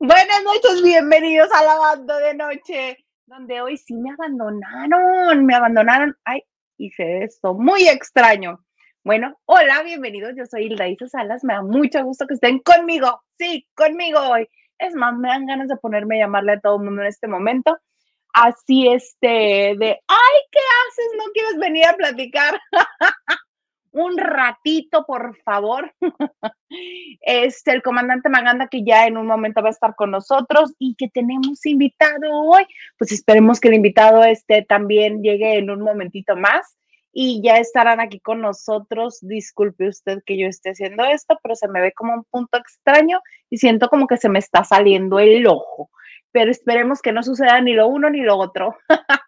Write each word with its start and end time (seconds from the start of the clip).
Buenas 0.00 0.42
noches, 0.44 0.82
bienvenidos 0.82 1.48
a 1.52 1.64
la 1.64 1.78
banda 1.78 2.18
de 2.18 2.34
noche, 2.34 2.98
donde 3.26 3.60
hoy 3.60 3.76
sí 3.76 3.94
me 3.94 4.10
abandonaron, 4.10 5.46
me 5.46 5.54
abandonaron. 5.54 6.16
Ay, 6.24 6.42
hice 6.78 7.22
esto 7.22 7.54
muy 7.54 7.88
extraño. 7.88 8.64
Bueno, 9.04 9.38
hola, 9.44 9.82
bienvenidos. 9.84 10.34
Yo 10.36 10.46
soy 10.46 10.64
Hilda 10.64 10.88
Isa 10.88 11.06
Salas. 11.06 11.44
Me 11.44 11.54
da 11.54 11.62
mucho 11.62 12.02
gusto 12.02 12.26
que 12.26 12.34
estén 12.34 12.58
conmigo. 12.58 13.22
Sí, 13.38 13.68
conmigo 13.74 14.18
hoy. 14.18 14.48
Es 14.78 14.94
más, 14.94 15.16
me 15.16 15.28
dan 15.28 15.46
ganas 15.46 15.68
de 15.68 15.76
ponerme 15.76 16.16
a 16.16 16.24
llamarle 16.24 16.52
a 16.54 16.60
todo 16.60 16.76
el 16.76 16.84
mundo 16.84 17.02
en 17.02 17.08
este 17.08 17.28
momento. 17.28 17.78
Así, 18.34 18.88
este, 18.88 19.76
de, 19.78 20.00
ay, 20.08 20.40
¿qué 20.50 20.58
haces? 20.58 21.06
¿No 21.16 21.24
quieres 21.32 21.56
venir 21.58 21.86
a 21.86 21.96
platicar? 21.96 22.60
un 23.94 24.18
ratito, 24.18 25.04
por 25.06 25.36
favor. 25.42 25.92
Este, 27.20 27.70
el 27.70 27.82
comandante 27.82 28.28
Maganda, 28.28 28.66
que 28.66 28.82
ya 28.84 29.06
en 29.06 29.16
un 29.16 29.26
momento 29.26 29.62
va 29.62 29.68
a 29.68 29.70
estar 29.70 29.94
con 29.94 30.10
nosotros 30.10 30.74
y 30.78 30.96
que 30.96 31.08
tenemos 31.08 31.64
invitado 31.64 32.28
hoy. 32.32 32.66
Pues 32.98 33.12
esperemos 33.12 33.60
que 33.60 33.68
el 33.68 33.74
invitado 33.74 34.24
este 34.24 34.62
también 34.62 35.22
llegue 35.22 35.56
en 35.56 35.70
un 35.70 35.80
momentito 35.80 36.36
más 36.36 36.76
y 37.12 37.40
ya 37.44 37.58
estarán 37.58 38.00
aquí 38.00 38.18
con 38.18 38.40
nosotros. 38.40 39.20
Disculpe 39.22 39.88
usted 39.88 40.18
que 40.26 40.36
yo 40.36 40.48
esté 40.48 40.70
haciendo 40.70 41.04
esto, 41.04 41.38
pero 41.42 41.54
se 41.54 41.68
me 41.68 41.80
ve 41.80 41.92
como 41.92 42.14
un 42.14 42.24
punto 42.24 42.58
extraño 42.58 43.20
y 43.48 43.58
siento 43.58 43.88
como 43.88 44.08
que 44.08 44.16
se 44.16 44.28
me 44.28 44.40
está 44.40 44.64
saliendo 44.64 45.20
el 45.20 45.46
ojo 45.46 45.90
pero 46.34 46.50
esperemos 46.50 47.00
que 47.00 47.12
no 47.12 47.22
suceda 47.22 47.60
ni 47.60 47.74
lo 47.74 47.86
uno 47.86 48.10
ni 48.10 48.20
lo 48.20 48.36
otro. 48.36 48.76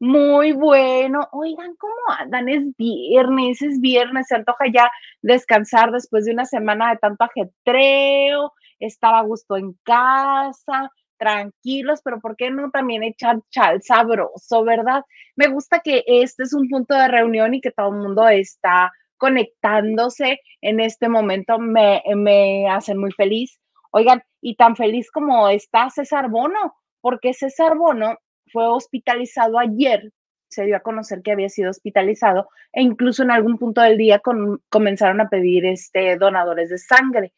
Muy 0.00 0.52
bueno. 0.52 1.28
Oigan, 1.32 1.74
¿cómo 1.76 1.94
andan? 2.18 2.48
Es 2.48 2.64
viernes, 2.76 3.62
es 3.62 3.80
viernes, 3.80 4.26
se 4.28 4.36
antoja 4.36 4.64
ya 4.72 4.90
descansar 5.22 5.90
después 5.92 6.24
de 6.24 6.32
una 6.32 6.44
semana 6.44 6.90
de 6.90 6.98
tanto 6.98 7.24
ajetreo, 7.24 8.52
estar 8.78 9.14
a 9.14 9.22
gusto 9.22 9.56
en 9.56 9.74
casa, 9.84 10.90
tranquilos, 11.18 12.00
pero 12.04 12.20
¿por 12.20 12.36
qué 12.36 12.50
no 12.50 12.70
también 12.70 13.04
echar 13.04 13.38
chal 13.50 13.80
sabroso, 13.82 14.64
verdad? 14.64 15.04
Me 15.36 15.46
gusta 15.48 15.80
que 15.80 16.02
este 16.06 16.42
es 16.42 16.52
un 16.52 16.68
punto 16.68 16.94
de 16.94 17.08
reunión 17.08 17.54
y 17.54 17.60
que 17.60 17.70
todo 17.70 17.90
el 17.90 18.00
mundo 18.00 18.28
está 18.28 18.90
conectándose 19.18 20.40
en 20.60 20.80
este 20.80 21.08
momento, 21.08 21.58
me, 21.60 22.02
me 22.16 22.68
hacen 22.68 22.98
muy 22.98 23.12
feliz. 23.12 23.60
Oigan, 23.92 24.22
y 24.40 24.56
tan 24.56 24.74
feliz 24.74 25.12
como 25.12 25.48
está 25.48 25.90
César 25.90 26.28
Bono, 26.28 26.74
porque 27.00 27.32
César 27.34 27.76
Bono 27.76 28.18
fue 28.52 28.66
hospitalizado 28.68 29.58
ayer, 29.58 30.12
se 30.48 30.64
dio 30.64 30.76
a 30.76 30.80
conocer 30.80 31.22
que 31.22 31.32
había 31.32 31.48
sido 31.48 31.70
hospitalizado 31.70 32.48
e 32.72 32.82
incluso 32.82 33.22
en 33.22 33.30
algún 33.30 33.58
punto 33.58 33.80
del 33.80 33.96
día 33.96 34.20
comenzaron 34.68 35.20
a 35.20 35.28
pedir 35.28 35.64
este, 35.64 36.16
donadores 36.16 36.68
de 36.68 36.78
sangre 36.78 37.32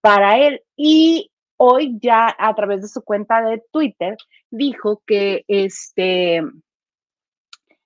para 0.00 0.38
él. 0.38 0.62
Y 0.76 1.30
hoy 1.56 1.98
ya 2.00 2.34
a 2.38 2.54
través 2.54 2.82
de 2.82 2.88
su 2.88 3.02
cuenta 3.02 3.42
de 3.42 3.62
Twitter 3.72 4.16
dijo 4.50 5.02
que 5.06 5.44
este 5.48 6.42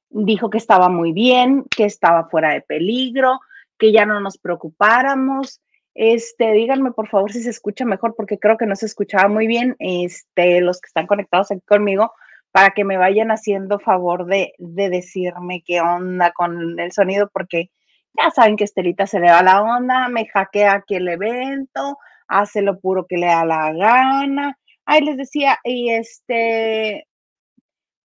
dijo 0.08 0.50
que 0.50 0.58
estaba 0.58 0.88
muy 0.88 1.12
bien, 1.12 1.64
que 1.74 1.84
estaba 1.84 2.28
fuera 2.28 2.52
de 2.52 2.62
peligro, 2.62 3.40
que 3.78 3.92
ya 3.92 4.06
no 4.06 4.20
nos 4.20 4.38
preocupáramos, 4.38 5.60
este, 5.96 6.52
díganme 6.52 6.92
por 6.92 7.08
favor 7.08 7.32
si 7.32 7.42
se 7.42 7.48
escucha 7.48 7.86
mejor, 7.86 8.14
porque 8.14 8.38
creo 8.38 8.58
que 8.58 8.66
no 8.66 8.76
se 8.76 8.84
escuchaba 8.84 9.28
muy 9.28 9.46
bien. 9.46 9.76
Este, 9.78 10.60
los 10.60 10.78
que 10.80 10.88
están 10.88 11.06
conectados 11.06 11.50
aquí 11.50 11.62
conmigo, 11.66 12.12
para 12.56 12.70
que 12.70 12.84
me 12.84 12.96
vayan 12.96 13.30
haciendo 13.30 13.78
favor 13.78 14.24
de, 14.24 14.54
de 14.56 14.88
decirme 14.88 15.62
qué 15.62 15.82
onda 15.82 16.32
con 16.32 16.80
el 16.80 16.90
sonido, 16.90 17.28
porque 17.30 17.70
ya 18.18 18.30
saben 18.30 18.56
que 18.56 18.64
Estelita 18.64 19.06
se 19.06 19.20
le 19.20 19.30
va 19.30 19.42
la 19.42 19.60
onda, 19.60 20.08
me 20.08 20.26
hackea 20.26 20.72
aquí 20.72 20.94
el 20.94 21.06
evento, 21.06 21.98
hace 22.28 22.62
lo 22.62 22.80
puro 22.80 23.04
que 23.06 23.18
le 23.18 23.26
da 23.26 23.44
la 23.44 23.74
gana. 23.74 24.58
Ahí 24.86 25.02
les 25.02 25.18
decía, 25.18 25.58
y 25.64 25.90
este, 25.90 27.06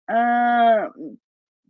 ah, 0.08 0.92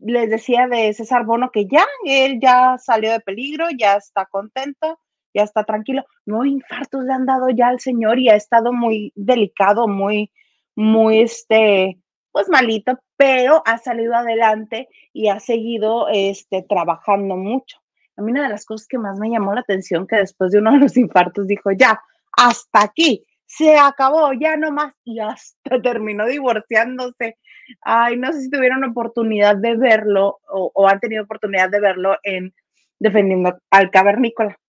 les 0.01 0.29
decía 0.29 0.67
de 0.67 0.91
César 0.91 1.23
Bono 1.23 1.51
que 1.51 1.67
ya, 1.67 1.85
él 2.03 2.37
ya 2.41 2.77
salió 2.79 3.13
de 3.13 3.21
peligro, 3.21 3.67
ya 3.79 3.95
está 3.95 4.25
contento 4.25 4.99
ya 5.33 5.43
está 5.43 5.63
tranquilo. 5.63 6.03
No 6.25 6.43
infartos 6.43 7.05
le 7.05 7.13
han 7.13 7.25
dado 7.25 7.49
ya 7.49 7.69
al 7.69 7.79
señor 7.79 8.19
y 8.19 8.27
ha 8.27 8.35
estado 8.35 8.73
muy 8.73 9.13
delicado, 9.15 9.87
muy, 9.87 10.31
muy, 10.75 11.21
este, 11.21 11.97
pues 12.37 12.49
malito, 12.49 12.99
pero 13.15 13.63
ha 13.65 13.79
salido 13.79 14.13
adelante 14.13 14.87
y 15.11 15.27
ha 15.29 15.39
seguido, 15.39 16.07
este, 16.07 16.61
trabajando 16.69 17.35
mucho. 17.35 17.79
A 18.15 18.21
mí 18.21 18.31
una 18.31 18.43
de 18.43 18.49
las 18.49 18.63
cosas 18.63 18.87
que 18.87 18.99
más 18.99 19.17
me 19.17 19.31
llamó 19.31 19.55
la 19.55 19.61
atención 19.61 20.05
que 20.05 20.17
después 20.17 20.51
de 20.51 20.59
uno 20.59 20.73
de 20.73 20.77
los 20.77 20.95
infartos 20.97 21.47
dijo, 21.47 21.71
ya, 21.71 21.99
hasta 22.33 22.83
aquí, 22.83 23.25
se 23.47 23.75
acabó, 23.75 24.33
ya 24.33 24.55
no 24.55 24.71
más, 24.71 24.93
y 25.03 25.19
hasta 25.19 25.55
terminó 25.81 26.27
divorciándose. 26.27 27.39
Ay, 27.81 28.17
no 28.17 28.31
sé 28.31 28.41
si 28.41 28.49
tuvieron 28.51 28.83
oportunidad 28.83 29.55
de 29.55 29.75
verlo 29.75 30.37
o, 30.47 30.71
o 30.75 30.87
han 30.87 30.99
tenido 30.99 31.23
oportunidad 31.23 31.71
de 31.71 31.79
verlo 31.79 32.17
en 32.21 32.53
Defendiendo 32.99 33.57
al 33.71 33.89
Cavernícola 33.89 34.59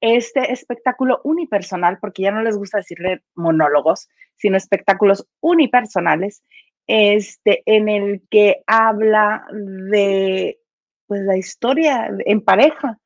este 0.00 0.52
espectáculo 0.52 1.20
unipersonal, 1.24 1.98
porque 1.98 2.24
ya 2.24 2.30
no 2.30 2.42
les 2.42 2.58
gusta 2.58 2.78
decirle 2.78 3.22
monólogos, 3.34 4.08
sino 4.36 4.58
espectáculos 4.58 5.26
unipersonales, 5.40 6.42
este, 6.86 7.62
en 7.66 7.88
el 7.88 8.22
que 8.30 8.62
habla 8.66 9.46
de 9.52 10.58
pues, 11.06 11.22
la 11.22 11.36
historia 11.36 12.10
en 12.26 12.40
pareja, 12.40 12.98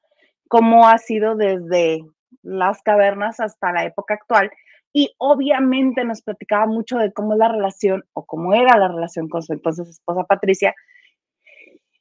cómo 0.49 0.89
ha 0.89 0.99
sido 0.99 1.37
desde 1.37 2.05
las 2.43 2.83
cavernas 2.83 3.41
hasta 3.41 3.73
la 3.73 3.85
época 3.85 4.15
actual. 4.15 4.51
Y 4.93 5.15
obviamente 5.19 6.05
nos 6.05 6.23
platicaba 6.23 6.67
mucho 6.67 6.99
de 6.99 7.13
cómo 7.13 7.35
es 7.35 7.39
la 7.39 7.49
relación 7.49 8.05
o 8.15 8.25
cómo 8.25 8.55
era 8.55 8.79
la 8.79 8.89
relación 8.89 9.29
con 9.29 9.43
su 9.43 9.53
entonces 9.53 9.89
esposa 9.89 10.25
Patricia. 10.25 10.75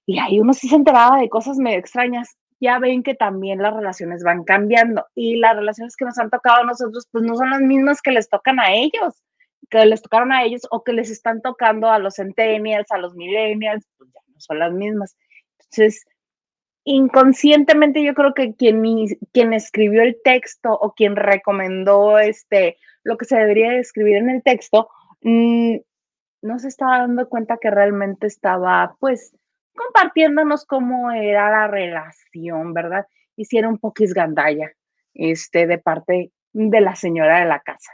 Y 0.05 0.19
ahí 0.19 0.39
uno 0.39 0.53
sí 0.53 0.69
se 0.69 0.75
enteraba 0.75 1.19
de 1.19 1.29
cosas 1.29 1.57
medio 1.57 1.79
extrañas 1.79 2.37
ya 2.59 2.79
ven 2.79 3.03
que 3.03 3.16
también 3.16 3.61
las 3.61 3.73
relaciones 3.73 4.23
van 4.23 4.43
cambiando 4.43 5.05
y 5.16 5.37
las 5.37 5.55
relaciones 5.55 5.95
que 5.95 6.05
nos 6.05 6.17
han 6.17 6.29
tocado 6.29 6.61
a 6.61 6.66
nosotros, 6.66 7.07
pues 7.11 7.23
no 7.23 7.35
son 7.35 7.51
las 7.51 7.61
mismas 7.61 8.01
que 8.01 8.11
les 8.11 8.29
tocan 8.29 8.59
a 8.59 8.73
ellos, 8.73 9.22
que 9.69 9.85
les 9.85 10.02
tocaron 10.02 10.31
a 10.31 10.43
ellos 10.43 10.67
o 10.72 10.84
que 10.84 10.93
les 10.93 11.09
están 11.09 11.41
tocando 11.41 11.90
a 11.90 11.99
los 11.99 12.16
centennials, 12.16 12.91
a 12.91 12.97
los 12.97 13.16
millennials, 13.16 13.85
pues 13.97 14.09
ya 14.14 14.22
no 14.28 14.40
son 14.40 14.59
las 14.59 14.73
mismas. 14.73 15.17
Entonces, 15.59 16.05
inconscientemente 16.84 18.03
yo 18.03 18.14
creo 18.14 18.34
que 18.34 18.55
quien, 18.55 18.81
quien 19.34 19.53
escribió 19.53 20.03
el 20.03 20.17
texto 20.23 20.72
o 20.72 20.93
quien 20.93 21.16
recomendó 21.17 22.17
este, 22.17 22.78
lo 23.03 23.17
que 23.17 23.25
se 23.25 23.37
debería 23.37 23.78
escribir 23.78 24.17
en 24.17 24.29
el 24.29 24.43
texto, 24.43 24.90
mm, 25.22 25.78
no 26.43 26.59
se 26.59 26.69
estaba 26.69 26.99
dando 26.99 27.28
cuenta 27.28 27.58
que 27.61 27.69
realmente 27.69 28.28
estaba, 28.28 28.96
pues, 28.99 29.35
compartiéndonos 29.75 30.66
cómo 30.66 31.11
era 31.11 31.52
la 31.52 31.67
relación, 31.67 32.73
¿verdad? 32.73 33.05
Y 33.35 33.46
si 33.46 33.58
era 33.58 33.67
un 33.69 33.79
poquis 33.79 34.14
gandalla, 34.14 34.72
este, 35.14 35.67
de 35.67 35.78
parte 35.78 36.31
de 36.53 36.81
la 36.81 36.96
señora 36.96 37.40
de 37.40 37.46
la 37.46 37.59
casa. 37.59 37.91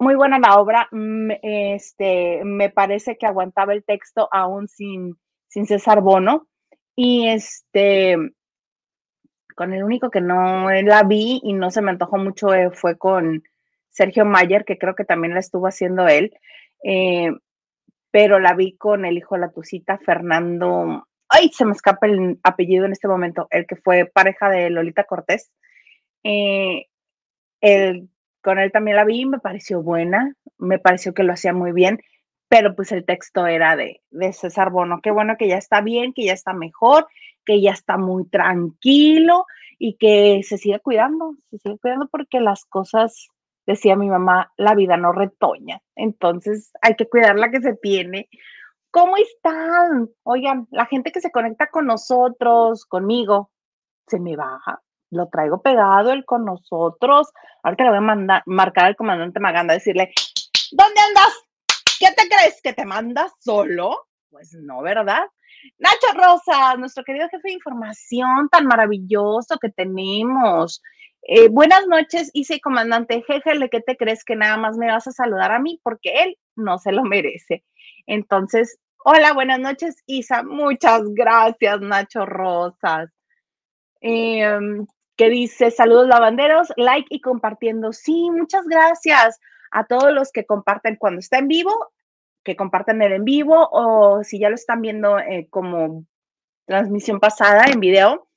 Muy 0.00 0.14
buena 0.14 0.38
la 0.38 0.58
obra, 0.58 0.88
mm, 0.92 1.30
este, 1.42 2.42
me 2.44 2.70
parece 2.70 3.16
que 3.16 3.26
aguantaba 3.26 3.72
el 3.72 3.84
texto 3.84 4.28
aún 4.32 4.68
sin, 4.68 5.18
sin 5.48 5.66
César 5.66 6.00
Bono, 6.00 6.46
y 6.94 7.28
este, 7.28 8.16
con 9.56 9.72
el 9.72 9.82
único 9.82 10.10
que 10.10 10.20
no 10.20 10.70
la 10.70 11.02
vi 11.02 11.40
y 11.42 11.52
no 11.52 11.70
se 11.70 11.82
me 11.82 11.90
antojó 11.90 12.16
mucho 12.16 12.54
eh, 12.54 12.70
fue 12.70 12.96
con 12.96 13.42
Sergio 13.90 14.24
Mayer, 14.24 14.64
que 14.64 14.78
creo 14.78 14.94
que 14.94 15.04
también 15.04 15.34
la 15.34 15.40
estuvo 15.40 15.66
haciendo 15.66 16.06
él. 16.06 16.32
Eh, 16.84 17.32
pero 18.10 18.38
la 18.38 18.54
vi 18.54 18.76
con 18.76 19.04
el 19.04 19.18
hijo 19.18 19.34
de 19.34 19.42
la 19.42 19.50
Tucita, 19.50 19.98
Fernando, 19.98 21.06
ay, 21.28 21.50
se 21.50 21.64
me 21.64 21.72
escapa 21.72 22.06
el 22.06 22.38
apellido 22.42 22.86
en 22.86 22.92
este 22.92 23.08
momento, 23.08 23.48
el 23.50 23.66
que 23.66 23.76
fue 23.76 24.06
pareja 24.06 24.48
de 24.48 24.70
Lolita 24.70 25.04
Cortés. 25.04 25.50
Eh, 26.24 26.86
con 28.42 28.58
él 28.58 28.72
también 28.72 28.96
la 28.96 29.04
vi, 29.04 29.26
me 29.26 29.38
pareció 29.38 29.82
buena, 29.82 30.34
me 30.58 30.78
pareció 30.78 31.14
que 31.14 31.22
lo 31.22 31.32
hacía 31.32 31.52
muy 31.52 31.72
bien, 31.72 32.00
pero 32.48 32.74
pues 32.74 32.92
el 32.92 33.04
texto 33.04 33.46
era 33.46 33.76
de, 33.76 34.02
de 34.10 34.32
César 34.32 34.70
Bono. 34.70 35.00
Qué 35.02 35.10
bueno 35.10 35.36
que 35.38 35.48
ya 35.48 35.58
está 35.58 35.80
bien, 35.80 36.12
que 36.12 36.24
ya 36.24 36.32
está 36.32 36.52
mejor, 36.52 37.06
que 37.44 37.60
ya 37.60 37.72
está 37.72 37.96
muy 37.96 38.28
tranquilo 38.28 39.46
y 39.78 39.96
que 39.96 40.42
se 40.44 40.58
sigue 40.58 40.80
cuidando, 40.80 41.36
se 41.50 41.58
sigue 41.58 41.78
cuidando 41.78 42.08
porque 42.08 42.40
las 42.40 42.64
cosas 42.64 43.28
decía 43.66 43.96
mi 43.96 44.08
mamá, 44.08 44.52
la 44.56 44.74
vida 44.74 44.96
no 44.96 45.12
retoña, 45.12 45.82
entonces 45.94 46.72
hay 46.80 46.96
que 46.96 47.08
cuidar 47.08 47.36
la 47.36 47.50
que 47.50 47.60
se 47.60 47.74
tiene. 47.74 48.28
¿Cómo 48.90 49.16
están? 49.18 50.08
Oigan, 50.22 50.66
la 50.70 50.86
gente 50.86 51.12
que 51.12 51.20
se 51.20 51.30
conecta 51.30 51.68
con 51.68 51.86
nosotros, 51.86 52.86
conmigo, 52.86 53.50
se 54.06 54.18
me 54.18 54.36
baja, 54.36 54.80
lo 55.10 55.28
traigo 55.28 55.62
pegado 55.62 56.12
el 56.12 56.24
con 56.24 56.44
nosotros. 56.44 57.28
Ahorita 57.62 57.84
le 57.84 57.90
voy 57.90 57.98
a 57.98 58.02
mandar, 58.02 58.42
marcar 58.46 58.86
al 58.86 58.96
comandante 58.96 59.40
Maganda, 59.40 59.74
decirle, 59.74 60.12
¿dónde 60.72 61.00
andas? 61.00 61.32
¿Qué 61.98 62.08
te 62.16 62.28
crees? 62.28 62.60
¿Que 62.62 62.72
te 62.72 62.84
mandas 62.84 63.32
solo? 63.40 64.06
Pues 64.30 64.52
no, 64.54 64.82
¿verdad? 64.82 65.24
Nacho 65.78 66.06
Rosa, 66.14 66.76
nuestro 66.76 67.02
querido 67.04 67.28
jefe 67.28 67.48
de 67.48 67.52
información 67.52 68.48
tan 68.50 68.66
maravilloso 68.66 69.58
que 69.58 69.70
tenemos. 69.70 70.82
Eh, 71.22 71.48
buenas 71.48 71.86
noches, 71.88 72.30
hice 72.32 72.60
comandante 72.60 73.22
Jejele, 73.26 73.68
¿qué 73.68 73.80
te 73.80 73.96
crees 73.96 74.24
que 74.24 74.36
nada 74.36 74.56
más 74.56 74.76
me 74.76 74.86
vas 74.86 75.06
a 75.08 75.12
saludar 75.12 75.52
a 75.52 75.58
mí? 75.58 75.80
Porque 75.82 76.22
él 76.22 76.38
no 76.56 76.78
se 76.78 76.92
lo 76.92 77.02
merece. 77.02 77.64
Entonces, 78.06 78.78
hola, 79.04 79.32
buenas 79.32 79.58
noches, 79.58 79.96
Isa. 80.06 80.42
Muchas 80.42 81.02
gracias, 81.14 81.80
Nacho 81.80 82.24
Rosas. 82.24 83.10
Em, 84.00 84.86
que 85.18 85.28
dice, 85.28 85.72
saludos 85.72 86.06
lavanderos, 86.06 86.72
like 86.76 87.08
y 87.10 87.20
compartiendo. 87.20 87.92
Sí, 87.92 88.30
muchas 88.30 88.64
gracias 88.66 89.40
a 89.72 89.84
todos 89.84 90.12
los 90.12 90.30
que 90.30 90.46
comparten 90.46 90.94
cuando 90.94 91.18
está 91.18 91.38
en 91.38 91.48
vivo, 91.48 91.90
que 92.44 92.54
comparten 92.54 93.02
el 93.02 93.12
en 93.12 93.24
vivo 93.24 93.68
o 93.72 94.22
si 94.22 94.38
ya 94.38 94.48
lo 94.48 94.54
están 94.54 94.80
viendo 94.80 95.18
eh, 95.18 95.48
como 95.50 96.04
transmisión 96.66 97.18
pasada 97.18 97.64
en 97.66 97.80
video. 97.80 98.28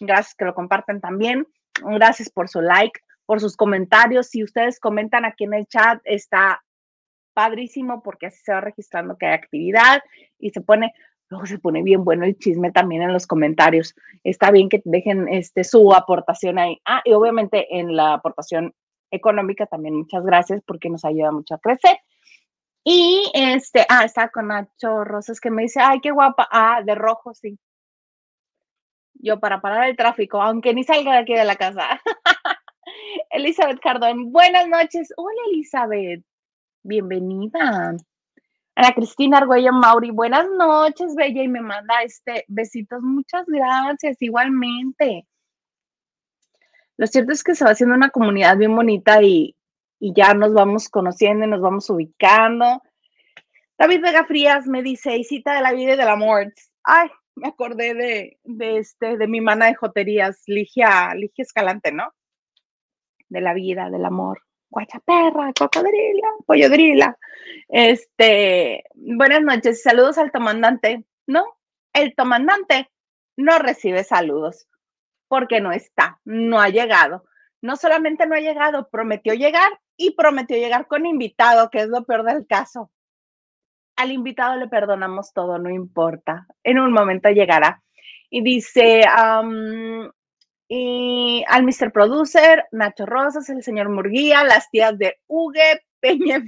Gracias 0.00 0.36
que 0.36 0.44
lo 0.44 0.54
comparten 0.54 1.00
también. 1.00 1.48
Gracias 1.82 2.30
por 2.30 2.48
su 2.48 2.60
like, 2.60 3.00
por 3.26 3.40
sus 3.40 3.56
comentarios. 3.56 4.28
Si 4.28 4.44
ustedes 4.44 4.78
comentan 4.78 5.24
aquí 5.24 5.44
en 5.44 5.54
el 5.54 5.66
chat, 5.66 6.00
está 6.04 6.62
padrísimo 7.34 8.04
porque 8.04 8.26
así 8.26 8.40
se 8.44 8.52
va 8.52 8.60
registrando 8.60 9.18
que 9.18 9.26
hay 9.26 9.34
actividad 9.34 10.00
y 10.38 10.50
se 10.50 10.60
pone, 10.60 10.94
se 11.44 11.58
pone 11.58 11.82
bien 11.82 12.04
bueno 12.04 12.24
el 12.24 12.38
chisme 12.38 12.70
también 12.72 13.02
en 13.02 13.12
los 13.12 13.26
comentarios. 13.26 13.94
Está 14.24 14.50
bien 14.50 14.68
que 14.68 14.82
dejen 14.84 15.28
este, 15.28 15.64
su 15.64 15.92
aportación 15.94 16.58
ahí. 16.58 16.80
Ah, 16.84 17.02
y 17.04 17.12
obviamente 17.12 17.78
en 17.78 17.96
la 17.96 18.14
aportación 18.14 18.74
económica 19.10 19.66
también 19.66 19.96
muchas 19.96 20.24
gracias 20.24 20.62
porque 20.66 20.88
nos 20.90 21.04
ayuda 21.04 21.32
mucho 21.32 21.54
a 21.54 21.58
crecer. 21.58 21.98
Y 22.84 23.30
este, 23.34 23.86
ah, 23.88 24.04
está 24.04 24.28
con 24.28 24.48
Nacho 24.48 25.04
Rosas 25.04 25.40
que 25.40 25.50
me 25.50 25.62
dice, 25.62 25.80
ay, 25.80 26.00
qué 26.00 26.10
guapa. 26.10 26.48
Ah, 26.50 26.82
de 26.84 26.94
rojo, 26.94 27.32
sí. 27.34 27.58
Yo 29.14 29.38
para 29.38 29.60
parar 29.60 29.88
el 29.88 29.96
tráfico, 29.96 30.42
aunque 30.42 30.74
ni 30.74 30.82
salga 30.82 31.12
de 31.12 31.18
aquí 31.18 31.34
de 31.34 31.44
la 31.44 31.56
casa. 31.56 32.00
Elizabeth 33.30 33.80
Cardón, 33.80 34.32
buenas 34.32 34.68
noches. 34.68 35.12
Hola, 35.16 35.40
Elizabeth. 35.52 36.24
Bienvenida. 36.82 37.96
Ana 38.74 38.92
Cristina 38.94 39.36
Argüello 39.38 39.70
Mauri, 39.72 40.10
buenas 40.10 40.48
noches, 40.48 41.14
bella, 41.14 41.42
y 41.42 41.48
me 41.48 41.60
manda 41.60 42.02
este 42.02 42.44
besitos. 42.48 43.02
Muchas 43.02 43.44
gracias, 43.46 44.16
igualmente. 44.20 45.26
Lo 46.96 47.06
cierto 47.06 47.32
es 47.32 47.44
que 47.44 47.54
se 47.54 47.64
va 47.64 47.72
haciendo 47.72 47.94
una 47.94 48.08
comunidad 48.08 48.56
bien 48.56 48.74
bonita 48.74 49.22
y, 49.22 49.56
y 50.00 50.14
ya 50.14 50.32
nos 50.32 50.54
vamos 50.54 50.88
conociendo 50.88 51.44
y 51.44 51.48
nos 51.48 51.60
vamos 51.60 51.90
ubicando. 51.90 52.82
David 53.76 54.00
Vega 54.00 54.24
Frías 54.24 54.66
me 54.66 54.82
dice, 54.82 55.18
Isita 55.18 55.54
de 55.54 55.60
la 55.60 55.72
vida 55.72 55.92
y 55.92 55.96
del 55.96 56.08
amor. 56.08 56.54
Ay, 56.82 57.10
me 57.34 57.48
acordé 57.48 57.94
de, 57.94 58.38
de, 58.44 58.78
este, 58.78 59.18
de 59.18 59.28
mi 59.28 59.42
mana 59.42 59.66
de 59.66 59.74
joterías, 59.74 60.42
Ligia, 60.46 61.14
Ligia 61.14 61.42
Escalante, 61.42 61.92
¿no? 61.92 62.10
De 63.28 63.40
la 63.42 63.52
vida, 63.52 63.90
del 63.90 64.04
amor. 64.06 64.40
Guachaperra, 64.72 65.52
cocodrila, 65.52 66.28
pollodrila. 66.46 67.18
Este, 67.68 68.84
buenas 68.94 69.42
noches, 69.42 69.82
saludos 69.82 70.16
al 70.16 70.32
comandante. 70.32 71.04
No, 71.26 71.44
el 71.92 72.14
comandante 72.14 72.90
no 73.36 73.58
recibe 73.58 74.02
saludos 74.02 74.66
porque 75.28 75.60
no 75.60 75.72
está, 75.72 76.20
no 76.24 76.58
ha 76.58 76.70
llegado. 76.70 77.24
No 77.60 77.76
solamente 77.76 78.26
no 78.26 78.34
ha 78.34 78.40
llegado, 78.40 78.88
prometió 78.88 79.34
llegar 79.34 79.78
y 79.98 80.12
prometió 80.16 80.56
llegar 80.56 80.86
con 80.86 81.04
invitado, 81.04 81.68
que 81.68 81.80
es 81.80 81.88
lo 81.88 82.04
peor 82.04 82.24
del 82.24 82.46
caso. 82.46 82.90
Al 83.96 84.10
invitado 84.10 84.56
le 84.56 84.68
perdonamos 84.68 85.34
todo, 85.34 85.58
no 85.58 85.68
importa. 85.68 86.46
En 86.64 86.78
un 86.78 86.94
momento 86.94 87.28
llegará. 87.28 87.82
Y 88.30 88.42
dice, 88.42 89.04
y 90.74 91.44
al 91.48 91.64
Mr. 91.64 91.92
Producer, 91.92 92.64
Nacho 92.72 93.04
Rosas, 93.04 93.50
el 93.50 93.62
señor 93.62 93.90
Murguía, 93.90 94.42
las 94.42 94.70
tías 94.70 94.96
de 94.96 95.18
Uge, 95.26 95.82
Peña 96.00 96.42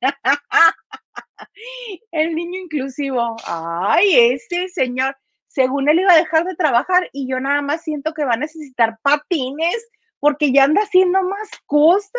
el 2.10 2.34
niño 2.34 2.62
inclusivo. 2.62 3.36
Ay, 3.44 4.32
ese 4.32 4.68
señor, 4.68 5.14
según 5.46 5.90
él 5.90 6.00
iba 6.00 6.14
a 6.14 6.16
dejar 6.16 6.46
de 6.46 6.56
trabajar 6.56 7.10
y 7.12 7.28
yo 7.28 7.38
nada 7.38 7.60
más 7.60 7.82
siento 7.82 8.14
que 8.14 8.24
va 8.24 8.32
a 8.32 8.38
necesitar 8.38 8.98
patines 9.02 9.86
porque 10.20 10.52
ya 10.52 10.64
anda 10.64 10.80
haciendo 10.80 11.22
más 11.22 11.50
cosas. 11.66 12.14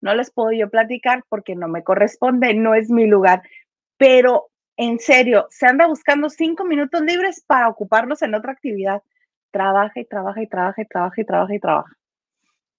No 0.00 0.14
les 0.14 0.30
puedo 0.30 0.52
yo 0.52 0.70
platicar 0.70 1.22
porque 1.28 1.54
no 1.54 1.68
me 1.68 1.84
corresponde, 1.84 2.54
no 2.54 2.74
es 2.74 2.88
mi 2.88 3.06
lugar. 3.06 3.42
Pero 3.98 4.48
en 4.78 4.98
serio, 4.98 5.48
se 5.50 5.66
anda 5.66 5.86
buscando 5.86 6.30
cinco 6.30 6.64
minutos 6.64 7.02
libres 7.02 7.44
para 7.46 7.68
ocuparlos 7.68 8.22
en 8.22 8.34
otra 8.34 8.52
actividad. 8.52 9.02
Trabaja 9.52 10.00
y 10.00 10.04
trabaja 10.04 10.42
y 10.42 10.48
trabaja 10.48 10.82
y 10.82 10.86
trabaja 10.86 11.20
y 11.20 11.24
trabaja 11.24 11.54
y 11.54 11.60
trabaja. 11.60 11.96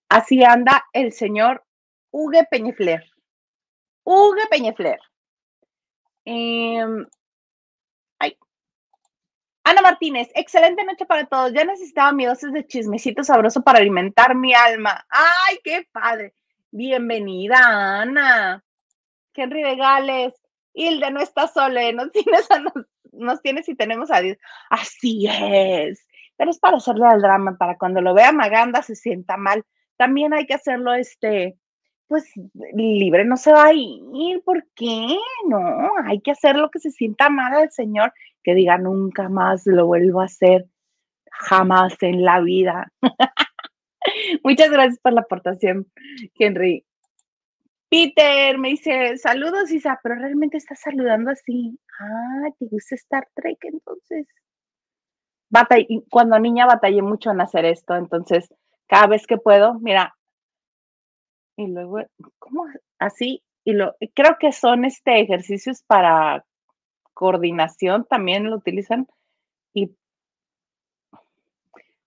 Así 0.09 0.43
anda 0.43 0.83
el 0.91 1.13
señor 1.13 1.63
Hugue 2.11 2.45
Peñefler. 2.51 3.09
Hugue 4.03 4.47
Peñefler. 4.49 4.99
Em, 6.25 7.05
Ana 9.65 9.81
Martínez, 9.81 10.29
excelente 10.35 10.83
noche 10.83 11.05
para 11.05 11.25
todos. 11.25 11.53
Ya 11.53 11.63
necesitaba 11.63 12.11
mi 12.11 12.25
dosis 12.25 12.51
de 12.51 12.67
chismecito 12.67 13.23
sabroso 13.23 13.61
para 13.61 13.79
alimentar 13.79 14.35
mi 14.35 14.53
alma. 14.53 15.05
¡Ay, 15.09 15.59
qué 15.63 15.87
padre! 15.91 16.33
Bienvenida, 16.69 18.01
Ana. 18.01 18.61
Henry 19.33 19.63
de 19.63 19.75
Gales. 19.77 20.33
Hilde 20.73 21.11
no 21.11 21.21
está 21.21 21.47
sola, 21.47 21.91
nos 21.93 22.11
tienes, 22.11 22.47
nos, 23.13 23.41
tienes 23.41 23.69
y 23.69 23.75
tenemos 23.75 24.11
a 24.11 24.19
Dios. 24.19 24.37
Así 24.69 25.27
es. 25.29 26.05
Pero 26.37 26.51
es 26.51 26.59
para 26.59 26.77
hacerle 26.77 27.05
al 27.05 27.21
drama, 27.21 27.57
para 27.57 27.77
cuando 27.77 28.01
lo 28.01 28.13
vea 28.13 28.31
Maganda 28.31 28.81
se 28.81 28.95
sienta 28.95 29.37
mal. 29.37 29.63
También 29.97 30.33
hay 30.33 30.45
que 30.45 30.55
hacerlo, 30.55 30.93
este, 30.93 31.57
pues 32.07 32.31
libre 32.73 33.25
no 33.25 33.37
se 33.37 33.53
va 33.53 33.65
a 33.65 33.73
ir. 33.73 34.41
¿Por 34.43 34.65
qué? 34.75 35.17
No, 35.47 35.59
hay 36.05 36.21
que 36.21 36.31
hacer 36.31 36.55
lo 36.55 36.69
que 36.69 36.79
se 36.79 36.91
sienta 36.91 37.29
mal 37.29 37.53
al 37.53 37.71
Señor 37.71 38.13
que 38.43 38.53
diga 38.53 38.77
nunca 38.77 39.29
más 39.29 39.65
lo 39.65 39.87
vuelvo 39.87 40.21
a 40.21 40.25
hacer, 40.25 40.67
jamás 41.31 41.95
en 42.01 42.23
la 42.23 42.41
vida. 42.41 42.91
Muchas 44.43 44.69
gracias 44.69 44.99
por 44.99 45.13
la 45.13 45.21
aportación, 45.21 45.87
Henry. 46.37 46.85
Peter 47.89 48.57
me 48.57 48.69
dice, 48.69 49.17
saludos, 49.17 49.71
Isa, 49.71 49.99
pero 50.01 50.15
realmente 50.15 50.57
está 50.57 50.75
saludando 50.75 51.31
así. 51.31 51.79
Ah, 51.99 52.49
te 52.59 52.65
gusta 52.65 52.95
Star 52.95 53.27
Trek, 53.35 53.57
entonces. 53.61 54.27
Cuando 56.09 56.39
niña 56.39 56.65
batallé 56.65 57.01
mucho 57.01 57.31
en 57.31 57.41
hacer 57.41 57.65
esto, 57.65 57.95
entonces 57.95 58.53
cada 58.87 59.07
vez 59.07 59.27
que 59.27 59.37
puedo, 59.37 59.75
mira, 59.75 60.15
y 61.55 61.67
luego, 61.67 61.99
¿cómo? 62.39 62.65
Así, 62.99 63.43
y 63.63 63.73
lo, 63.73 63.95
creo 64.13 64.37
que 64.39 64.51
son 64.51 64.85
este 64.85 65.19
ejercicios 65.21 65.83
para 65.83 66.45
coordinación 67.13 68.05
también 68.05 68.49
lo 68.49 68.57
utilizan 68.57 69.07
y 69.73 69.91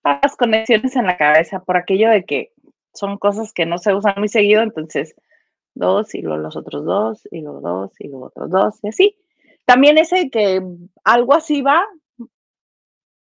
las 0.02 0.36
conexiones 0.36 0.96
en 0.96 1.06
la 1.06 1.16
cabeza 1.16 1.60
por 1.60 1.76
aquello 1.76 2.10
de 2.10 2.24
que 2.24 2.52
son 2.92 3.18
cosas 3.18 3.52
que 3.52 3.66
no 3.66 3.78
se 3.78 3.94
usan 3.94 4.14
muy 4.18 4.28
seguido, 4.28 4.62
entonces 4.62 5.14
dos 5.74 6.14
y 6.14 6.22
luego 6.22 6.38
los 6.42 6.56
otros 6.56 6.84
dos 6.84 7.28
y 7.30 7.40
los 7.42 7.62
dos 7.62 7.92
y 7.98 8.08
los 8.08 8.22
otros 8.22 8.50
dos 8.50 8.78
y 8.82 8.88
así. 8.88 9.16
También 9.64 9.98
ese 9.98 10.30
que 10.30 10.62
algo 11.04 11.34
así 11.34 11.62
va, 11.62 11.84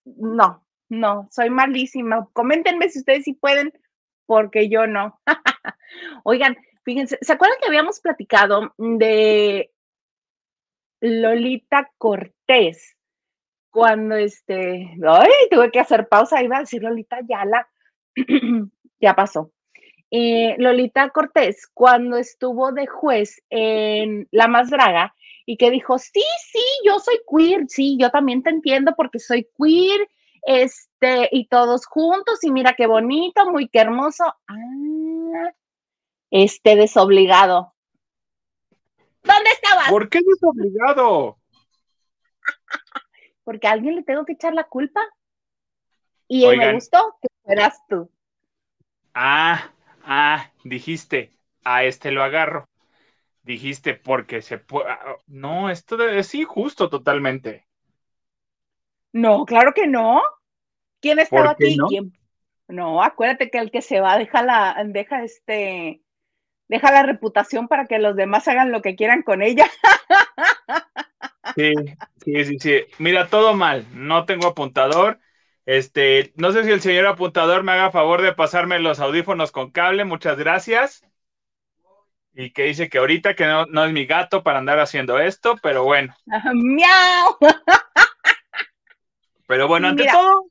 no, 0.04 0.64
no, 0.88 1.28
soy 1.30 1.50
malísima. 1.50 2.28
Coméntenme 2.32 2.88
si 2.88 3.00
ustedes 3.00 3.24
sí 3.24 3.34
pueden, 3.34 3.72
porque 4.26 4.68
yo 4.68 4.86
no. 4.86 5.20
Oigan, 6.24 6.56
fíjense, 6.84 7.18
¿se 7.20 7.32
acuerdan 7.32 7.58
que 7.60 7.68
habíamos 7.68 8.00
platicado 8.00 8.74
de 8.78 9.70
Lolita 11.02 11.90
Cortés, 11.98 12.96
cuando 13.70 14.14
este, 14.14 14.96
ay, 15.04 15.30
tuve 15.50 15.70
que 15.72 15.80
hacer 15.80 16.08
pausa, 16.08 16.42
iba 16.42 16.58
a 16.58 16.60
decir 16.60 16.82
Lolita 16.82 17.18
Yala, 17.28 17.68
ya 19.00 19.14
pasó. 19.14 19.50
Eh, 20.10 20.54
Lolita 20.58 21.08
Cortés, 21.10 21.66
cuando 21.74 22.18
estuvo 22.18 22.70
de 22.70 22.86
juez 22.86 23.42
en 23.50 24.28
La 24.30 24.46
Más 24.46 24.70
y 25.46 25.56
que 25.56 25.70
dijo, 25.70 25.98
sí, 25.98 26.22
sí, 26.50 26.64
yo 26.84 26.98
soy 26.98 27.20
queer, 27.28 27.66
sí, 27.68 27.96
yo 28.00 28.10
también 28.10 28.42
te 28.42 28.50
entiendo 28.50 28.94
porque 28.96 29.18
soy 29.18 29.48
queer, 29.58 30.08
este, 30.42 31.28
y 31.32 31.46
todos 31.46 31.86
juntos, 31.86 32.42
y 32.42 32.50
mira 32.50 32.74
qué 32.76 32.86
bonito, 32.86 33.50
muy 33.50 33.68
qué 33.68 33.80
hermoso. 33.80 34.24
Ah, 34.48 35.52
este 36.30 36.76
desobligado. 36.76 37.74
¿Dónde 39.22 39.50
estabas? 39.50 39.88
¿Por 39.90 40.08
qué 40.08 40.20
desobligado? 40.26 41.38
Porque 43.44 43.66
a 43.66 43.72
alguien 43.72 43.96
le 43.96 44.02
tengo 44.02 44.24
que 44.24 44.32
echar 44.32 44.54
la 44.54 44.64
culpa. 44.64 45.00
Y 46.26 46.46
me 46.46 46.72
gustó 46.72 47.18
que 47.20 47.28
fueras 47.44 47.78
tú. 47.88 48.10
Ah, 49.12 49.70
ah, 50.04 50.50
dijiste, 50.64 51.30
a 51.62 51.84
este 51.84 52.10
lo 52.10 52.22
agarro. 52.22 52.66
Dijiste, 53.42 53.94
porque 53.94 54.40
se 54.42 54.58
puede. 54.58 54.90
Ah, 54.90 55.16
no, 55.26 55.70
esto 55.70 56.08
es 56.08 56.34
injusto 56.34 56.88
totalmente. 56.88 57.66
No, 59.12 59.44
claro 59.44 59.72
que 59.74 59.86
no. 59.86 60.22
¿Quién 61.00 61.18
estaba 61.18 61.50
aquí? 61.50 61.76
No, 62.68 63.02
acuérdate 63.02 63.50
que 63.50 63.58
el 63.58 63.70
que 63.70 63.82
se 63.82 64.00
va 64.00 64.16
deja 64.16 64.42
la, 64.42 64.76
deja 64.86 65.24
este, 65.24 66.02
deja 66.68 66.92
la 66.92 67.02
reputación 67.02 67.68
para 67.68 67.86
que 67.86 67.98
los 67.98 68.16
demás 68.16 68.48
hagan 68.48 68.72
lo 68.72 68.80
que 68.80 68.96
quieran 68.96 69.22
con 69.22 69.42
ella. 69.42 69.66
Sí, 71.54 71.74
sí, 72.24 72.44
sí, 72.46 72.58
sí. 72.58 72.80
Mira, 72.98 73.28
todo 73.28 73.52
mal. 73.52 73.86
No 73.92 74.24
tengo 74.24 74.46
apuntador. 74.48 75.20
Este, 75.66 76.32
no 76.36 76.50
sé 76.52 76.64
si 76.64 76.70
el 76.70 76.80
señor 76.80 77.06
apuntador 77.06 77.62
me 77.62 77.72
haga 77.72 77.90
favor 77.90 78.22
de 78.22 78.32
pasarme 78.32 78.78
los 78.78 79.00
audífonos 79.00 79.52
con 79.52 79.70
cable. 79.70 80.04
Muchas 80.04 80.38
gracias. 80.38 81.04
Y 82.34 82.50
que 82.50 82.64
dice 82.64 82.88
que 82.88 82.98
ahorita 82.98 83.34
que 83.34 83.46
no, 83.46 83.66
no 83.66 83.84
es 83.84 83.92
mi 83.92 84.06
gato 84.06 84.42
para 84.42 84.58
andar 84.58 84.78
haciendo 84.78 85.18
esto, 85.18 85.56
pero 85.62 85.84
bueno. 85.84 86.14
¡Miau! 86.54 87.36
Pero 89.46 89.68
bueno, 89.68 89.88
ante 89.88 90.04
Mira. 90.04 90.12
todo, 90.14 90.46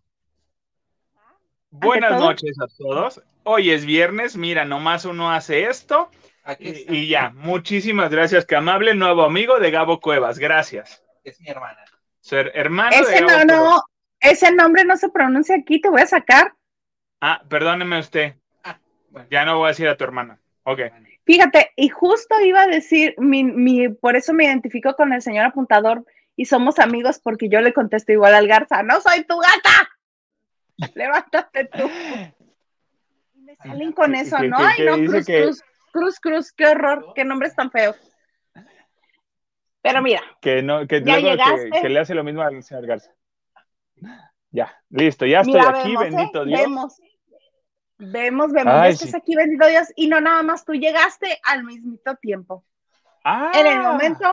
buenas 1.72 2.12
todo. 2.12 2.20
noches 2.20 2.56
a 2.62 2.68
todos. 2.78 3.22
Hoy 3.44 3.72
es 3.72 3.86
viernes, 3.86 4.38
mira, 4.38 4.66
nomás 4.66 5.06
uno 5.06 5.32
hace 5.32 5.66
esto 5.66 6.12
Aquí 6.44 6.86
y, 6.88 6.96
y 6.96 7.08
ya. 7.08 7.32
Muchísimas 7.32 8.12
gracias, 8.12 8.46
que 8.46 8.56
amable 8.56 8.94
nuevo 8.96 9.24
amigo 9.24 9.60
de 9.60 9.72
Gabo 9.72 10.00
Cuevas. 10.00 10.38
Gracias. 10.40 11.04
Es 11.24 11.40
mi 11.40 11.50
hermana. 11.50 11.84
Ser 12.20 12.52
hermano 12.56 12.96
de 12.96 13.02
Ese 13.02 13.22
Gabo 13.22 13.26
no, 13.26 13.36
Cuevas. 13.46 13.48
no, 13.48 13.84
ese 14.20 14.52
nombre 14.52 14.86
no 14.86 14.98
se 14.98 15.10
pronuncia 15.10 15.56
aquí, 15.56 15.82
te 15.82 15.90
voy 15.90 16.02
a 16.02 16.08
sacar. 16.08 16.54
Ah, 17.22 17.42
perdóneme 17.48 18.00
usted. 18.00 18.36
Ah, 18.64 18.80
bueno. 19.10 19.28
Ya 19.32 19.46
no 19.46 19.58
voy 19.58 19.66
a 19.66 19.70
decir 19.70 19.88
a 19.88 19.98
tu 19.98 20.04
hermana. 20.04 20.40
Ok. 20.64 20.80
Fíjate, 21.26 21.72
y 21.76 21.90
justo 21.90 22.40
iba 22.42 22.64
a 22.64 22.68
decir, 22.68 23.16
mi, 23.18 23.44
mi, 23.44 23.90
por 23.90 24.16
eso 24.16 24.34
me 24.34 24.46
identifico 24.46 24.96
con 24.96 25.14
el 25.14 25.22
señor 25.22 25.46
apuntador 25.46 26.06
y 26.36 26.46
somos 26.46 26.80
amigos 26.80 27.20
porque 27.20 27.48
yo 27.50 27.62
le 27.62 27.74
contesto 27.74 28.12
igual 28.12 28.34
al 28.34 28.48
Garza, 28.48 28.82
no 28.84 29.00
soy 29.02 29.24
tu 29.26 29.38
gata. 29.38 29.90
Levántate 30.96 31.66
tú. 31.66 31.90
Y 33.36 33.40
me 33.42 33.56
salen 33.58 33.92
con 33.92 34.14
¿Qué- 34.14 34.20
eso, 34.22 34.40
¿no? 34.44 34.58
qué- 34.58 34.64
Ay, 34.64 34.86
no, 34.86 34.96
Cruz, 35.12 35.26
que- 35.26 35.44
Cruz, 35.44 35.64
Cruz, 35.92 36.20
Cruz, 36.20 36.52
qué 36.54 36.68
horror, 36.68 37.12
qué 37.16 37.24
nombres 37.24 37.56
tan 37.56 37.70
feos. 37.72 37.96
Pero 39.84 40.02
mira, 40.02 40.22
Que 40.42 40.62
no, 40.62 40.86
que, 40.88 41.02
Ya 41.04 41.20
luego 41.20 41.22
que- 41.22 41.32
llegaste. 41.32 41.82
que 41.82 41.90
le 41.90 42.00
hace 42.00 42.14
lo 42.16 42.24
mismo 42.24 42.42
al 42.42 42.62
señor 42.64 42.86
Garza. 42.88 43.12
Ya, 44.52 44.76
listo, 44.90 45.26
ya 45.26 45.42
estoy 45.42 45.54
mira, 45.60 45.70
aquí, 45.70 45.90
vemos, 45.90 46.04
¿eh? 46.06 46.10
bendito 46.10 46.46
Dios. 46.46 46.60
Vemos, 46.62 47.02
vemos, 48.02 48.52
vemos, 48.52 48.74
Ay, 48.74 48.94
estás 48.94 49.12
sí. 49.12 49.18
aquí, 49.18 49.36
bendito 49.36 49.68
Dios, 49.68 49.88
y 49.96 50.08
no 50.08 50.20
nada 50.20 50.42
más 50.44 50.66
tú 50.66 50.74
llegaste 50.74 51.40
al 51.44 51.64
mismito 51.64 52.16
tiempo. 52.16 52.66
Ah, 53.24 53.52
en 53.54 53.68
el 53.68 53.82
momento 53.82 54.32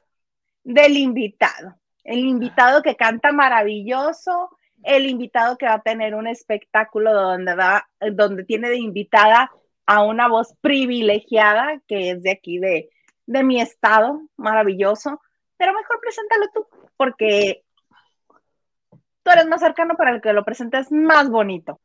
del 0.64 0.96
invitado. 0.96 1.76
El 2.04 2.20
invitado 2.20 2.82
que 2.82 2.96
canta 2.96 3.32
maravilloso, 3.32 4.56
el 4.82 5.06
invitado 5.06 5.58
que 5.58 5.66
va 5.66 5.75
a 5.75 5.82
tener 5.82 6.14
un 6.14 6.26
espectáculo 6.26 7.12
donde, 7.12 7.54
va, 7.54 7.88
donde 8.12 8.44
tiene 8.44 8.70
de 8.70 8.78
invitada 8.78 9.50
a 9.84 10.02
una 10.02 10.28
voz 10.28 10.54
privilegiada 10.60 11.80
que 11.87 12.10
es 12.10 12.22
de 12.22 12.30
aquí, 12.30 12.58
de, 12.58 12.88
de 13.26 13.42
mi 13.42 13.60
estado, 13.60 14.22
maravilloso. 14.37 15.20
Pero 15.58 15.75
mejor 15.75 16.00
preséntalo 16.00 16.46
tú, 16.54 16.66
porque 16.96 17.64
tú 19.22 19.30
eres 19.30 19.46
más 19.46 19.60
cercano 19.60 19.96
para 19.96 20.12
el 20.12 20.22
que 20.22 20.32
lo 20.32 20.44
presentes 20.44 20.90
más 20.90 21.28
bonito. 21.28 21.80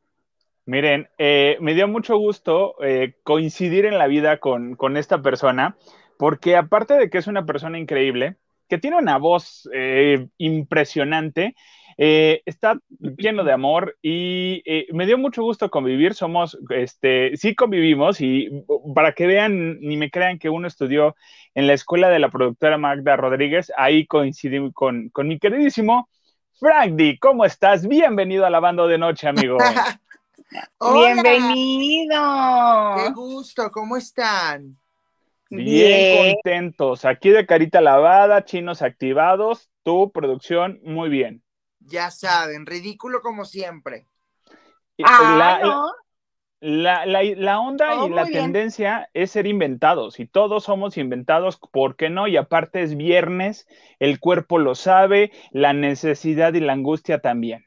Miren, 0.66 1.08
eh, 1.18 1.58
me 1.60 1.74
dio 1.74 1.86
mucho 1.88 2.16
gusto 2.16 2.76
eh, 2.82 3.16
coincidir 3.22 3.84
en 3.84 3.98
la 3.98 4.06
vida 4.06 4.38
con, 4.38 4.76
con 4.76 4.96
esta 4.96 5.20
persona, 5.20 5.76
porque 6.16 6.56
aparte 6.56 6.94
de 6.94 7.10
que 7.10 7.18
es 7.18 7.26
una 7.26 7.44
persona 7.44 7.78
increíble, 7.78 8.36
que 8.68 8.78
tiene 8.78 8.96
una 8.96 9.18
voz 9.18 9.68
eh, 9.74 10.26
impresionante, 10.38 11.54
eh, 11.98 12.40
está 12.46 12.78
lleno 13.18 13.44
de 13.44 13.52
amor 13.52 13.98
y 14.02 14.62
me 14.92 15.04
dio 15.04 15.18
mucho 15.18 15.42
gusto 15.42 15.70
convivir. 15.70 16.14
Somos, 16.14 16.58
este, 16.70 17.36
sí 17.36 17.54
convivimos 17.54 18.22
y 18.22 18.48
para 18.94 19.12
que 19.12 19.26
vean 19.26 19.78
ni 19.80 19.98
me 19.98 20.10
crean 20.10 20.38
que 20.38 20.48
uno 20.48 20.66
estudió 20.66 21.14
en 21.54 21.66
la 21.66 21.74
escuela 21.74 22.08
de 22.08 22.18
la 22.18 22.30
productora 22.30 22.78
Magda 22.78 23.16
Rodríguez, 23.16 23.70
ahí 23.76 24.06
coincidí 24.06 24.72
con, 24.72 25.10
con 25.10 25.28
mi 25.28 25.38
queridísimo 25.38 26.08
Frank 26.58 26.94
D. 26.94 27.18
¿Cómo 27.20 27.44
estás? 27.44 27.86
Bienvenido 27.86 28.46
a 28.46 28.50
la 28.50 28.60
banda 28.60 28.86
de 28.86 28.96
noche, 28.96 29.28
amigo. 29.28 29.58
Hola, 30.78 31.14
Bienvenido. 31.14 32.94
Qué 32.96 33.10
gusto, 33.12 33.70
¿cómo 33.70 33.96
están? 33.96 34.78
Bien, 35.50 36.04
Bien. 36.04 36.34
contentos. 36.36 37.04
Aquí 37.04 37.30
de 37.30 37.46
carita 37.46 37.80
lavada, 37.80 38.44
chinos 38.44 38.82
activados, 38.82 39.70
tu 39.82 40.10
producción 40.12 40.80
muy 40.84 41.08
bien. 41.08 41.42
Ya 41.80 42.10
saben, 42.10 42.66
ridículo 42.66 43.20
como 43.20 43.44
siempre. 43.44 44.08
Ah, 45.02 45.36
la, 45.38 45.60
no. 45.64 45.92
la- 46.60 47.06
la- 47.06 47.22
la 47.22 47.60
onda 47.60 47.94
Todo 47.94 48.06
y 48.06 48.10
la 48.10 48.24
bien. 48.26 48.44
tendencia 48.44 49.10
es 49.14 49.30
ser 49.32 49.46
inventados 49.46 50.20
y 50.20 50.26
todos 50.26 50.64
somos 50.64 50.96
inventados, 50.98 51.58
¿por 51.72 51.96
qué 51.96 52.10
no? 52.10 52.26
Y 52.28 52.36
aparte 52.36 52.82
es 52.82 52.96
viernes, 52.96 53.66
el 53.98 54.20
cuerpo 54.20 54.58
lo 54.58 54.74
sabe, 54.74 55.32
la 55.52 55.72
necesidad 55.72 56.54
y 56.54 56.60
la 56.60 56.72
angustia 56.74 57.20
también. 57.20 57.64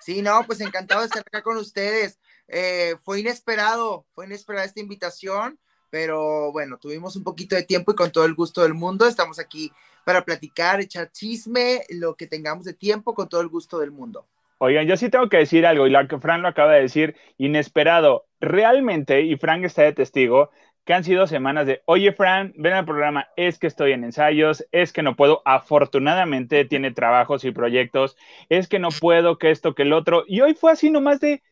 Sí, 0.00 0.22
no, 0.22 0.44
pues 0.46 0.60
encantado 0.60 1.00
de 1.00 1.06
estar 1.06 1.20
acá 1.20 1.42
con 1.42 1.56
ustedes. 1.56 2.18
Eh, 2.48 2.96
fue 3.02 3.20
inesperado, 3.20 4.06
fue 4.14 4.26
inesperada 4.26 4.64
esta 4.64 4.80
invitación, 4.80 5.58
pero 5.90 6.52
bueno, 6.52 6.78
tuvimos 6.78 7.16
un 7.16 7.24
poquito 7.24 7.56
de 7.56 7.62
tiempo 7.62 7.92
y 7.92 7.94
con 7.94 8.10
todo 8.10 8.24
el 8.24 8.34
gusto 8.34 8.62
del 8.62 8.74
mundo 8.74 9.06
estamos 9.06 9.38
aquí 9.38 9.72
para 10.04 10.24
platicar, 10.24 10.80
echar 10.80 11.10
chisme, 11.12 11.82
lo 11.90 12.16
que 12.16 12.26
tengamos 12.26 12.64
de 12.64 12.72
tiempo 12.72 13.14
con 13.14 13.28
todo 13.28 13.42
el 13.42 13.48
gusto 13.48 13.78
del 13.78 13.90
mundo. 13.90 14.26
Oigan, 14.60 14.86
yo 14.86 14.96
sí 14.96 15.08
tengo 15.08 15.28
que 15.28 15.36
decir 15.36 15.66
algo, 15.66 15.86
y 15.86 15.90
la 15.90 16.08
que 16.08 16.18
Fran 16.18 16.42
lo 16.42 16.48
acaba 16.48 16.72
de 16.72 16.82
decir, 16.82 17.14
inesperado. 17.36 18.26
Realmente, 18.40 19.20
y 19.22 19.36
Frank 19.36 19.64
está 19.64 19.82
de 19.82 19.92
testigo, 19.92 20.50
que 20.88 20.94
han 20.94 21.04
sido 21.04 21.26
semanas 21.26 21.66
de, 21.66 21.82
oye, 21.84 22.14
Fran, 22.14 22.54
ven 22.56 22.72
al 22.72 22.86
programa, 22.86 23.28
es 23.36 23.58
que 23.58 23.66
estoy 23.66 23.92
en 23.92 24.04
ensayos, 24.04 24.66
es 24.72 24.90
que 24.90 25.02
no 25.02 25.16
puedo, 25.16 25.42
afortunadamente 25.44 26.64
tiene 26.64 26.92
trabajos 26.92 27.44
y 27.44 27.50
proyectos, 27.50 28.16
es 28.48 28.68
que 28.68 28.78
no 28.78 28.88
puedo, 28.88 29.36
que 29.36 29.50
esto, 29.50 29.74
que 29.74 29.82
el 29.82 29.92
otro. 29.92 30.24
Y 30.26 30.40
hoy 30.40 30.54
fue 30.54 30.72
así 30.72 30.88
nomás 30.90 31.20
de, 31.20 31.42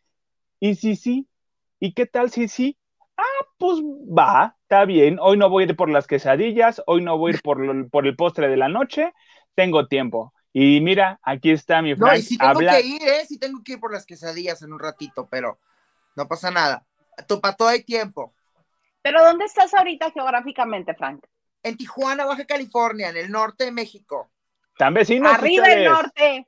¿y 0.59 0.77
si 0.77 0.97
sí? 0.97 1.29
¿Y 1.79 1.93
qué 1.93 2.07
tal 2.07 2.31
si 2.31 2.49
sí? 2.49 2.79
Ah, 3.19 3.45
pues 3.59 3.81
va, 3.83 4.57
está 4.63 4.87
bien. 4.87 5.19
Hoy 5.21 5.37
no 5.37 5.51
voy 5.51 5.65
a 5.65 5.67
ir 5.67 5.77
por 5.77 5.91
las 5.91 6.07
quesadillas, 6.07 6.83
hoy 6.87 7.03
no 7.03 7.19
voy 7.19 7.33
a 7.33 7.35
ir 7.35 7.43
por, 7.43 7.91
por 7.91 8.07
el 8.07 8.17
postre 8.17 8.49
de 8.49 8.57
la 8.57 8.71
noche, 8.71 9.13
tengo 9.55 9.87
tiempo. 9.87 10.33
Y 10.55 10.81
mira, 10.81 11.21
aquí 11.23 11.51
está 11.51 11.83
mi 11.83 11.95
No, 11.95 12.07
Frank. 12.07 12.21
y 12.21 12.23
sí 12.23 12.39
tengo 12.39 12.55
habla- 12.55 12.81
que 12.81 12.87
ir, 12.87 13.03
¿eh? 13.03 13.27
Sí 13.29 13.39
tengo 13.39 13.63
que 13.63 13.73
ir 13.75 13.81
por 13.81 13.93
las 13.93 14.07
quesadillas 14.07 14.63
en 14.63 14.73
un 14.73 14.79
ratito, 14.79 15.29
pero 15.31 15.59
no 16.17 16.27
pasa 16.27 16.51
nada. 16.51 16.87
Para 17.43 17.55
todo 17.55 17.69
hay 17.69 17.85
tiempo. 17.85 18.33
Pero 19.07 19.23
¿dónde 19.23 19.45
estás 19.45 19.73
ahorita 19.73 20.11
geográficamente, 20.11 20.93
Frank? 20.97 21.25
En 21.63 21.77
Tijuana, 21.77 22.25
Baja 22.25 22.45
California, 22.45 23.11
en 23.11 23.17
el 23.17 23.31
norte 23.31 23.67
de 23.67 23.71
México. 23.71 24.33
Tan 24.77 24.95
vecinos 24.95 25.33
Arriba 25.33 25.65
el 25.67 25.89
ustedes. 25.89 25.91
norte. 25.93 26.47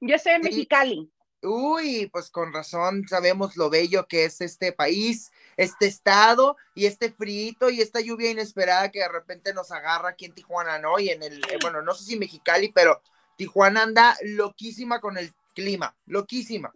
Yo 0.00 0.16
estoy 0.16 0.32
en 0.32 0.42
Sí. 0.42 0.48
Mexicali. 0.48 1.12
Uy, 1.42 2.08
pues 2.12 2.28
con 2.30 2.52
razón 2.52 3.06
sabemos 3.06 3.56
lo 3.56 3.70
bello 3.70 4.08
que 4.08 4.24
es 4.24 4.40
este 4.40 4.72
país, 4.72 5.30
este 5.56 5.86
estado 5.86 6.56
y 6.74 6.86
este 6.86 7.12
frito 7.12 7.70
y 7.70 7.80
esta 7.80 8.00
lluvia 8.00 8.32
inesperada 8.32 8.90
que 8.90 8.98
de 8.98 9.08
repente 9.08 9.54
nos 9.54 9.70
agarra 9.70 10.08
aquí 10.08 10.24
en 10.24 10.34
Tijuana, 10.34 10.80
¿no? 10.80 10.98
Y 10.98 11.10
en 11.10 11.22
el, 11.22 11.38
eh, 11.44 11.58
bueno, 11.62 11.80
no 11.80 11.94
sé 11.94 12.02
si 12.02 12.18
Mexicali, 12.18 12.72
pero 12.72 13.00
Tijuana 13.36 13.84
anda 13.84 14.16
loquísima 14.24 15.00
con 15.00 15.16
el 15.16 15.32
clima, 15.54 15.94
loquísima. 16.06 16.72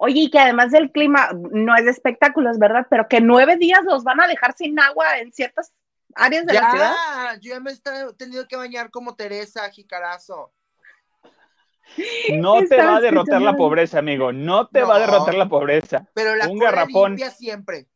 Oye, 0.00 0.20
y 0.22 0.30
que 0.30 0.38
además 0.38 0.70
del 0.70 0.92
clima 0.92 1.30
no 1.34 1.76
es 1.76 1.84
de 1.84 1.90
espectáculos, 1.90 2.58
¿verdad? 2.58 2.86
Pero 2.88 3.08
que 3.08 3.20
nueve 3.20 3.56
días 3.56 3.80
los 3.84 4.04
van 4.04 4.20
a 4.20 4.28
dejar 4.28 4.54
sin 4.56 4.78
agua 4.78 5.18
en 5.18 5.32
ciertas 5.32 5.72
áreas 6.14 6.46
de 6.46 6.54
la 6.54 6.70
ciudad. 6.70 6.92
Ya, 6.92 7.40
yo 7.40 7.50
ya 7.50 7.60
me 7.60 7.72
he 7.72 8.14
tenido 8.16 8.46
que 8.46 8.56
bañar 8.56 8.90
como 8.90 9.16
Teresa 9.16 9.68
Jicarazo. 9.70 10.52
No 12.34 12.62
te 12.64 12.76
va 12.76 12.96
a 12.96 13.00
derrotar 13.00 13.40
la 13.40 13.56
pobreza, 13.56 13.98
amigo. 13.98 14.30
No 14.32 14.68
te 14.68 14.82
va 14.82 14.96
a 14.96 14.98
derrotar 15.00 15.34
la 15.34 15.48
pobreza. 15.48 16.06
Pero 16.14 16.36
la 16.36 16.46
Un 16.46 16.58
cola 16.58 16.70
garrafón. 16.70 17.12
limpia 17.12 17.30
siempre. 17.30 17.86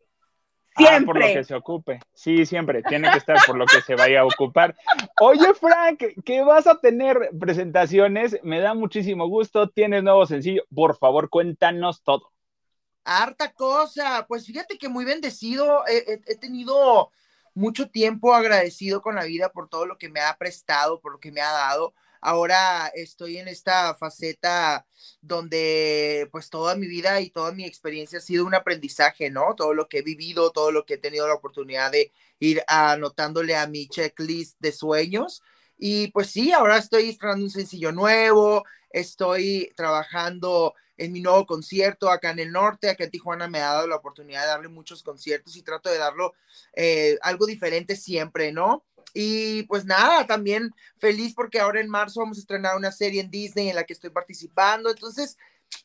Ah, 0.75 1.01
por 1.05 1.17
lo 1.17 1.23
Siempre. 1.23 1.35
que 1.35 1.45
se 1.45 1.55
ocupe. 1.55 2.01
Sí, 2.15 2.47
siempre. 2.47 2.83
Tiene 2.83 3.11
que 3.11 3.19
estar 3.19 3.37
por 3.47 3.57
lo 3.59 3.67
que 3.67 3.81
se 3.83 3.95
vaya 3.95 4.21
a 4.21 4.25
ocupar. 4.25 4.75
Oye, 5.21 5.53
Frank, 5.55 6.03
que 6.25 6.43
vas 6.43 6.67
a 6.67 6.81
tener 6.81 7.31
presentaciones. 7.39 8.39
Me 8.43 8.61
da 8.61 8.73
muchísimo 8.75 9.27
gusto. 9.29 9.69
Tienes 9.69 10.03
nuevo 10.03 10.25
sencillo. 10.27 10.63
Por 10.75 10.97
favor, 10.97 11.29
cuéntanos 11.29 12.03
todo. 12.03 12.31
Harta 13.05 13.53
cosa. 13.53 14.25
Pues 14.29 14.47
fíjate 14.47 14.79
que 14.79 14.89
muy 14.89 15.05
bendecido. 15.05 15.85
He, 15.87 15.99
he- 15.99 16.21
he 16.27 16.37
tenido 16.37 17.11
mucho 17.55 17.91
tiempo 17.91 18.35
agradecido 18.35 19.03
con 19.03 19.15
la 19.17 19.25
vida 19.25 19.51
por 19.51 19.69
todo 19.69 19.85
lo 19.87 19.99
que 19.99 20.09
me 20.09 20.21
ha 20.21 20.37
prestado, 20.39 21.01
por 21.01 21.13
lo 21.13 21.19
que 21.21 21.33
me 21.33 21.43
ha 21.43 21.51
dado. 21.53 21.93
Ahora 22.23 22.87
estoy 22.95 23.39
en 23.39 23.49
esta 23.49 23.97
faceta 23.97 24.87
donde 25.21 26.29
pues 26.31 26.51
toda 26.51 26.77
mi 26.77 26.87
vida 26.87 27.21
y 27.21 27.31
toda 27.31 27.51
mi 27.53 27.65
experiencia 27.65 28.19
ha 28.19 28.23
sido 28.23 28.47
un 28.47 28.55
aprendizaje, 28.55 29.29
¿no? 29.29 29.57
Todo 29.57 29.75
lo 29.75 29.89
que 29.89 29.99
he 29.99 30.03
vivido, 30.03 30.53
todo 30.53 30.71
lo 30.71 30.87
que 30.87 30.95
he 30.95 30.99
tenido 30.99 31.27
la 31.27 31.35
oportunidad 31.35 31.91
de 31.91 32.13
ir 32.39 32.63
anotándole 32.69 33.57
a 33.57 33.67
mi 33.67 33.89
checklist 33.89 34.57
de 34.61 34.71
sueños. 34.71 35.43
Y 35.77 36.13
pues 36.13 36.29
sí, 36.31 36.53
ahora 36.53 36.79
estoy 36.79 37.09
estrenando 37.09 37.45
un 37.45 37.51
sencillo 37.51 37.91
nuevo, 37.91 38.65
estoy 38.91 39.73
trabajando 39.77 40.75
en 40.97 41.13
mi 41.13 41.21
nuevo 41.21 41.45
concierto 41.45 42.09
acá 42.09 42.31
en 42.31 42.39
el 42.39 42.53
norte, 42.53 42.89
acá 42.89 43.03
en 43.05 43.11
Tijuana 43.11 43.49
me 43.49 43.59
ha 43.59 43.73
dado 43.73 43.89
la 43.89 43.97
oportunidad 43.97 44.43
de 44.43 44.47
darle 44.47 44.69
muchos 44.69 45.03
conciertos 45.03 45.57
y 45.57 45.63
trato 45.63 45.91
de 45.91 45.99
darlo 45.99 46.35
eh, 46.75 47.19
algo 47.23 47.47
diferente 47.47 47.97
siempre, 47.97 48.53
¿no? 48.53 48.85
Y 49.15 49.65
pues 49.65 49.85
nada, 49.85 50.27
también 50.27 50.75
feliz 50.99 51.35
porque 51.35 51.61
ahora 51.61 51.81
en 51.81 51.89
marzo 51.89 52.21
vamos 52.21 52.39
a 52.39 52.41
estrenar 52.41 52.77
una 52.77 52.93
serie 52.93 53.21
en 53.21 53.31
Disney 53.31 53.69
en 53.69 53.77
la 53.77 53.85
que 53.85 53.93
estoy 53.93 54.11
participando. 54.11 54.91
Entonces, 54.91 55.37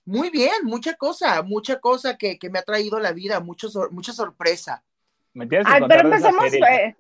muy 0.05 0.29
bien, 0.29 0.53
mucha 0.63 0.93
cosa, 0.96 1.41
mucha 1.41 1.79
cosa 1.79 2.17
que, 2.17 2.38
me 2.50 2.60
ha 2.60 2.63
traído 2.63 3.00
la 3.00 3.12
vida, 3.12 3.39
mucho, 3.39 3.69
mucha 3.91 4.13
sorpresa. 4.13 4.84
Ay, 5.36 5.81
pero 5.88 6.01
empecemos, 6.01 6.53
eh, 6.53 6.96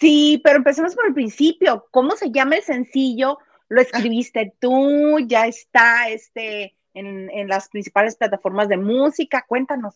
sí, 0.00 0.40
pero 0.42 0.56
empecemos 0.56 0.94
por 0.94 1.06
el 1.06 1.14
principio. 1.14 1.86
¿Cómo 1.90 2.16
se 2.16 2.30
llama 2.30 2.56
el 2.56 2.62
sencillo? 2.62 3.38
¿Lo 3.68 3.80
ah. 3.80 3.84
escribiste 3.84 4.54
tú? 4.60 5.18
¿Ya 5.26 5.46
está 5.46 6.08
este, 6.08 6.76
en, 6.94 7.28
en 7.30 7.48
las 7.48 7.68
principales 7.68 8.16
plataformas 8.16 8.68
de 8.68 8.76
música? 8.76 9.44
Cuéntanos. 9.46 9.94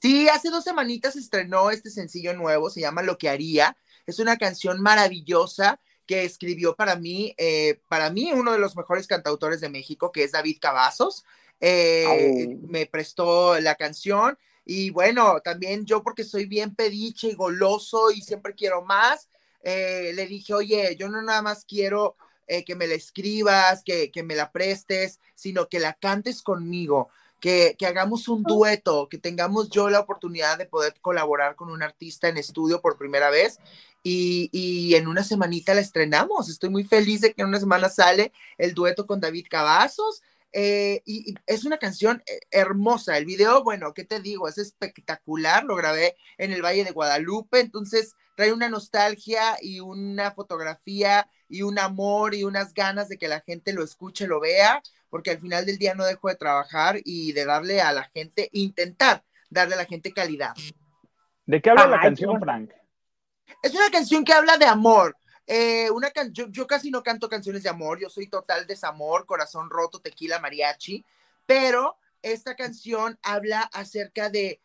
Sí, 0.00 0.28
hace 0.30 0.48
dos 0.48 0.64
semanitas 0.64 1.14
estrenó 1.14 1.70
este 1.70 1.90
sencillo 1.90 2.34
nuevo, 2.34 2.70
se 2.70 2.80
llama 2.80 3.02
Lo 3.02 3.18
que 3.18 3.28
haría. 3.28 3.76
Es 4.06 4.18
una 4.18 4.36
canción 4.36 4.80
maravillosa 4.80 5.80
que 6.06 6.24
escribió 6.24 6.74
para 6.74 6.96
mí, 6.96 7.34
eh, 7.38 7.80
para 7.88 8.10
mí 8.10 8.32
uno 8.32 8.52
de 8.52 8.58
los 8.58 8.76
mejores 8.76 9.06
cantautores 9.06 9.60
de 9.60 9.68
México, 9.68 10.10
que 10.10 10.24
es 10.24 10.32
David 10.32 10.58
Cavazos. 10.60 11.24
Eh, 11.60 12.56
me 12.68 12.86
prestó 12.86 13.60
la 13.60 13.74
canción 13.74 14.36
y 14.64 14.90
bueno, 14.90 15.40
también 15.40 15.84
yo 15.84 16.02
porque 16.02 16.24
soy 16.24 16.46
bien 16.46 16.74
pediche 16.74 17.28
y 17.28 17.34
goloso 17.34 18.10
y 18.10 18.22
siempre 18.22 18.54
quiero 18.54 18.82
más, 18.82 19.28
eh, 19.62 20.12
le 20.14 20.26
dije, 20.26 20.54
oye, 20.54 20.96
yo 20.98 21.08
no 21.08 21.22
nada 21.22 21.42
más 21.42 21.64
quiero 21.64 22.16
que 22.66 22.74
me 22.74 22.88
la 22.88 22.94
escribas, 22.94 23.84
que, 23.84 24.10
que 24.10 24.24
me 24.24 24.34
la 24.34 24.50
prestes, 24.50 25.20
sino 25.36 25.68
que 25.68 25.78
la 25.78 25.92
cantes 25.92 26.42
conmigo 26.42 27.08
que, 27.40 27.76
hagamos 27.86 28.28
un 28.28 28.42
dueto, 28.42 29.08
que 29.08 29.18
tengamos 29.18 29.70
yo 29.70 29.90
la 29.90 30.00
oportunidad 30.00 30.58
de 30.58 30.66
poder 30.66 30.94
colaborar 31.00 31.56
con 31.56 31.70
un 31.70 31.82
artista 31.82 32.28
en 32.28 32.36
estudio 32.36 32.80
por 32.80 32.98
primera 32.98 33.30
vez 33.30 33.58
y, 34.02 34.94
en 34.94 35.06
una 35.08 35.24
semanita 35.24 35.74
la 35.74 35.80
estrenamos. 35.80 36.48
Estoy 36.48 36.70
muy 36.70 36.84
feliz 36.84 37.20
de 37.20 37.32
que 37.32 37.42
en 37.42 37.48
una 37.48 37.60
semana 37.60 37.88
sale 37.88 38.32
el 38.58 38.74
dueto 38.74 39.06
con 39.06 39.20
David 39.20 39.46
Cavazos. 39.50 40.22
Eh, 40.52 41.02
y, 41.04 41.34
es 41.46 41.64
una 41.64 41.78
canción 41.78 42.22
eh, 42.26 42.40
hermosa. 42.50 43.16
El 43.16 43.24
video, 43.24 43.62
bueno, 43.62 43.94
¿qué 43.94 44.04
te 44.04 44.20
digo? 44.20 44.48
Es 44.48 44.58
espectacular. 44.58 45.64
Lo 45.64 45.76
grabé 45.76 46.16
en 46.38 46.52
el 46.52 46.62
Valle 46.62 46.84
de 46.84 46.92
Guadalupe. 46.92 47.60
Entonces 47.60 48.14
trae 48.36 48.52
una 48.52 48.68
nostalgia 48.68 49.56
y 49.60 49.80
una 49.80 50.32
fotografía 50.32 51.28
y 51.48 51.62
un 51.62 51.78
amor 51.78 52.34
y 52.34 52.44
unas 52.44 52.72
ganas 52.74 53.08
de 53.08 53.18
que 53.18 53.28
la 53.28 53.40
gente 53.40 53.72
lo 53.72 53.84
escuche, 53.84 54.26
lo 54.26 54.40
vea 54.40 54.82
porque 55.10 55.32
al 55.32 55.40
final 55.40 55.66
del 55.66 55.76
día 55.76 55.94
no 55.94 56.04
dejo 56.04 56.28
de 56.28 56.36
trabajar 56.36 56.96
y 57.04 57.32
de 57.32 57.44
darle 57.44 57.80
a 57.82 57.92
la 57.92 58.04
gente, 58.04 58.48
intentar 58.52 59.24
darle 59.50 59.74
a 59.74 59.78
la 59.78 59.84
gente 59.84 60.12
calidad. 60.12 60.54
¿De 61.44 61.60
qué 61.60 61.70
habla 61.70 61.88
la 61.88 62.00
canción, 62.00 62.40
Frank? 62.40 62.70
Es 63.62 63.74
una 63.74 63.90
canción 63.90 64.24
que 64.24 64.32
habla 64.32 64.56
de 64.56 64.66
amor. 64.66 65.16
Eh, 65.46 65.90
una 65.90 66.12
yo, 66.30 66.46
yo, 66.48 66.66
casi 66.66 66.90
no 66.90 67.02
canto 67.02 67.28
canciones 67.28 67.64
de 67.64 67.68
amor, 67.68 67.98
yo 67.98 68.08
soy 68.08 68.28
total 68.28 68.66
desamor, 68.66 69.26
corazón 69.26 69.68
roto, 69.68 69.98
tequila, 69.98 70.38
mariachi, 70.38 71.04
pero 71.44 71.96
esta 72.22 72.54
canción 72.54 73.18
habla 73.22 73.62
acerca 73.72 74.30
de 74.30 74.60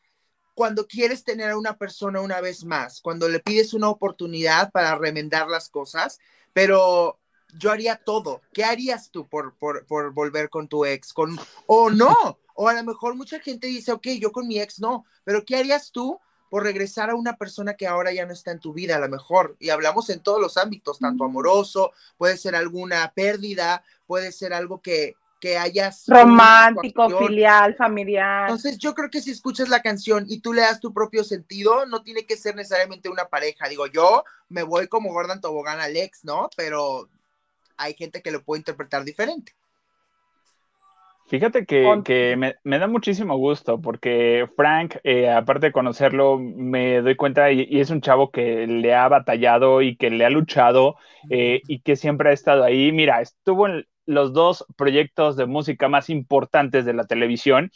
cuando 0.53 0.85
quieres 0.87 1.23
tener 1.23 1.49
a 1.49 1.57
una 1.57 1.77
persona 1.77 2.21
una 2.21 2.39
vez 2.39 2.63
más, 2.65 3.01
cuando 3.01 3.27
le 3.27 3.39
pides 3.39 3.73
una 3.73 3.89
oportunidad 3.89 4.71
para 4.71 4.95
remendar 4.95 5.47
las 5.47 5.69
cosas, 5.69 6.19
pero 6.53 7.19
yo 7.57 7.71
haría 7.71 7.95
todo. 7.95 8.41
¿Qué 8.53 8.63
harías 8.63 9.09
tú 9.09 9.27
por, 9.27 9.55
por, 9.55 9.85
por, 9.85 10.13
volver 10.13 10.49
con 10.49 10.67
tu 10.67 10.85
ex? 10.85 11.13
Con, 11.13 11.37
o 11.65 11.89
no, 11.89 12.39
o 12.53 12.69
a 12.69 12.73
lo 12.73 12.83
mejor 12.83 13.15
mucha 13.15 13.39
gente 13.39 13.67
dice, 13.67 13.91
ok, 13.91 14.07
yo 14.19 14.31
con 14.31 14.47
mi 14.47 14.59
ex 14.59 14.79
no, 14.79 15.05
pero 15.23 15.43
¿qué 15.43 15.57
harías 15.57 15.91
tú 15.91 16.19
por 16.49 16.63
regresar 16.63 17.09
a 17.09 17.15
una 17.15 17.37
persona 17.37 17.75
que 17.75 17.87
ahora 17.87 18.13
ya 18.13 18.25
no 18.25 18.33
está 18.33 18.51
en 18.51 18.59
tu 18.59 18.73
vida, 18.73 18.95
a 18.95 18.99
lo 18.99 19.09
mejor? 19.09 19.55
Y 19.59 19.69
hablamos 19.69 20.09
en 20.09 20.21
todos 20.21 20.39
los 20.39 20.57
ámbitos, 20.57 20.99
tanto 20.99 21.23
amoroso, 21.23 21.91
puede 22.17 22.37
ser 22.37 22.55
alguna 22.55 23.11
pérdida, 23.13 23.83
puede 24.05 24.31
ser 24.31 24.53
algo 24.53 24.81
que, 24.81 25.15
que 25.39 25.57
hayas... 25.57 26.05
Romántico, 26.07 27.09
filial, 27.19 27.75
familiar. 27.75 28.43
Entonces 28.43 28.77
yo 28.77 28.93
creo 28.95 29.09
que 29.09 29.21
si 29.21 29.31
escuchas 29.31 29.69
la 29.69 29.81
canción 29.81 30.25
y 30.27 30.39
tú 30.39 30.53
le 30.53 30.61
das 30.61 30.79
tu 30.79 30.93
propio 30.93 31.23
sentido, 31.23 31.85
no 31.85 32.03
tiene 32.03 32.25
que 32.25 32.37
ser 32.37 32.55
necesariamente 32.55 33.09
una 33.09 33.25
pareja. 33.25 33.67
Digo, 33.67 33.87
yo 33.87 34.23
me 34.49 34.63
voy 34.63 34.87
como 34.87 35.13
Gordon 35.13 35.41
Tobogán 35.41 35.79
al 35.79 35.97
ex, 35.97 36.23
¿no? 36.23 36.49
Pero 36.55 37.09
hay 37.77 37.93
gente 37.93 38.21
que 38.21 38.31
lo 38.31 38.43
puede 38.43 38.59
interpretar 38.59 39.03
diferente. 39.03 39.53
Fíjate 41.27 41.65
que, 41.65 42.55
me, 42.63 42.79
da 42.79 42.87
muchísimo 42.87 43.35
gusto 43.37 43.81
porque 43.81 44.47
Frank, 44.55 44.97
eh, 45.03 45.29
aparte 45.29 45.67
de 45.67 45.71
conocerlo, 45.71 46.37
me 46.37 47.01
doy 47.01 47.15
cuenta 47.15 47.51
y, 47.51 47.79
es 47.79 47.89
un 47.89 48.01
chavo 48.01 48.29
que 48.29 48.67
le 48.67 48.93
ha 48.93 49.07
batallado 49.07 49.81
y 49.81 49.95
que 49.95 50.11
le 50.11 50.23
ha 50.23 50.29
luchado 50.29 50.97
eh, 51.31 51.61
y 51.67 51.79
que 51.79 51.95
siempre 51.95 52.29
ha 52.29 52.33
estado 52.33 52.63
ahí. 52.63 52.91
Mira, 52.91 53.21
estuvo 53.21 53.67
en 53.67 53.87
los 54.05 54.33
dos 54.33 54.65
proyectos 54.77 55.35
de 55.35 55.47
música 55.47 55.87
más 55.89 56.11
importantes 56.11 56.85
de 56.85 56.93
la 56.93 57.05
televisión 57.07 57.71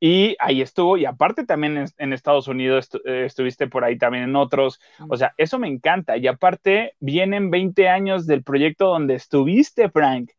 y 0.00 0.36
ahí 0.40 0.60
estuvo, 0.60 0.96
y 0.96 1.06
aparte 1.06 1.44
también 1.44 1.86
en, 1.96 2.12
Estados 2.12 2.46
Unidos 2.46 2.88
eh, 3.04 3.24
estuviste 3.26 3.66
por 3.66 3.84
ahí 3.84 3.98
también 3.98 4.24
en 4.24 4.36
otros, 4.36 4.80
o 5.08 5.16
sea, 5.16 5.34
eso 5.36 5.58
me 5.58 5.66
encanta, 5.66 6.16
y 6.16 6.28
aparte 6.28 6.94
vienen 7.00 7.50
20 7.50 7.88
años 7.88 8.26
del 8.26 8.44
proyecto 8.44 8.86
donde 8.86 9.14
estuviste, 9.14 9.90
Frank. 9.90 10.30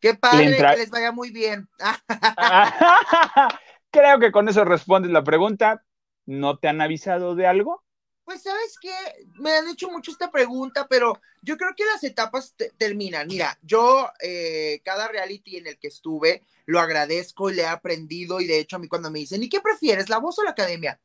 Qué 0.00 0.14
padre, 0.14 0.56
que 0.56 0.76
les 0.76 0.90
vaya 0.90 1.12
muy 1.12 1.30
bien. 1.30 1.68
Creo 3.90 4.20
que 4.20 4.32
con 4.32 4.48
eso 4.48 4.64
respondes 4.64 5.10
la 5.10 5.24
pregunta. 5.24 5.84
¿No 6.26 6.58
te 6.58 6.68
han 6.68 6.80
avisado 6.80 7.34
de 7.34 7.46
algo? 7.46 7.82
Pues 8.24 8.42
sabes 8.42 8.76
que 8.78 8.92
me 9.40 9.52
han 9.52 9.68
hecho 9.68 9.90
mucho 9.90 10.10
esta 10.10 10.30
pregunta, 10.30 10.86
pero 10.86 11.18
yo 11.40 11.56
creo 11.56 11.70
que 11.74 11.86
las 11.86 12.04
etapas 12.04 12.54
terminan. 12.76 13.26
Mira, 13.26 13.58
yo 13.62 14.10
eh, 14.20 14.82
cada 14.84 15.08
reality 15.08 15.56
en 15.56 15.66
el 15.66 15.78
que 15.78 15.88
estuve 15.88 16.42
lo 16.66 16.78
agradezco 16.80 17.48
y 17.48 17.54
le 17.54 17.62
he 17.62 17.66
aprendido 17.66 18.42
y 18.42 18.46
de 18.46 18.58
hecho 18.58 18.76
a 18.76 18.78
mí 18.78 18.86
cuando 18.86 19.10
me 19.10 19.20
dicen, 19.20 19.42
¿y 19.42 19.48
qué 19.48 19.62
prefieres, 19.62 20.10
la 20.10 20.18
voz 20.18 20.38
o 20.38 20.44
la 20.44 20.50
academia? 20.50 21.00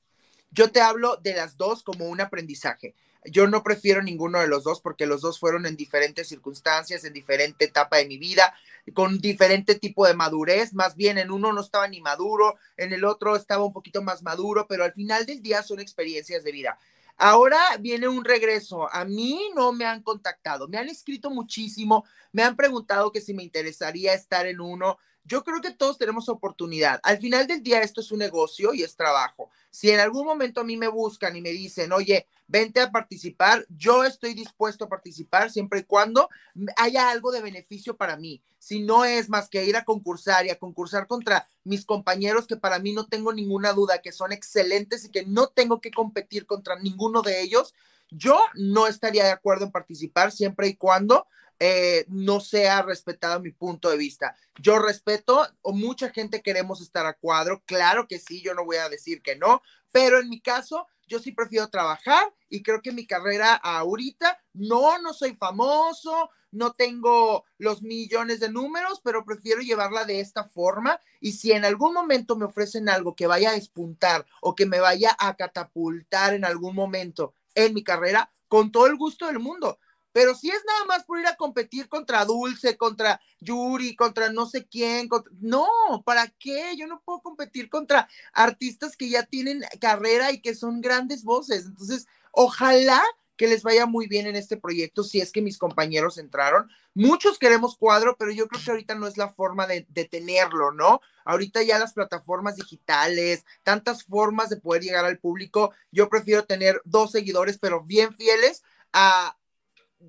Yo 0.51 0.69
te 0.69 0.81
hablo 0.81 1.15
de 1.15 1.33
las 1.33 1.55
dos 1.55 1.81
como 1.83 2.07
un 2.07 2.19
aprendizaje. 2.19 2.93
Yo 3.25 3.47
no 3.47 3.63
prefiero 3.63 4.01
ninguno 4.01 4.39
de 4.39 4.47
los 4.47 4.63
dos 4.63 4.81
porque 4.81 5.05
los 5.05 5.21
dos 5.21 5.39
fueron 5.39 5.65
en 5.65 5.75
diferentes 5.75 6.27
circunstancias, 6.27 7.03
en 7.03 7.13
diferente 7.13 7.65
etapa 7.65 7.97
de 7.97 8.05
mi 8.05 8.17
vida, 8.17 8.53
con 8.93 9.19
diferente 9.19 9.75
tipo 9.75 10.05
de 10.05 10.13
madurez. 10.13 10.73
Más 10.73 10.95
bien 10.95 11.17
en 11.17 11.31
uno 11.31 11.53
no 11.53 11.61
estaba 11.61 11.87
ni 11.87 12.01
maduro, 12.01 12.55
en 12.77 12.93
el 12.93 13.05
otro 13.05 13.35
estaba 13.35 13.63
un 13.63 13.73
poquito 13.73 14.01
más 14.01 14.23
maduro, 14.23 14.67
pero 14.67 14.83
al 14.83 14.93
final 14.93 15.25
del 15.25 15.41
día 15.41 15.63
son 15.63 15.79
experiencias 15.79 16.43
de 16.43 16.51
vida. 16.51 16.77
Ahora 17.17 17.59
viene 17.79 18.07
un 18.07 18.25
regreso. 18.25 18.93
A 18.93 19.05
mí 19.05 19.39
no 19.55 19.71
me 19.71 19.85
han 19.85 20.01
contactado, 20.01 20.67
me 20.67 20.77
han 20.77 20.89
escrito 20.89 21.29
muchísimo, 21.29 22.05
me 22.31 22.43
han 22.43 22.55
preguntado 22.55 23.11
que 23.11 23.21
si 23.21 23.33
me 23.33 23.43
interesaría 23.43 24.13
estar 24.13 24.47
en 24.47 24.59
uno. 24.59 24.97
Yo 25.25 25.43
creo 25.43 25.61
que 25.61 25.71
todos 25.71 25.97
tenemos 25.97 26.27
oportunidad. 26.27 26.99
Al 27.03 27.17
final 27.17 27.47
del 27.47 27.63
día 27.63 27.81
esto 27.81 28.01
es 28.01 28.11
un 28.11 28.19
negocio 28.19 28.73
y 28.73 28.83
es 28.83 28.95
trabajo. 28.95 29.49
Si 29.69 29.89
en 29.89 29.99
algún 29.99 30.25
momento 30.25 30.61
a 30.61 30.63
mí 30.65 30.75
me 30.75 30.89
buscan 30.89 31.35
y 31.35 31.41
me 31.41 31.51
dicen, 31.51 31.93
oye, 31.93 32.27
vente 32.47 32.81
a 32.81 32.91
participar, 32.91 33.65
yo 33.69 34.03
estoy 34.03 34.33
dispuesto 34.33 34.85
a 34.85 34.89
participar 34.89 35.49
siempre 35.49 35.79
y 35.79 35.83
cuando 35.83 36.29
haya 36.75 37.09
algo 37.09 37.31
de 37.31 37.41
beneficio 37.41 37.95
para 37.95 38.17
mí. 38.17 38.41
Si 38.59 38.81
no 38.81 39.05
es 39.05 39.29
más 39.29 39.49
que 39.49 39.65
ir 39.65 39.77
a 39.77 39.85
concursar 39.85 40.45
y 40.45 40.49
a 40.49 40.59
concursar 40.59 41.07
contra 41.07 41.47
mis 41.63 41.85
compañeros 41.85 42.45
que 42.45 42.57
para 42.57 42.79
mí 42.79 42.91
no 42.91 43.07
tengo 43.07 43.31
ninguna 43.31 43.71
duda 43.71 44.01
que 44.01 44.11
son 44.11 44.33
excelentes 44.33 45.05
y 45.05 45.09
que 45.09 45.25
no 45.25 45.47
tengo 45.47 45.79
que 45.79 45.91
competir 45.91 46.45
contra 46.45 46.77
ninguno 46.79 47.21
de 47.21 47.41
ellos, 47.41 47.73
yo 48.11 48.39
no 48.55 48.87
estaría 48.87 49.23
de 49.23 49.31
acuerdo 49.31 49.65
en 49.65 49.71
participar 49.71 50.31
siempre 50.31 50.67
y 50.67 50.75
cuando 50.75 51.27
eh, 51.65 52.03
no 52.09 52.41
sea 52.41 52.81
respetado 52.81 53.39
mi 53.39 53.51
punto 53.51 53.89
de 53.89 53.95
vista. 53.95 54.35
Yo 54.59 54.79
respeto, 54.79 55.47
o 55.61 55.71
mucha 55.71 56.09
gente 56.09 56.41
queremos 56.41 56.81
estar 56.81 57.05
a 57.05 57.13
cuadro, 57.13 57.63
claro 57.65 58.05
que 58.05 58.19
sí, 58.19 58.41
yo 58.41 58.53
no 58.53 58.65
voy 58.65 58.75
a 58.75 58.89
decir 58.89 59.21
que 59.21 59.37
no, 59.37 59.61
pero 59.93 60.19
en 60.19 60.27
mi 60.27 60.41
caso, 60.41 60.87
yo 61.07 61.19
sí 61.19 61.31
prefiero 61.31 61.69
trabajar 61.69 62.33
y 62.49 62.63
creo 62.63 62.81
que 62.81 62.91
mi 62.91 63.07
carrera 63.07 63.55
ahorita, 63.55 64.43
no, 64.51 64.99
no 64.99 65.13
soy 65.13 65.35
famoso, 65.35 66.29
no 66.51 66.73
tengo 66.73 67.45
los 67.57 67.81
millones 67.81 68.41
de 68.41 68.49
números, 68.49 68.99
pero 69.01 69.23
prefiero 69.23 69.61
llevarla 69.61 70.03
de 70.03 70.19
esta 70.19 70.43
forma 70.43 70.99
y 71.21 71.31
si 71.31 71.53
en 71.53 71.63
algún 71.63 71.93
momento 71.93 72.35
me 72.35 72.43
ofrecen 72.43 72.89
algo 72.89 73.15
que 73.15 73.25
vaya 73.25 73.51
a 73.51 73.55
despuntar 73.55 74.25
o 74.41 74.53
que 74.53 74.65
me 74.65 74.81
vaya 74.81 75.15
a 75.17 75.37
catapultar 75.37 76.33
en 76.33 76.43
algún 76.43 76.75
momento 76.75 77.35
en 77.55 77.73
mi 77.73 77.85
carrera, 77.85 78.33
con 78.49 78.69
todo 78.69 78.87
el 78.87 78.97
gusto 78.97 79.27
del 79.27 79.39
mundo. 79.39 79.79
Pero 80.13 80.35
si 80.35 80.49
es 80.49 80.63
nada 80.65 80.85
más 80.85 81.03
por 81.03 81.19
ir 81.19 81.27
a 81.27 81.35
competir 81.35 81.89
contra 81.89 82.23
Dulce, 82.23 82.77
contra 82.77 83.19
Yuri, 83.39 83.95
contra 83.95 84.31
no 84.31 84.45
sé 84.45 84.65
quién, 84.65 85.09
no, 85.41 85.67
¿para 86.05 86.27
qué? 86.39 86.75
Yo 86.77 86.87
no 86.87 87.01
puedo 87.03 87.21
competir 87.21 87.69
contra 87.69 88.07
artistas 88.31 88.95
que 88.95 89.09
ya 89.09 89.23
tienen 89.23 89.63
carrera 89.81 90.31
y 90.31 90.39
que 90.39 90.55
son 90.55 90.79
grandes 90.79 91.23
voces. 91.23 91.65
Entonces, 91.65 92.07
ojalá 92.31 93.03
que 93.35 93.47
les 93.47 93.63
vaya 93.63 93.85
muy 93.85 94.07
bien 94.07 94.27
en 94.27 94.35
este 94.35 94.57
proyecto, 94.57 95.03
si 95.03 95.19
es 95.19 95.31
que 95.31 95.41
mis 95.41 95.57
compañeros 95.57 96.17
entraron. 96.17 96.69
Muchos 96.93 97.39
queremos 97.39 97.75
cuadro, 97.75 98.15
pero 98.17 98.31
yo 98.31 98.47
creo 98.47 98.63
que 98.63 98.71
ahorita 98.71 98.95
no 98.95 99.07
es 99.07 99.17
la 99.17 99.29
forma 99.29 99.65
de, 99.65 99.87
de 99.89 100.05
tenerlo, 100.05 100.71
¿no? 100.71 101.01
Ahorita 101.25 101.63
ya 101.63 101.79
las 101.79 101.93
plataformas 101.93 102.55
digitales, 102.55 103.43
tantas 103.63 104.03
formas 104.03 104.49
de 104.49 104.57
poder 104.57 104.83
llegar 104.83 105.05
al 105.05 105.17
público, 105.17 105.73
yo 105.91 106.09
prefiero 106.09 106.45
tener 106.45 106.81
dos 106.85 107.11
seguidores, 107.11 107.57
pero 107.57 107.83
bien 107.83 108.13
fieles 108.13 108.61
a 108.91 109.35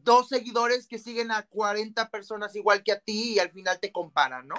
dos 0.02 0.28
seguidores 0.28 0.86
que 0.86 0.98
siguen 0.98 1.30
a 1.30 1.42
40 1.42 2.10
personas 2.10 2.54
igual 2.56 2.82
que 2.82 2.92
a 2.92 3.00
ti 3.00 3.34
y 3.34 3.38
al 3.38 3.50
final 3.50 3.78
te 3.80 3.92
comparan, 3.92 4.48
¿no? 4.48 4.56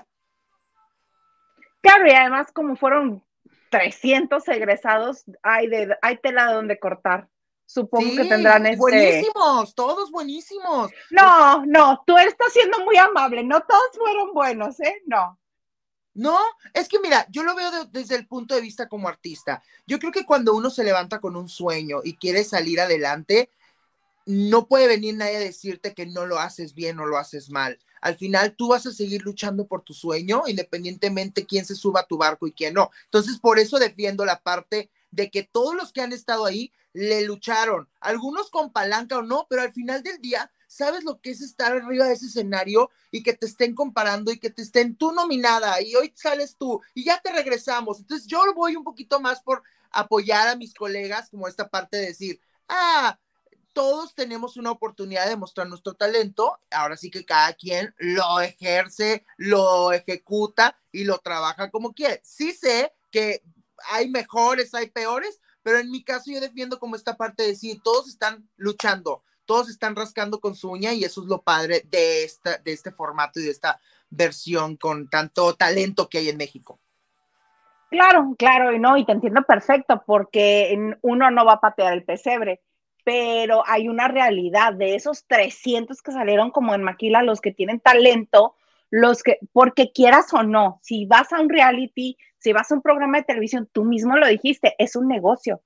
Claro, 1.82 2.08
y 2.08 2.12
además 2.12 2.52
como 2.52 2.76
fueron 2.76 3.24
300 3.70 4.48
egresados, 4.48 5.26
hay, 5.44 5.68
de, 5.68 5.96
hay 6.02 6.18
tela 6.18 6.52
donde 6.54 6.80
cortar. 6.80 7.28
Supongo 7.66 8.16
que 8.16 8.26
tendrán 8.26 8.66
este... 8.66 8.78
Buenísimos, 8.78 9.74
todos 9.74 10.12
buenísimos. 10.12 10.92
No, 11.10 11.66
no, 11.66 12.04
tú 12.06 12.18
estás 12.18 12.54
siendo 12.54 12.80
muy 12.86 12.96
amable, 12.98 13.44
no 13.44 13.62
todos 13.62 13.90
fueron 13.98 14.34
buenos, 14.34 14.80
¿eh? 14.80 15.02
No. 15.06 15.40
No, 16.14 16.40
es 16.74 16.88
que 16.88 17.00
mira, 17.00 17.26
yo 17.30 17.44
lo 17.44 17.56
veo 17.56 17.86
desde 17.86 18.16
el 18.16 18.26
punto 18.26 18.56
de 18.56 18.62
vista 18.62 18.88
como 18.88 19.10
artista. 19.10 19.62
Yo 19.86 20.00
creo 20.00 20.14
que 20.14 20.26
cuando 20.26 20.56
uno 20.56 20.70
se 20.70 20.84
levanta 20.86 21.20
con 21.20 21.36
un 21.36 21.50
sueño 21.50 22.00
y 22.04 22.16
quiere 22.16 22.46
salir 22.46 22.80
adelante, 22.80 23.50
no 24.26 24.68
puede 24.68 24.88
venir 24.88 25.16
nadie 25.16 25.38
a 25.38 25.40
decirte 25.40 25.94
que 25.94 26.06
no 26.06 26.26
lo 26.26 26.40
haces 26.40 26.74
bien 26.74 27.00
o 27.00 27.06
lo 27.06 27.18
haces 27.18 27.50
mal. 27.50 27.80
Al 28.02 28.16
final 28.18 28.56
tú 28.56 28.70
vas 28.70 28.86
a 28.86 28.92
seguir 28.92 29.24
luchando 29.24 29.68
por 29.68 29.84
tu 29.84 29.94
sueño, 29.94 30.44
independientemente 30.48 31.46
quién 31.46 31.66
se 31.66 31.76
suba 31.76 32.02
a 32.02 32.08
tu 32.08 32.18
barco 32.18 32.48
y 32.48 32.52
quién 32.52 32.74
no. 32.74 32.92
Entonces, 33.06 33.40
por 33.40 33.60
eso 33.60 33.80
defiendo 33.80 34.26
la 34.26 34.42
parte 34.42 34.90
de 35.12 35.32
que 35.32 35.44
todos 35.44 35.76
los 35.76 35.92
que 35.92 36.02
han 36.02 36.14
estado 36.14 36.46
ahí 36.46 36.72
le 36.94 37.24
lucharon, 37.24 37.90
algunos 38.00 38.50
con 38.50 38.72
palanca 38.72 39.18
o 39.18 39.22
no, 39.22 39.48
pero 39.50 39.62
al 39.62 39.74
final 39.74 40.02
del 40.02 40.22
día, 40.22 40.52
¿sabes 40.68 41.04
lo 41.04 41.20
que 41.20 41.32
es 41.32 41.42
estar 41.42 41.72
arriba 41.72 42.06
de 42.06 42.14
ese 42.14 42.28
escenario 42.28 42.90
y 43.12 43.22
que 43.22 43.34
te 43.34 43.46
estén 43.46 43.76
comparando 43.76 44.32
y 44.32 44.40
que 44.40 44.50
te 44.50 44.62
estén 44.62 44.96
tú 44.96 45.12
nominada 45.12 45.82
y 45.82 45.96
hoy 45.96 46.14
sales 46.16 46.56
tú 46.58 46.82
y 46.94 47.06
ya 47.06 47.20
te 47.22 47.32
regresamos? 47.32 48.00
Entonces 48.00 48.28
yo 48.28 48.42
voy 48.54 48.76
un 48.76 48.84
poquito 48.84 49.20
más 49.20 49.42
por 49.42 49.64
apoyar 49.92 50.48
a 50.48 50.56
mis 50.56 50.74
colegas 50.74 51.30
como 51.30 51.48
esta 51.48 51.70
parte 51.70 51.98
de 51.98 52.08
decir, 52.08 52.40
ah, 52.68 53.18
todos 53.76 54.16
tenemos 54.16 54.56
una 54.56 54.72
oportunidad 54.72 55.28
de 55.28 55.36
mostrar 55.36 55.68
nuestro 55.68 55.96
talento, 55.96 56.58
ahora 56.72 56.96
sí 56.96 57.12
que 57.12 57.26
cada 57.26 57.52
quien 57.54 57.94
lo 57.98 58.40
ejerce, 58.40 59.26
lo 59.36 59.92
ejecuta 59.92 60.80
y 60.94 61.04
lo 61.04 61.18
trabaja 61.18 61.70
como 61.70 61.94
quiere. 61.94 62.22
Sí 62.24 62.54
sé 62.54 62.94
que 63.12 63.44
hay 63.92 64.10
mejores, 64.10 64.74
hay 64.74 64.90
peores, 64.90 65.42
pero 65.62 65.78
en 65.78 65.92
mi 65.92 66.06
caso 66.06 66.32
yo 66.32 66.40
defiendo 66.40 66.80
como 66.80 66.96
esta 66.96 67.18
parte 67.18 67.44
de 67.44 67.50
decir, 67.50 67.82
todos 67.84 68.08
están 68.08 68.50
luchando, 68.56 69.24
todos 69.44 69.70
están 69.70 69.94
rascando 69.94 70.40
con 70.40 70.56
su 70.56 70.72
uña 70.72 70.94
y 70.94 71.04
eso 71.04 71.22
es 71.22 71.28
lo 71.28 71.42
padre 71.42 71.82
de, 71.86 72.24
esta, 72.24 72.58
de 72.60 72.72
este 72.72 72.92
formato 72.92 73.42
y 73.42 73.44
de 73.44 73.52
esta 73.52 73.82
versión 74.10 74.78
con 74.78 75.10
tanto 75.10 75.54
talento 75.56 76.08
que 76.08 76.20
hay 76.20 76.30
en 76.30 76.38
México. 76.38 76.80
Claro, 77.90 78.36
claro, 78.38 78.74
y 78.74 78.80
no, 78.80 78.96
y 78.96 79.06
te 79.06 79.12
entiendo 79.12 79.44
perfecto, 79.44 80.02
porque 80.06 80.96
uno 81.02 81.30
no 81.30 81.46
va 81.46 81.54
a 81.54 81.60
patear 81.60 81.92
el 81.92 82.06
pesebre 82.06 82.62
pero 83.06 83.64
hay 83.68 83.88
una 83.88 84.08
realidad 84.08 84.74
de 84.74 84.96
esos 84.96 85.26
300 85.28 86.02
que 86.02 86.12
salieron 86.12 86.50
como 86.50 86.74
en 86.74 86.82
Maquila, 86.82 87.22
los 87.22 87.40
que 87.40 87.52
tienen 87.52 87.80
talento, 87.80 88.56
los 88.90 89.22
que, 89.22 89.38
porque 89.54 89.92
quieras 89.94 90.34
o 90.34 90.42
no, 90.42 90.80
si 90.82 91.06
vas 91.06 91.32
a 91.32 91.40
un 91.40 91.48
reality, 91.48 92.18
si 92.40 92.52
vas 92.52 92.72
a 92.72 92.76
un 92.76 92.82
programa 92.82 93.20
de 93.20 93.26
televisión, 93.26 93.70
tú 93.72 93.86
mismo 93.86 94.18
lo 94.18 94.28
dijiste, 94.28 94.74
es 94.80 94.96
un 94.96 95.08
negocio. 95.08 95.62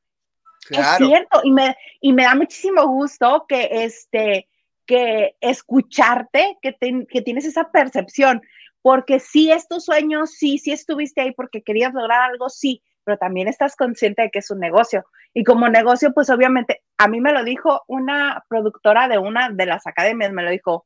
Claro. 0.67 1.05
Es 1.05 1.09
cierto, 1.09 1.39
y 1.43 1.51
me, 1.51 1.77
y 2.01 2.11
me 2.11 2.23
da 2.23 2.35
muchísimo 2.35 2.85
gusto 2.87 3.45
que, 3.47 3.69
este, 3.71 4.49
que 4.85 5.37
escucharte, 5.39 6.57
que, 6.61 6.75
que 7.09 7.21
tienes 7.21 7.45
esa 7.45 7.71
percepción, 7.71 8.41
porque 8.81 9.21
si 9.21 9.49
es 9.49 9.65
tu 9.69 9.79
sueño, 9.79 10.27
sí, 10.27 10.57
sí 10.57 10.73
estuviste 10.73 11.21
ahí 11.21 11.31
porque 11.31 11.63
querías 11.63 11.93
lograr 11.93 12.29
algo, 12.29 12.49
sí, 12.49 12.83
pero 13.05 13.17
también 13.17 13.47
estás 13.47 13.77
consciente 13.77 14.23
de 14.23 14.29
que 14.29 14.39
es 14.39 14.51
un 14.51 14.59
negocio. 14.59 15.05
Y 15.33 15.45
como 15.45 15.69
negocio, 15.69 16.13
pues 16.13 16.29
obviamente, 16.29 16.83
a 16.99 17.07
mí 17.07 17.21
me 17.21 17.33
lo 17.33 17.43
dijo 17.43 17.83
una 17.87 18.43
productora 18.47 19.07
de 19.07 19.17
una 19.17 19.49
de 19.49 19.65
las 19.65 19.87
academias, 19.87 20.31
me 20.31 20.43
lo 20.43 20.51
dijo, 20.51 20.85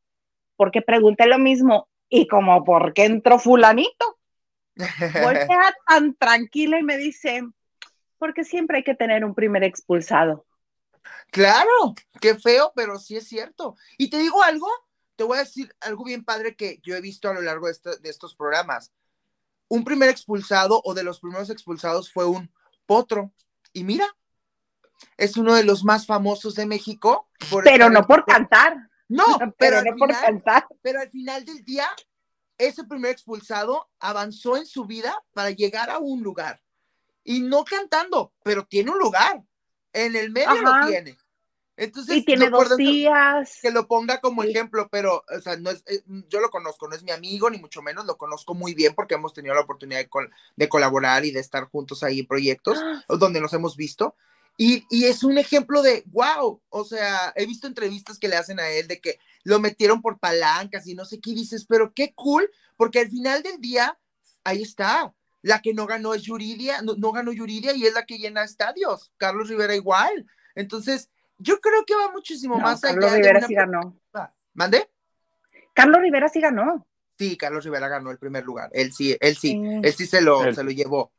porque 0.55 0.81
pregunté 0.81 1.25
lo 1.25 1.39
mismo, 1.39 1.89
y 2.07 2.27
como, 2.27 2.63
¿por 2.63 2.93
qué 2.93 3.05
entró 3.05 3.39
fulanito? 3.39 4.19
Voltea 4.75 5.73
tan 5.87 6.15
tranquila 6.15 6.79
y 6.79 6.83
me 6.83 6.97
dice, 6.97 7.41
porque 8.17 8.43
siempre 8.43 8.77
hay 8.77 8.83
que 8.83 8.95
tener 8.95 9.25
un 9.25 9.33
primer 9.33 9.63
expulsado. 9.63 10.45
Claro, 11.31 11.95
qué 12.21 12.35
feo, 12.35 12.71
pero 12.75 12.99
sí 12.99 13.17
es 13.17 13.27
cierto. 13.27 13.75
Y 13.97 14.09
te 14.09 14.19
digo 14.19 14.41
algo, 14.43 14.67
te 15.15 15.23
voy 15.23 15.37
a 15.37 15.41
decir 15.41 15.75
algo 15.81 16.03
bien 16.03 16.23
padre 16.23 16.55
que 16.55 16.79
yo 16.83 16.95
he 16.95 17.01
visto 17.01 17.27
a 17.27 17.33
lo 17.33 17.41
largo 17.41 17.67
de, 17.67 17.73
de 18.01 18.09
estos 18.09 18.35
programas 18.35 18.93
un 19.73 19.83
primer 19.83 20.09
expulsado 20.09 20.79
o 20.83 20.93
de 20.93 21.03
los 21.03 21.19
primeros 21.19 21.49
expulsados 21.49 22.11
fue 22.11 22.27
un 22.27 22.53
potro. 22.85 23.33
Y 23.73 23.83
mira, 23.83 24.05
es 25.17 25.37
uno 25.37 25.55
de 25.55 25.63
los 25.63 25.83
más 25.83 26.05
famosos 26.05 26.55
de 26.55 26.65
México. 26.65 27.27
pero 27.63 27.89
no 27.89 28.05
por 28.05 28.25
cantar. 28.25 28.89
No, 29.07 29.25
pero, 29.57 29.81
no 29.83 29.95
por 29.97 30.11
cantar. 30.11 30.65
Pero 30.81 31.01
al 31.01 31.09
final 31.09 31.45
del 31.45 31.63
día, 31.63 31.87
ese 32.57 32.83
primer 32.83 33.11
expulsado 33.11 33.89
avanzó 33.99 34.57
en 34.57 34.65
su 34.65 34.85
vida 34.85 35.15
para 35.33 35.51
llegar 35.51 35.89
a 35.89 35.99
un 35.99 36.23
lugar. 36.23 36.61
Y 37.23 37.41
no 37.41 37.63
cantando, 37.63 38.33
pero 38.43 38.65
tiene 38.65 38.91
un 38.91 38.99
lugar. 38.99 39.43
En 39.93 40.15
el 40.15 40.31
medio 40.31 40.61
lo 40.61 40.87
tiene. 40.87 41.17
Entonces, 41.75 42.17
y 42.17 42.25
tiene 42.25 42.49
dos 42.49 42.77
días. 42.77 43.59
Que 43.61 43.71
lo 43.71 43.87
ponga 43.87 44.21
como 44.21 44.43
ejemplo, 44.43 44.87
pero, 44.91 45.23
o 45.27 45.41
sea, 45.41 45.57
no 45.57 45.71
es, 45.71 45.83
eh, 45.87 46.03
yo 46.29 46.39
lo 46.39 46.49
conozco, 46.49 46.87
no 46.87 46.95
es 46.95 47.03
mi 47.03 47.11
amigo, 47.11 47.49
ni 47.49 47.57
mucho 47.57 47.81
menos, 47.81 48.05
lo 48.05 48.17
conozco 48.17 48.53
muy 48.53 48.75
bien 48.75 48.93
porque 48.93 49.15
hemos 49.15 49.33
tenido 49.33 49.55
la 49.55 49.61
oportunidad 49.61 50.05
de, 50.55 50.69
colaborar 50.69 51.25
y 51.25 51.31
de 51.31 51.39
estar 51.39 51.65
juntos 51.65 52.03
ahí 52.03 52.19
en 52.19 52.27
proyectos 52.27 52.77
¡Ah! 52.83 53.03
donde 53.17 53.41
nos 53.41 53.53
hemos 53.53 53.75
visto. 53.75 54.15
Y, 54.57 54.85
y, 54.89 55.05
es 55.05 55.23
un 55.23 55.37
ejemplo 55.37 55.81
de, 55.81 56.03
wow, 56.07 56.61
o 56.69 56.83
sea, 56.83 57.33
he 57.35 57.45
visto 57.45 57.65
entrevistas 57.65 58.19
que 58.19 58.27
le 58.27 58.35
hacen 58.35 58.59
a 58.59 58.69
él 58.69 58.87
de 58.87 59.01
que 59.01 59.17
lo 59.43 59.59
metieron 59.59 60.01
por 60.01 60.19
palancas 60.19 60.85
y 60.87 60.93
no 60.93 61.05
sé 61.05 61.19
qué 61.19 61.31
dices, 61.31 61.65
pero 61.67 61.91
qué 61.93 62.13
cool, 62.13 62.49
porque 62.77 62.99
al 62.99 63.09
final 63.09 63.41
del 63.41 63.59
día, 63.59 63.97
ahí 64.43 64.61
está. 64.61 65.13
La 65.41 65.61
que 65.61 65.73
no 65.73 65.87
ganó 65.87 66.13
es 66.13 66.21
Yuridia, 66.21 66.81
no, 66.83 66.95
no 66.95 67.11
ganó 67.11 67.33
Yuridia 67.33 67.75
y 67.75 67.85
es 67.85 67.93
la 67.93 68.05
que 68.05 68.17
llena 68.17 68.43
estadios. 68.43 69.11
Carlos 69.17 69.49
Rivera 69.49 69.75
igual. 69.75 70.25
Entonces, 70.55 71.09
yo 71.37 71.59
creo 71.59 71.83
que 71.85 71.95
va 71.95 72.11
muchísimo 72.11 72.57
más 72.59 72.79
Carlos 72.79 73.11
allá. 73.11 73.21
Carlos 73.23 73.27
Rivera 73.27 73.47
sí 73.47 73.53
ganó. 73.53 73.99
¿Mande? 74.53 74.89
Carlos 75.73 76.01
Rivera 76.01 76.29
sí 76.29 76.39
ganó. 76.39 76.87
Sí, 77.17 77.37
Carlos 77.37 77.65
Rivera 77.65 77.87
ganó 77.87 78.11
el 78.11 78.17
primer 78.17 78.43
lugar. 78.43 78.69
Él 78.73 78.93
sí, 78.93 79.17
él 79.19 79.35
sí, 79.35 79.59
él 79.83 79.93
sí 79.93 80.05
se 80.05 80.21
lo, 80.21 80.53
se 80.53 80.63
lo 80.63 80.71
llevó. 80.71 81.11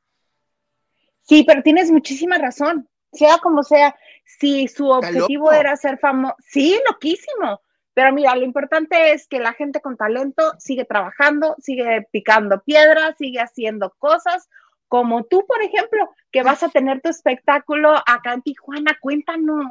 Sí, 1.23 1.45
pero 1.47 1.63
tienes 1.63 1.91
muchísima 1.91 2.39
razón. 2.39 2.89
Sea 3.15 3.39
como 3.39 3.63
sea, 3.63 3.97
si 4.25 4.69
su 4.69 4.89
objetivo 4.89 5.53
era 5.53 5.77
ser 5.77 5.99
famoso, 5.99 6.37
sí, 6.47 6.79
loquísimo. 6.89 7.61
Pero 7.95 8.13
mira, 8.13 8.35
lo 8.35 8.45
importante 8.45 9.13
es 9.13 9.29
que 9.29 9.39
la 9.39 9.53
gente 9.53 9.81
con 9.81 9.97
talento 9.97 10.53
sigue 10.59 10.85
trabajando, 10.85 11.55
sigue 11.61 12.07
picando 12.11 12.61
piedras, 12.63 13.15
sigue 13.17 13.41
haciendo 13.41 13.95
cosas, 13.99 14.49
como 14.89 15.25
tú, 15.25 15.47
por 15.47 15.63
ejemplo, 15.63 16.09
que 16.33 16.43
vas 16.43 16.63
a 16.63 16.69
tener 16.69 17.01
tu 17.01 17.09
espectáculo 17.09 17.95
acá 18.07 18.35
en 18.35 18.43
Tijuana. 18.43 18.99
Cuéntanos. 19.01 19.67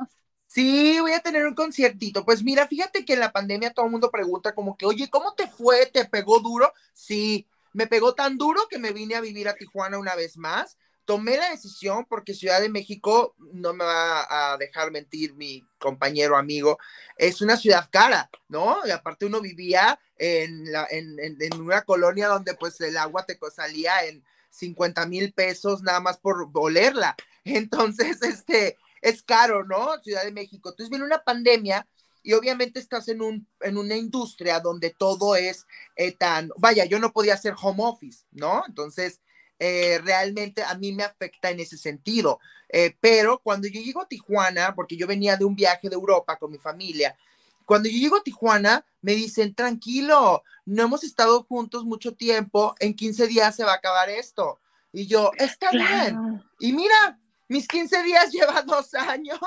Sí, 0.47 0.99
voy 0.99 1.13
a 1.13 1.19
tener 1.19 1.45
un 1.45 1.55
conciertito. 1.55 2.23
Pues 2.23 2.43
mira, 2.43 2.67
fíjate 2.67 3.03
que 3.03 3.13
en 3.13 3.19
la 3.19 3.31
pandemia 3.31 3.73
todo 3.73 3.85
el 3.85 3.91
mundo 3.91 4.11
pregunta 4.11 4.53
como 4.53 4.77
que, 4.77 4.85
oye, 4.85 5.09
¿cómo 5.09 5.33
te 5.33 5.47
fue? 5.47 5.87
¿Te 5.87 6.05
pegó 6.05 6.39
duro? 6.39 6.71
Sí, 6.93 7.47
me 7.73 7.87
pegó 7.87 8.13
tan 8.13 8.37
duro 8.37 8.61
que 8.69 8.79
me 8.79 8.91
vine 8.91 9.15
a 9.15 9.21
vivir 9.21 9.49
a 9.49 9.55
Tijuana 9.55 9.97
una 9.97 10.15
vez 10.15 10.37
más. 10.37 10.77
Tomé 11.05 11.37
la 11.37 11.49
decisión 11.49 12.05
porque 12.05 12.33
Ciudad 12.33 12.61
de 12.61 12.69
México, 12.69 13.35
no 13.37 13.73
me 13.73 13.83
va 13.83 14.53
a 14.53 14.57
dejar 14.57 14.91
mentir 14.91 15.33
mi 15.33 15.63
compañero 15.79 16.37
amigo, 16.37 16.77
es 17.17 17.41
una 17.41 17.57
ciudad 17.57 17.89
cara, 17.91 18.29
¿no? 18.47 18.77
Aparte 18.93 19.25
uno 19.25 19.41
vivía 19.41 19.99
en, 20.17 20.65
en 20.89 21.61
una 21.61 21.81
colonia 21.81 22.27
donde 22.27 22.53
pues 22.55 22.79
el 22.81 22.97
agua 22.97 23.25
te 23.25 23.37
salía 23.53 24.05
en 24.05 24.23
50 24.53 25.05
mil 25.07 25.33
pesos 25.33 25.81
nada 25.81 25.99
más 25.99 26.17
por 26.17 26.49
olerla. 26.53 27.15
Entonces, 27.43 28.21
este, 28.21 28.77
es 29.01 29.23
caro, 29.23 29.65
¿no? 29.65 30.01
Ciudad 30.01 30.23
de 30.23 30.31
México. 30.31 30.69
Entonces 30.69 30.89
viene 30.89 31.05
una 31.05 31.23
pandemia 31.23 31.87
y 32.21 32.33
obviamente 32.33 32.79
estás 32.79 33.09
en, 33.09 33.21
un, 33.21 33.47
en 33.59 33.77
una 33.77 33.97
industria 33.97 34.59
donde 34.61 34.91
todo 34.91 35.35
es 35.35 35.65
eh, 35.97 36.13
tan, 36.13 36.51
vaya, 36.57 36.85
yo 36.85 36.99
no 36.99 37.11
podía 37.11 37.33
hacer 37.33 37.53
home 37.61 37.83
office, 37.83 38.25
¿no? 38.31 38.63
Entonces, 38.65 39.19
eh, 39.65 40.01
realmente 40.03 40.61
a 40.61 40.75
mí 40.75 40.91
me 40.91 41.03
afecta 41.03 41.49
en 41.49 41.61
ese 41.61 41.77
sentido. 41.77 42.41
Eh, 42.67 42.97
pero 42.99 43.39
cuando 43.39 43.65
yo 43.69 43.79
llego 43.79 44.01
a 44.01 44.07
Tijuana, 44.09 44.75
porque 44.75 44.97
yo 44.97 45.07
venía 45.07 45.37
de 45.37 45.45
un 45.45 45.55
viaje 45.55 45.87
de 45.87 45.95
Europa 45.95 46.37
con 46.37 46.51
mi 46.51 46.57
familia, 46.57 47.15
cuando 47.63 47.87
yo 47.87 47.97
llego 47.97 48.17
a 48.17 48.23
Tijuana, 48.23 48.85
me 49.01 49.13
dicen, 49.15 49.55
tranquilo, 49.55 50.43
no 50.65 50.83
hemos 50.83 51.05
estado 51.05 51.43
juntos 51.43 51.85
mucho 51.85 52.13
tiempo, 52.13 52.75
en 52.79 52.93
15 52.93 53.27
días 53.27 53.55
se 53.55 53.63
va 53.63 53.71
a 53.71 53.75
acabar 53.75 54.09
esto. 54.09 54.59
Y 54.91 55.07
yo, 55.07 55.31
está 55.37 55.71
bien. 55.71 56.43
Y 56.59 56.73
mira, 56.73 57.17
mis 57.47 57.65
15 57.65 58.03
días 58.03 58.31
lleva 58.33 58.63
dos 58.63 58.93
años 58.95 59.39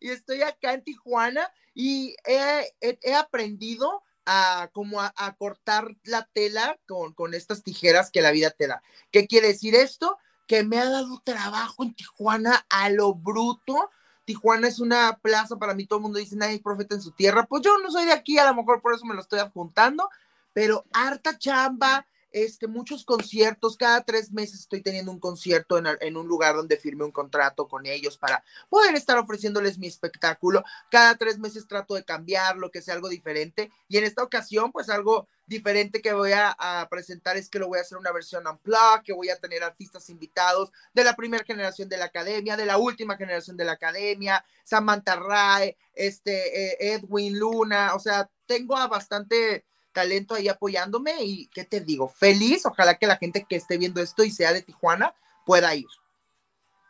y 0.00 0.10
estoy 0.10 0.42
acá 0.42 0.74
en 0.74 0.84
Tijuana 0.84 1.50
y 1.74 2.14
he, 2.26 3.14
aprendido 3.14 4.02
a 4.26 4.70
como 4.72 5.00
a, 5.00 5.12
cortar 5.38 5.96
la 6.04 6.28
tela 6.32 6.78
con, 6.86 7.12
con 7.14 7.34
estas 7.34 7.62
tijeras 7.62 8.10
que 8.10 8.22
la 8.22 8.30
vida 8.30 8.50
te 8.50 8.66
da. 8.66 8.82
¿Qué 9.10 9.26
quiere 9.26 9.48
decir 9.48 9.74
esto? 9.74 10.18
Que 10.46 10.64
me 10.64 10.78
ha 10.78 10.88
dado 10.88 11.20
trabajo 11.24 11.82
en 11.82 11.94
Tijuana 11.94 12.64
a 12.68 12.90
lo 12.90 13.14
bruto. 13.14 13.90
Tijuana 14.24 14.68
es 14.68 14.78
una 14.78 15.18
plaza 15.22 15.56
para 15.56 15.74
mí, 15.74 15.86
todo 15.86 15.98
el 15.98 16.04
mundo 16.04 16.18
dice, 16.18 16.36
nadie 16.36 16.56
es 16.56 16.62
profeta 16.62 16.94
en 16.94 17.02
su 17.02 17.12
tierra. 17.12 17.46
Pues 17.46 17.62
yo 17.62 17.76
no 17.78 17.90
soy 17.90 18.04
de 18.04 18.12
aquí, 18.12 18.38
a 18.38 18.46
lo 18.46 18.54
mejor 18.54 18.80
por 18.80 18.94
eso 18.94 19.04
me 19.04 19.14
lo 19.14 19.20
estoy 19.20 19.40
adjuntando, 19.40 20.08
pero 20.52 20.84
harta 20.92 21.38
chamba, 21.38 22.06
este, 22.32 22.66
muchos 22.66 23.04
conciertos, 23.04 23.76
cada 23.76 24.02
tres 24.02 24.32
meses 24.32 24.60
estoy 24.60 24.80
teniendo 24.80 25.12
un 25.12 25.20
concierto 25.20 25.78
en, 25.78 26.16
un 26.16 26.26
lugar 26.26 26.56
donde 26.56 26.76
firme 26.76 27.04
un 27.04 27.12
contrato 27.12 27.68
con 27.68 27.86
ellos 27.86 28.16
para 28.16 28.42
poder 28.68 28.94
estar 28.94 29.18
ofreciéndoles 29.18 29.78
mi 29.78 29.86
espectáculo. 29.86 30.64
Cada 30.90 31.16
tres 31.16 31.38
meses 31.38 31.66
trato 31.66 31.94
de 31.94 32.04
cambiarlo, 32.04 32.70
que 32.70 32.82
sea 32.82 32.94
algo 32.94 33.08
diferente. 33.08 33.70
Y 33.88 33.98
en 33.98 34.04
esta 34.04 34.22
ocasión, 34.22 34.72
pues 34.72 34.88
algo 34.88 35.28
diferente 35.46 36.00
que 36.00 36.12
voy 36.12 36.32
a, 36.32 36.56
presentar 36.90 37.36
es 37.36 37.48
que 37.48 37.58
lo 37.58 37.68
voy 37.68 37.78
a 37.78 37.82
hacer 37.82 37.98
una 37.98 38.12
versión 38.12 38.46
unplugged, 38.46 39.02
que 39.04 39.12
voy 39.12 39.28
a 39.28 39.38
tener 39.38 39.62
artistas 39.62 40.08
invitados 40.10 40.72
de 40.94 41.04
la 41.04 41.14
primera 41.14 41.44
generación 41.44 41.88
de 41.88 41.96
la 41.96 42.06
academia, 42.06 42.56
de 42.56 42.66
la 42.66 42.78
última 42.78 43.16
generación 43.16 43.56
de 43.56 43.64
la 43.64 43.72
academia, 43.72 44.44
Samantha 44.64 45.16
Ray, 45.16 45.76
este, 45.94 46.72
eh, 46.72 46.94
Edwin 46.94 47.38
Luna, 47.38 47.94
o 47.94 47.98
sea, 47.98 48.30
tengo 48.46 48.76
a 48.76 48.86
bastante 48.86 49.64
talento 49.92 50.34
ahí 50.34 50.48
apoyándome 50.48 51.12
y, 51.22 51.46
¿qué 51.48 51.64
te 51.64 51.80
digo? 51.80 52.08
Feliz, 52.08 52.66
ojalá 52.66 52.96
que 52.96 53.06
la 53.06 53.16
gente 53.16 53.46
que 53.48 53.56
esté 53.56 53.78
viendo 53.78 54.00
esto 54.00 54.24
y 54.24 54.30
sea 54.30 54.52
de 54.52 54.62
Tijuana 54.62 55.14
pueda 55.44 55.74
ir. 55.74 55.86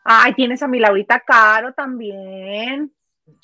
Ay, 0.04 0.34
tienes 0.34 0.62
a 0.62 0.68
mi 0.68 0.78
Laurita 0.78 1.20
Caro 1.20 1.72
también. 1.72 2.92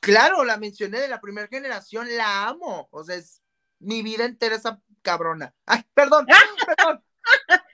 Claro, 0.01 0.45
la 0.45 0.57
mencioné 0.57 1.01
de 1.01 1.09
la 1.09 1.21
primera 1.21 1.47
generación, 1.49 2.07
la 2.17 2.49
amo. 2.49 2.89
O 2.91 3.05
sea, 3.05 3.17
es 3.17 3.43
mi 3.79 4.03
vida 4.03 4.25
entera 4.25 4.57
esa 4.57 4.81
cabrona. 5.03 5.55
Ay, 5.67 5.83
perdón, 5.95 6.27
perdón. 6.67 7.03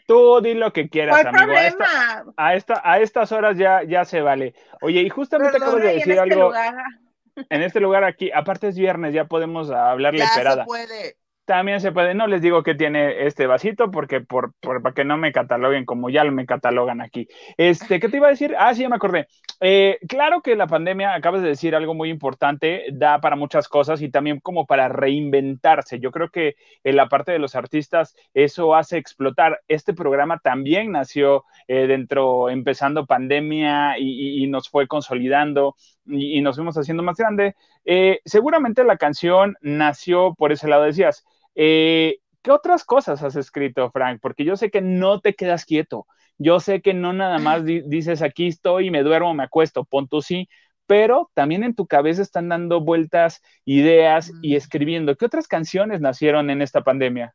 Tú 0.07 0.41
di 0.43 0.55
lo 0.55 0.73
que 0.73 0.91
quieras, 0.91 1.25
amigo. 1.25 1.53
A, 2.37 2.55
esta, 2.55 2.83
a, 2.85 3.01
estas 3.01 3.33
horas 3.33 3.57
ya, 3.57 3.83
ya 3.85 4.05
se 4.05 4.21
vale. 4.21 4.55
Oye, 4.83 5.01
y 5.01 5.09
justamente 5.09 5.57
acabo 5.57 5.77
de 5.77 5.95
decir 5.95 6.13
este 6.13 6.21
algo. 6.21 6.53
En 7.49 7.63
este 7.63 7.81
lugar 7.81 8.05
aquí, 8.05 8.31
aparte 8.31 8.69
es 8.69 8.77
viernes, 8.77 9.15
ya 9.15 9.25
podemos 9.25 9.71
hablarle 9.71 10.21
ya 10.21 10.29
Se 10.29 10.65
puede. 10.65 11.17
También 11.45 11.79
se 11.81 11.93
puede, 11.93 12.15
no 12.15 12.27
les 12.27 12.41
digo 12.41 12.63
que 12.63 12.75
tiene 12.75 13.27
este 13.27 13.47
vasito 13.47 13.91
porque 13.91 14.23
por, 14.23 14.55
para 14.61 14.95
que 14.95 15.05
no 15.05 15.19
me 15.19 15.31
cataloguen 15.31 15.85
como 15.85 16.09
ya 16.09 16.25
me 16.25 16.47
catalogan 16.47 17.03
aquí. 17.03 17.29
Este, 17.59 18.01
¿qué 18.01 18.09
te 18.09 18.17
iba 18.17 18.29
a 18.29 18.31
decir? 18.31 18.55
Ah, 18.59 18.75
sí, 18.75 18.81
ya 18.81 18.89
me 18.89 18.97
acordé. 18.97 19.29
Eh, 19.61 19.99
claro 20.09 20.41
que 20.41 20.57
la 20.57 20.67
pandemia, 20.67 21.15
acabas 21.15 21.43
de 21.43 21.49
decir 21.49 21.75
algo 21.75 21.93
muy 21.93 22.09
importante, 22.09 22.85
da 22.93 23.21
para 23.21 23.37
muchas 23.37 23.69
cosas 23.69 24.01
y 24.01 24.11
también 24.11 24.41
como 24.41 24.65
para 24.65 24.89
reinventarse. 24.89 26.01
Yo 26.01 26.11
creo 26.13 26.31
que 26.31 26.55
en 26.83 26.97
la 26.97 27.11
parte 27.11 27.33
de 27.33 27.39
los 27.39 27.55
artistas 27.55 28.17
eso 28.33 28.75
hace 28.75 28.97
explotar. 28.97 29.61
Este 29.69 29.93
programa 29.93 30.39
también 30.39 30.93
nació 30.93 31.45
eh, 31.69 31.87
dentro, 31.87 32.49
empezando 32.49 33.05
pandemia 33.05 33.99
y, 33.99 34.47
nos 34.47 34.71
fue 34.71 34.87
consolidando 34.87 35.77
y, 36.07 36.41
nos 36.41 36.57
fuimos 36.57 36.79
haciendo 36.79 37.03
más 37.03 37.19
grande. 37.19 37.55
Eh, 37.85 38.21
seguramente 38.25 38.83
la 38.83 38.97
canción 38.97 39.57
nació 39.61 40.35
por 40.35 40.51
ese 40.53 40.69
lado, 40.69 40.85
decías 40.85 41.25
eh, 41.55 42.19
¿Qué 42.43 42.51
otras 42.51 42.85
cosas 42.85 43.23
has 43.23 43.37
escrito, 43.37 43.91
Frank? 43.91 44.21
Porque 44.21 44.45
yo 44.45 44.57
sé 44.57 44.71
que 44.71 44.83
no 44.83 45.21
te 45.21 45.35
quedas 45.35 45.65
quieto. 45.65 46.07
Yo 46.37 46.61
sé 46.61 46.83
que 46.83 46.93
no 46.93 47.13
nada 47.13 47.39
más 47.39 47.65
dices 47.65 48.21
aquí 48.21 48.49
estoy, 48.49 48.91
me 48.91 49.03
duermo, 49.03 49.33
me 49.35 49.45
acuesto, 49.45 49.85
punto 49.85 50.21
sí, 50.21 50.49
pero 50.87 51.31
también 51.35 51.63
en 51.65 51.75
tu 51.75 51.87
cabeza 51.87 52.23
están 52.23 52.49
dando 52.49 52.81
vueltas, 52.81 53.41
ideas 53.65 54.33
y 54.43 54.57
escribiendo. 54.57 55.17
¿Qué 55.17 55.25
otras 55.25 55.49
canciones 55.49 56.01
nacieron 56.01 56.51
en 56.51 56.61
esta 56.61 56.83
pandemia? 56.83 57.35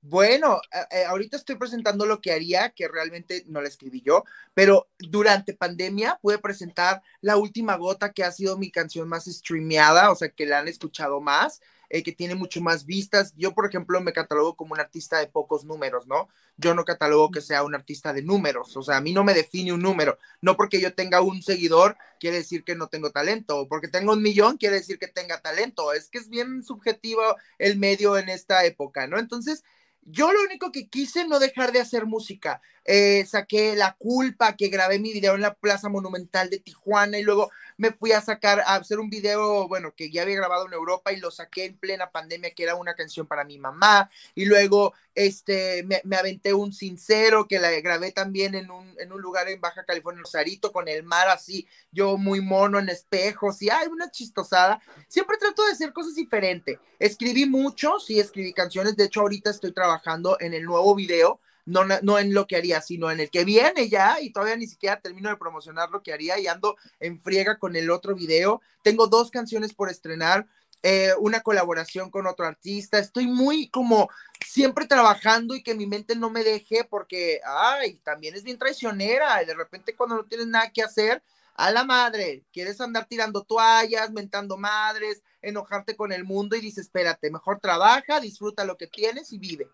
Bueno, 0.00 0.60
eh, 0.90 1.04
ahorita 1.04 1.36
estoy 1.36 1.56
presentando 1.56 2.06
lo 2.06 2.20
que 2.20 2.32
haría, 2.32 2.70
que 2.70 2.86
realmente 2.86 3.42
no 3.46 3.60
la 3.60 3.68
escribí 3.68 4.00
yo, 4.00 4.24
pero 4.54 4.88
durante 4.98 5.54
pandemia 5.54 6.18
pude 6.22 6.38
presentar 6.38 7.02
La 7.20 7.36
Última 7.36 7.76
Gota, 7.76 8.12
que 8.12 8.22
ha 8.22 8.30
sido 8.30 8.56
mi 8.56 8.70
canción 8.70 9.08
más 9.08 9.24
streameada, 9.24 10.10
o 10.12 10.14
sea, 10.14 10.28
que 10.30 10.46
la 10.46 10.60
han 10.60 10.68
escuchado 10.68 11.20
más. 11.20 11.60
Eh, 11.90 12.02
que 12.02 12.12
tiene 12.12 12.34
mucho 12.34 12.60
más 12.60 12.84
vistas. 12.84 13.32
Yo, 13.36 13.54
por 13.54 13.66
ejemplo, 13.66 13.98
me 14.02 14.12
catalogo 14.12 14.54
como 14.56 14.74
un 14.74 14.80
artista 14.80 15.18
de 15.18 15.26
pocos 15.26 15.64
números, 15.64 16.06
¿no? 16.06 16.28
Yo 16.58 16.74
no 16.74 16.84
catalogo 16.84 17.30
que 17.30 17.40
sea 17.40 17.62
un 17.62 17.74
artista 17.74 18.12
de 18.12 18.20
números, 18.20 18.76
o 18.76 18.82
sea, 18.82 18.98
a 18.98 19.00
mí 19.00 19.12
no 19.14 19.24
me 19.24 19.32
define 19.32 19.72
un 19.72 19.80
número. 19.80 20.18
No 20.42 20.56
porque 20.56 20.80
yo 20.80 20.94
tenga 20.94 21.22
un 21.22 21.42
seguidor 21.42 21.96
quiere 22.20 22.38
decir 22.38 22.64
que 22.64 22.74
no 22.74 22.88
tengo 22.88 23.10
talento, 23.10 23.60
o 23.60 23.68
porque 23.68 23.88
tengo 23.88 24.12
un 24.12 24.22
millón 24.22 24.58
quiere 24.58 24.76
decir 24.76 24.98
que 24.98 25.08
tenga 25.08 25.40
talento. 25.40 25.92
Es 25.94 26.08
que 26.10 26.18
es 26.18 26.28
bien 26.28 26.62
subjetivo 26.62 27.22
el 27.58 27.78
medio 27.78 28.18
en 28.18 28.28
esta 28.28 28.64
época, 28.64 29.06
¿no? 29.06 29.18
Entonces, 29.18 29.64
yo 30.02 30.32
lo 30.32 30.42
único 30.42 30.72
que 30.72 30.88
quise 30.88 31.26
no 31.26 31.38
dejar 31.38 31.72
de 31.72 31.80
hacer 31.80 32.06
música. 32.06 32.60
Eh, 32.84 33.26
saqué 33.26 33.76
La 33.76 33.94
Culpa, 33.98 34.56
que 34.56 34.68
grabé 34.68 34.98
mi 34.98 35.12
video 35.12 35.34
en 35.34 35.42
la 35.42 35.54
Plaza 35.54 35.90
Monumental 35.90 36.48
de 36.48 36.58
Tijuana 36.58 37.18
y 37.18 37.22
luego 37.22 37.50
me 37.76 37.92
fui 37.92 38.12
a 38.12 38.22
sacar, 38.22 38.60
a 38.60 38.76
hacer 38.76 38.98
un 38.98 39.10
video, 39.10 39.68
bueno, 39.68 39.92
que 39.94 40.10
ya 40.10 40.22
había 40.22 40.36
grabado 40.36 40.66
en 40.66 40.72
Europa 40.72 41.12
y 41.12 41.18
lo 41.18 41.30
saqué 41.30 41.66
en 41.66 41.76
plena 41.76 42.10
pandemia, 42.10 42.52
que 42.54 42.62
era 42.62 42.74
una 42.74 42.94
canción 42.94 43.26
para 43.26 43.44
mi 43.44 43.58
mamá. 43.58 44.10
Y 44.34 44.46
luego, 44.46 44.94
este, 45.18 45.82
me, 45.82 46.16
aventé 46.16 46.54
un 46.54 46.72
sincero 46.72 47.48
que 47.48 47.58
la 47.58 47.72
grabé 47.80 48.12
también 48.12 48.54
en 48.54 48.70
un, 48.70 48.94
en 49.00 49.10
un 49.12 49.20
lugar 49.20 49.48
en 49.48 49.60
Baja 49.60 49.84
California, 49.84 50.22
Sarito, 50.24 50.70
con 50.70 50.86
el 50.86 51.02
mar 51.02 51.28
así, 51.28 51.66
yo 51.90 52.16
muy 52.16 52.40
mono 52.40 52.78
en 52.78 52.88
espejos 52.88 53.60
y 53.60 53.68
hay 53.68 53.88
una 53.88 54.12
chistosada. 54.12 54.80
Siempre 55.08 55.36
trato 55.36 55.64
de 55.64 55.72
hacer 55.72 55.92
cosas 55.92 56.14
diferentes. 56.14 56.78
Escribí 57.00 57.46
mucho, 57.46 57.98
sí, 57.98 58.20
escribí 58.20 58.52
canciones. 58.52 58.96
De 58.96 59.06
hecho, 59.06 59.22
ahorita 59.22 59.50
estoy 59.50 59.72
trabajando 59.72 60.36
en 60.38 60.54
el 60.54 60.62
nuevo 60.62 60.94
video 60.94 61.40
no, 61.68 62.18
en 62.18 62.32
lo 62.32 62.46
que 62.46 62.56
haría, 62.56 62.80
sino 62.80 63.10
en 63.10 63.20
el 63.20 63.30
que 63.30 63.44
viene 63.44 63.88
ya 63.88 64.20
y 64.20 64.30
todavía 64.30 64.56
ni 64.56 64.66
siquiera 64.66 65.00
termino 65.00 65.28
de 65.28 65.36
promocionar 65.36 65.90
lo 65.90 66.02
que 66.02 66.12
haría 66.12 66.38
y 66.38 66.46
ando 66.46 66.76
en 66.98 67.20
friega 67.20 67.58
con 67.58 67.76
el 67.76 67.90
otro 67.90 68.14
video. 68.14 68.62
Tengo 68.82 69.06
dos 69.06 69.30
canciones 69.30 69.74
por 69.74 69.90
estrenar, 69.90 70.46
eh, 70.82 71.12
una 71.18 71.40
colaboración 71.40 72.10
con 72.10 72.26
otro 72.26 72.46
artista. 72.46 72.98
Estoy 72.98 73.26
muy 73.26 73.68
como 73.68 74.08
siempre 74.44 74.86
trabajando 74.86 75.54
y 75.54 75.62
que 75.62 75.74
mi 75.74 75.86
mente 75.86 76.16
no 76.16 76.30
me 76.30 76.44
deje 76.44 76.84
porque, 76.84 77.40
ay, 77.44 78.00
también 78.04 78.34
es 78.34 78.42
bien 78.42 78.58
traicionera. 78.58 79.42
Y 79.42 79.46
de 79.46 79.54
repente 79.54 79.96
cuando 79.96 80.16
no 80.16 80.24
tienes 80.24 80.46
nada 80.46 80.70
que 80.70 80.82
hacer, 80.82 81.22
a 81.58 81.72
la 81.72 81.82
madre, 81.82 82.44
quieres 82.52 82.80
andar 82.80 83.06
tirando 83.06 83.42
toallas, 83.42 84.12
mentando 84.12 84.56
madres, 84.56 85.22
enojarte 85.42 85.96
con 85.96 86.12
el 86.12 86.24
mundo 86.24 86.54
y 86.54 86.60
dices, 86.60 86.86
espérate, 86.86 87.32
mejor 87.32 87.58
trabaja, 87.58 88.20
disfruta 88.20 88.64
lo 88.64 88.76
que 88.76 88.86
tienes 88.86 89.32
y 89.32 89.38
vive. 89.38 89.66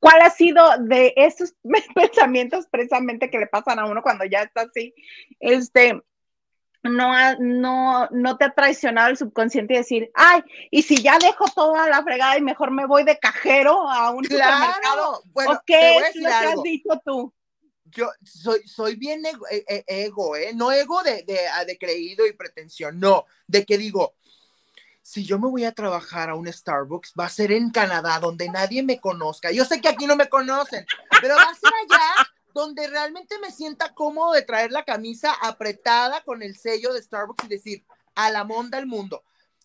¿Cuál 0.00 0.22
ha 0.22 0.30
sido 0.30 0.64
de 0.80 1.12
esos 1.14 1.54
pensamientos 1.94 2.66
precisamente 2.68 3.30
que 3.30 3.38
le 3.38 3.46
pasan 3.46 3.78
a 3.78 3.84
uno 3.84 4.02
cuando 4.02 4.24
ya 4.24 4.42
está 4.42 4.62
así? 4.62 4.94
Este, 5.40 6.02
no, 6.82 7.36
no, 7.38 8.08
no 8.10 8.36
te 8.36 8.44
ha 8.44 8.50
traicionado 8.50 9.10
el 9.10 9.16
subconsciente 9.16 9.74
y 9.74 9.78
decir, 9.78 10.10
ay, 10.14 10.42
y 10.70 10.82
si 10.82 11.02
ya 11.02 11.18
dejo 11.18 11.44
toda 11.54 11.88
la 11.88 12.02
fregada 12.02 12.36
y 12.36 12.42
mejor 12.42 12.70
me 12.70 12.86
voy 12.86 13.04
de 13.04 13.18
cajero 13.18 13.88
a 13.88 14.10
un 14.10 14.24
claro. 14.24 15.22
Bueno, 15.26 15.62
qué 15.64 15.98
es 15.98 16.16
lo 16.16 16.28
que 16.28 16.34
has 16.34 16.62
dicho 16.62 17.02
tú? 17.04 17.34
Yo 17.84 18.10
soy, 18.24 18.66
soy 18.66 18.96
bien 18.96 19.24
ego, 19.24 19.46
e, 19.50 19.64
e, 19.68 19.84
ego, 19.86 20.34
¿eh? 20.34 20.52
No 20.54 20.72
ego 20.72 21.02
de, 21.02 21.24
de, 21.24 21.38
de 21.66 21.78
creído 21.78 22.26
y 22.26 22.32
pretensión, 22.32 22.98
no, 22.98 23.26
de 23.46 23.66
que 23.66 23.76
digo, 23.76 24.14
si 25.02 25.24
yo 25.24 25.38
me 25.38 25.48
voy 25.48 25.64
a 25.64 25.72
trabajar 25.72 26.30
a 26.30 26.34
un 26.34 26.50
Starbucks, 26.50 27.12
va 27.18 27.26
a 27.26 27.28
ser 27.28 27.52
en 27.52 27.70
Canadá, 27.70 28.18
donde 28.18 28.48
nadie 28.48 28.82
me 28.82 28.98
conozca. 28.98 29.50
Yo 29.50 29.64
sé 29.64 29.80
que 29.80 29.88
aquí 29.88 30.06
no 30.06 30.16
me 30.16 30.28
conocen, 30.28 30.86
pero 31.20 31.34
va 31.34 31.42
a 31.42 31.54
ser 31.54 31.70
allá 31.84 32.31
donde 32.52 32.86
realmente 32.86 33.38
me 33.38 33.50
sienta 33.50 33.94
cómodo 33.94 34.32
de 34.32 34.42
traer 34.42 34.72
la 34.72 34.84
camisa 34.84 35.32
apretada 35.40 36.22
con 36.22 36.42
el 36.42 36.56
sello 36.56 36.92
de 36.92 37.02
Starbucks 37.02 37.44
y 37.44 37.48
decir, 37.48 37.84
a 38.14 38.30
la 38.30 38.44
monda 38.44 38.78
el 38.78 38.86
mundo. 38.86 39.24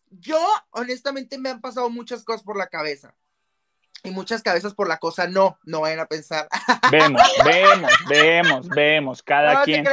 Yo, 0.10 0.42
honestamente, 0.72 1.38
me 1.38 1.50
han 1.50 1.62
pasado 1.62 1.90
muchas 1.90 2.24
cosas 2.24 2.44
por 2.44 2.58
la 2.58 2.68
cabeza. 2.68 3.14
Y 4.04 4.12
muchas 4.12 4.42
cabezas 4.42 4.74
por 4.74 4.88
la 4.88 4.98
cosa 4.98 5.28
no, 5.28 5.60
no 5.64 5.82
vayan 5.82 6.00
a 6.00 6.06
pensar. 6.06 6.48
Vemos, 6.92 7.22
vemos, 7.44 7.92
vemos, 8.08 8.70
vemos, 8.70 9.24
cada 9.24 9.64
quien. 9.64 9.86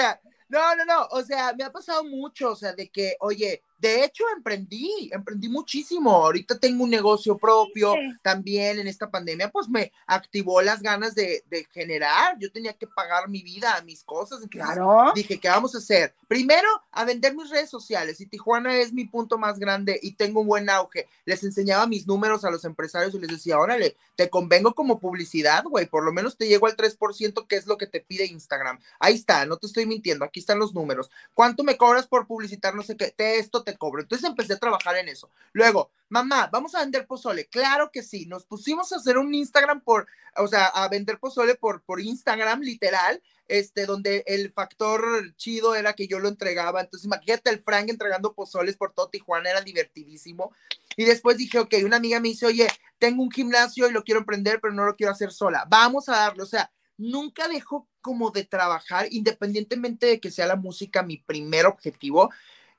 No, 0.48 0.76
no, 0.76 0.84
no, 0.84 1.08
o 1.10 1.22
sea, 1.22 1.52
me 1.54 1.64
ha 1.64 1.72
pasado 1.72 2.04
mucho, 2.04 2.52
o 2.52 2.54
sea, 2.54 2.74
de 2.74 2.88
que, 2.88 3.16
oye, 3.18 3.62
de 3.78 4.04
hecho, 4.04 4.24
emprendí, 4.34 5.10
emprendí 5.12 5.48
muchísimo. 5.48 6.10
Ahorita 6.10 6.58
tengo 6.58 6.84
un 6.84 6.90
negocio 6.90 7.36
propio 7.36 7.94
también 8.22 8.78
en 8.78 8.86
esta 8.86 9.10
pandemia, 9.10 9.50
pues 9.50 9.68
me 9.68 9.92
activó 10.06 10.62
las 10.62 10.80
ganas 10.80 11.14
de, 11.14 11.44
generar. 11.72 12.38
Yo 12.38 12.50
tenía 12.50 12.72
que 12.72 12.86
pagar 12.86 13.28
mi 13.28 13.42
vida, 13.42 13.80
mis 13.84 14.02
cosas. 14.04 14.40
claro. 14.50 15.12
Dije, 15.14 15.38
¿qué 15.38 15.48
vamos 15.48 15.74
a 15.74 15.78
hacer? 15.78 16.14
Primero, 16.28 16.68
a 16.92 17.04
vender 17.04 17.34
mis 17.34 17.50
redes 17.50 17.70
sociales. 17.70 18.20
Y 18.20 18.26
Tijuana 18.26 18.76
es 18.76 18.92
mi 18.92 19.04
punto 19.04 19.38
más 19.38 19.58
grande 19.58 19.98
y 20.02 20.12
tengo 20.12 20.40
un 20.40 20.46
buen 20.46 20.70
auge. 20.70 21.06
Les 21.24 21.42
enseñaba 21.44 21.86
mis 21.86 22.06
números 22.06 22.44
a 22.44 22.50
los 22.50 22.64
empresarios 22.64 23.14
y 23.14 23.18
les 23.18 23.30
decía, 23.30 23.58
órale, 23.58 23.96
te 24.16 24.30
convengo 24.30 24.74
como 24.74 24.98
publicidad, 24.98 25.64
güey. 25.64 25.86
Por 25.86 26.04
lo 26.04 26.12
menos 26.12 26.36
te 26.36 26.48
llego 26.48 26.66
al 26.66 26.76
3%, 26.76 27.46
que 27.46 27.56
es 27.56 27.66
lo 27.66 27.76
que 27.76 27.86
te 27.86 28.00
pide 28.00 28.26
Instagram. 28.26 28.78
Ahí 28.98 29.14
está, 29.14 29.44
no 29.46 29.56
te 29.56 29.66
estoy 29.66 29.86
mintiendo. 29.86 30.24
Aquí 30.24 30.40
están 30.40 30.58
los 30.58 30.74
números. 30.74 31.10
¿Cuánto 31.34 31.64
me 31.64 31.76
cobras 31.76 32.06
por 32.06 32.26
publicitar? 32.26 32.74
No 32.74 32.82
sé 32.82 32.96
qué. 32.96 33.10
Te, 33.10 33.38
esto 33.38 33.62
te 33.62 33.73
cobro. 33.76 34.02
Entonces 34.02 34.28
empecé 34.28 34.54
a 34.54 34.58
trabajar 34.58 34.96
en 34.96 35.08
eso. 35.08 35.30
Luego, 35.52 35.90
mamá, 36.08 36.48
vamos 36.52 36.74
a 36.74 36.80
vender 36.80 37.06
pozole. 37.06 37.46
Claro 37.46 37.90
que 37.92 38.02
sí. 38.02 38.26
Nos 38.26 38.44
pusimos 38.44 38.92
a 38.92 38.96
hacer 38.96 39.18
un 39.18 39.32
Instagram 39.34 39.80
por, 39.80 40.06
o 40.36 40.46
sea, 40.48 40.66
a 40.66 40.88
vender 40.88 41.18
pozole 41.18 41.54
por, 41.54 41.82
por 41.82 42.00
Instagram, 42.00 42.60
literal, 42.60 43.22
este, 43.48 43.86
donde 43.86 44.24
el 44.26 44.52
factor 44.52 45.34
chido 45.36 45.74
era 45.74 45.92
que 45.92 46.06
yo 46.06 46.18
lo 46.18 46.28
entregaba. 46.28 46.80
Entonces, 46.80 47.06
imagínate 47.06 47.50
el 47.50 47.62
Frank 47.62 47.88
entregando 47.88 48.34
pozoles 48.34 48.76
por 48.76 48.92
todo 48.92 49.08
Tijuana, 49.08 49.50
era 49.50 49.60
divertidísimo. 49.60 50.52
Y 50.96 51.04
después 51.04 51.36
dije, 51.36 51.58
ok, 51.58 51.74
una 51.84 51.96
amiga 51.96 52.20
me 52.20 52.28
dice, 52.28 52.46
oye, 52.46 52.68
tengo 52.98 53.22
un 53.22 53.30
gimnasio 53.30 53.88
y 53.88 53.92
lo 53.92 54.04
quiero 54.04 54.20
emprender, 54.20 54.60
pero 54.60 54.72
no 54.72 54.84
lo 54.84 54.96
quiero 54.96 55.12
hacer 55.12 55.32
sola. 55.32 55.64
Vamos 55.68 56.08
a 56.08 56.12
darlo. 56.16 56.44
O 56.44 56.46
sea, 56.46 56.70
nunca 56.96 57.48
dejo 57.48 57.88
como 58.00 58.30
de 58.30 58.44
trabajar, 58.44 59.08
independientemente 59.10 60.06
de 60.06 60.20
que 60.20 60.30
sea 60.30 60.46
la 60.46 60.56
música 60.56 61.02
mi 61.02 61.18
primer 61.18 61.66
objetivo. 61.66 62.30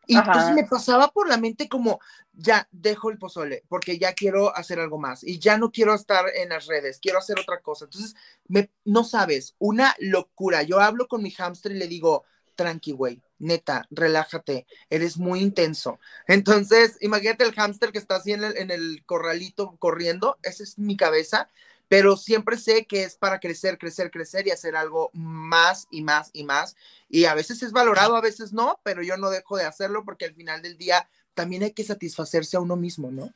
Y 0.07 0.17
entonces 0.17 0.53
me 0.53 0.63
pasaba 0.65 1.09
por 1.09 1.27
la 1.27 1.37
mente 1.37 1.67
como, 1.67 1.99
ya 2.33 2.67
dejo 2.71 3.09
el 3.09 3.17
pozole, 3.17 3.63
porque 3.67 3.97
ya 3.97 4.13
quiero 4.13 4.55
hacer 4.55 4.79
algo 4.79 4.97
más 4.97 5.23
y 5.23 5.39
ya 5.39 5.57
no 5.57 5.71
quiero 5.71 5.93
estar 5.93 6.25
en 6.35 6.49
las 6.49 6.67
redes, 6.67 6.99
quiero 6.99 7.19
hacer 7.19 7.39
otra 7.39 7.61
cosa. 7.61 7.85
Entonces, 7.85 8.15
me, 8.47 8.71
no 8.83 9.03
sabes, 9.03 9.55
una 9.57 9.95
locura. 9.99 10.63
Yo 10.63 10.79
hablo 10.79 11.07
con 11.07 11.23
mi 11.23 11.31
hámster 11.31 11.71
y 11.71 11.79
le 11.79 11.87
digo, 11.87 12.23
tranqui, 12.55 12.91
güey, 12.91 13.21
neta, 13.39 13.85
relájate, 13.89 14.65
eres 14.89 15.17
muy 15.17 15.41
intenso. 15.41 15.99
Entonces, 16.27 16.97
imagínate 17.01 17.43
el 17.43 17.53
hámster 17.53 17.91
que 17.91 17.99
está 17.99 18.15
así 18.17 18.31
en 18.31 18.43
el, 18.43 18.57
en 18.57 18.71
el 18.71 19.03
corralito 19.05 19.75
corriendo, 19.77 20.37
esa 20.43 20.63
es 20.63 20.77
mi 20.77 20.97
cabeza 20.97 21.49
pero 21.87 22.17
siempre 22.17 22.57
sé 22.57 22.85
que 22.85 23.03
es 23.03 23.15
para 23.15 23.39
crecer, 23.39 23.77
crecer, 23.77 24.11
crecer 24.11 24.47
y 24.47 24.51
hacer 24.51 24.75
algo 24.75 25.09
más 25.13 25.87
y 25.91 26.01
más 26.01 26.31
y 26.33 26.43
más. 26.43 26.75
Y 27.09 27.25
a 27.25 27.35
veces 27.35 27.61
es 27.63 27.71
valorado, 27.71 28.15
a 28.15 28.21
veces 28.21 28.53
no, 28.53 28.79
pero 28.83 29.03
yo 29.03 29.17
no 29.17 29.29
dejo 29.29 29.57
de 29.57 29.65
hacerlo 29.65 30.03
porque 30.03 30.25
al 30.25 30.33
final 30.33 30.61
del 30.61 30.77
día 30.77 31.07
también 31.33 31.63
hay 31.63 31.71
que 31.71 31.83
satisfacerse 31.83 32.57
a 32.57 32.61
uno 32.61 32.75
mismo, 32.75 33.11
¿no? 33.11 33.29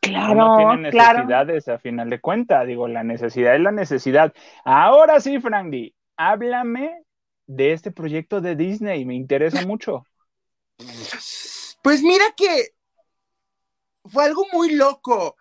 Claro, 0.00 0.34
no 0.34 0.56
tiene 0.56 0.90
necesidades 0.90 1.68
a 1.68 1.78
final 1.78 2.10
de 2.10 2.20
cuenta, 2.20 2.64
digo, 2.64 2.88
la 2.88 3.04
necesidad 3.04 3.54
es 3.54 3.60
la 3.60 3.70
necesidad. 3.70 4.34
Ahora 4.64 5.20
sí, 5.20 5.40
Frankie, 5.40 5.94
háblame 6.16 7.04
de 7.46 7.72
este 7.72 7.92
proyecto 7.92 8.40
de 8.40 8.56
Disney, 8.56 9.04
me 9.04 9.14
interesa 9.14 9.64
mucho. 9.64 10.04
Pues 11.82 12.02
mira 12.02 12.24
que 12.36 12.74
fue 14.04 14.24
algo 14.24 14.44
muy 14.52 14.74
loco. 14.74 15.36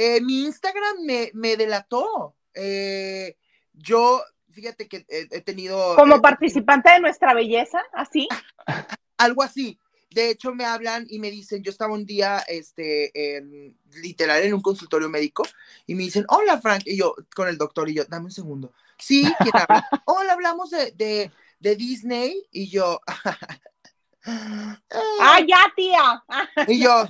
Eh, 0.00 0.20
mi 0.20 0.44
Instagram 0.44 1.02
me, 1.02 1.32
me 1.34 1.56
delató. 1.56 2.36
Eh, 2.54 3.36
yo, 3.72 4.22
fíjate 4.52 4.86
que 4.86 5.04
he, 5.08 5.40
tenido... 5.40 5.96
Como 5.96 6.14
eh, 6.14 6.20
participante 6.20 6.88
de 6.92 7.00
nuestra 7.00 7.34
belleza, 7.34 7.82
así. 7.92 8.28
Algo 9.18 9.42
así. 9.42 9.76
De 10.10 10.30
hecho, 10.30 10.54
me 10.54 10.64
hablan 10.64 11.04
y 11.10 11.18
me 11.18 11.32
dicen, 11.32 11.64
yo 11.64 11.72
estaba 11.72 11.94
un 11.94 12.06
día, 12.06 12.38
este, 12.46 13.36
en, 13.38 13.76
literal, 14.00 14.40
en 14.40 14.54
un 14.54 14.62
consultorio 14.62 15.08
médico, 15.08 15.42
y 15.84 15.96
me 15.96 16.04
dicen, 16.04 16.24
hola, 16.28 16.60
Frank, 16.60 16.82
y 16.86 16.96
yo, 16.96 17.16
con 17.34 17.48
el 17.48 17.58
doctor, 17.58 17.88
y 17.88 17.94
yo, 17.94 18.04
dame 18.04 18.26
un 18.26 18.30
segundo. 18.30 18.72
Sí, 18.98 19.24
¿quién 19.40 19.52
habla? 19.52 19.84
hola, 20.06 20.32
hablamos 20.32 20.70
de, 20.70 20.92
de, 20.92 21.32
de 21.58 21.74
Disney, 21.74 22.46
y 22.52 22.70
yo... 22.70 23.00
ah, 24.24 25.40
ya, 25.44 25.72
tía. 25.74 26.24
y 26.68 26.80
yo, 26.80 27.04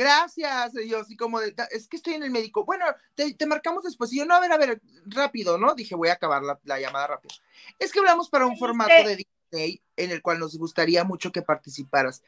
gracias. 0.00 0.74
Y 0.82 0.88
yo 0.88 1.00
así 1.00 1.16
como 1.16 1.40
de, 1.40 1.54
es 1.70 1.86
que 1.86 1.96
estoy 1.96 2.14
en 2.14 2.22
el 2.22 2.30
médico. 2.30 2.64
Bueno, 2.64 2.86
te, 3.14 3.46
marcamos 3.46 3.84
después. 3.84 4.12
Y 4.12 4.18
yo, 4.18 4.24
no, 4.24 4.34
a 4.34 4.40
ver, 4.40 4.52
a 4.52 4.56
ver, 4.56 4.80
rápido, 5.04 5.58
¿no? 5.58 5.74
Dije, 5.74 5.94
voy 5.94 6.08
a 6.08 6.14
acabar 6.14 6.42
la, 6.42 6.80
llamada 6.80 7.06
rápido. 7.06 7.34
Es 7.78 7.92
que 7.92 7.98
hablamos 7.98 8.30
para 8.30 8.46
un 8.46 8.56
formato 8.56 8.92
de 8.92 9.16
Disney 9.16 9.82
en 9.96 10.10
el 10.10 10.22
cual 10.22 10.38
nos 10.38 10.56
gustaría 10.56 11.04
mucho 11.04 11.32
que 11.32 11.42
participaras. 11.42 12.22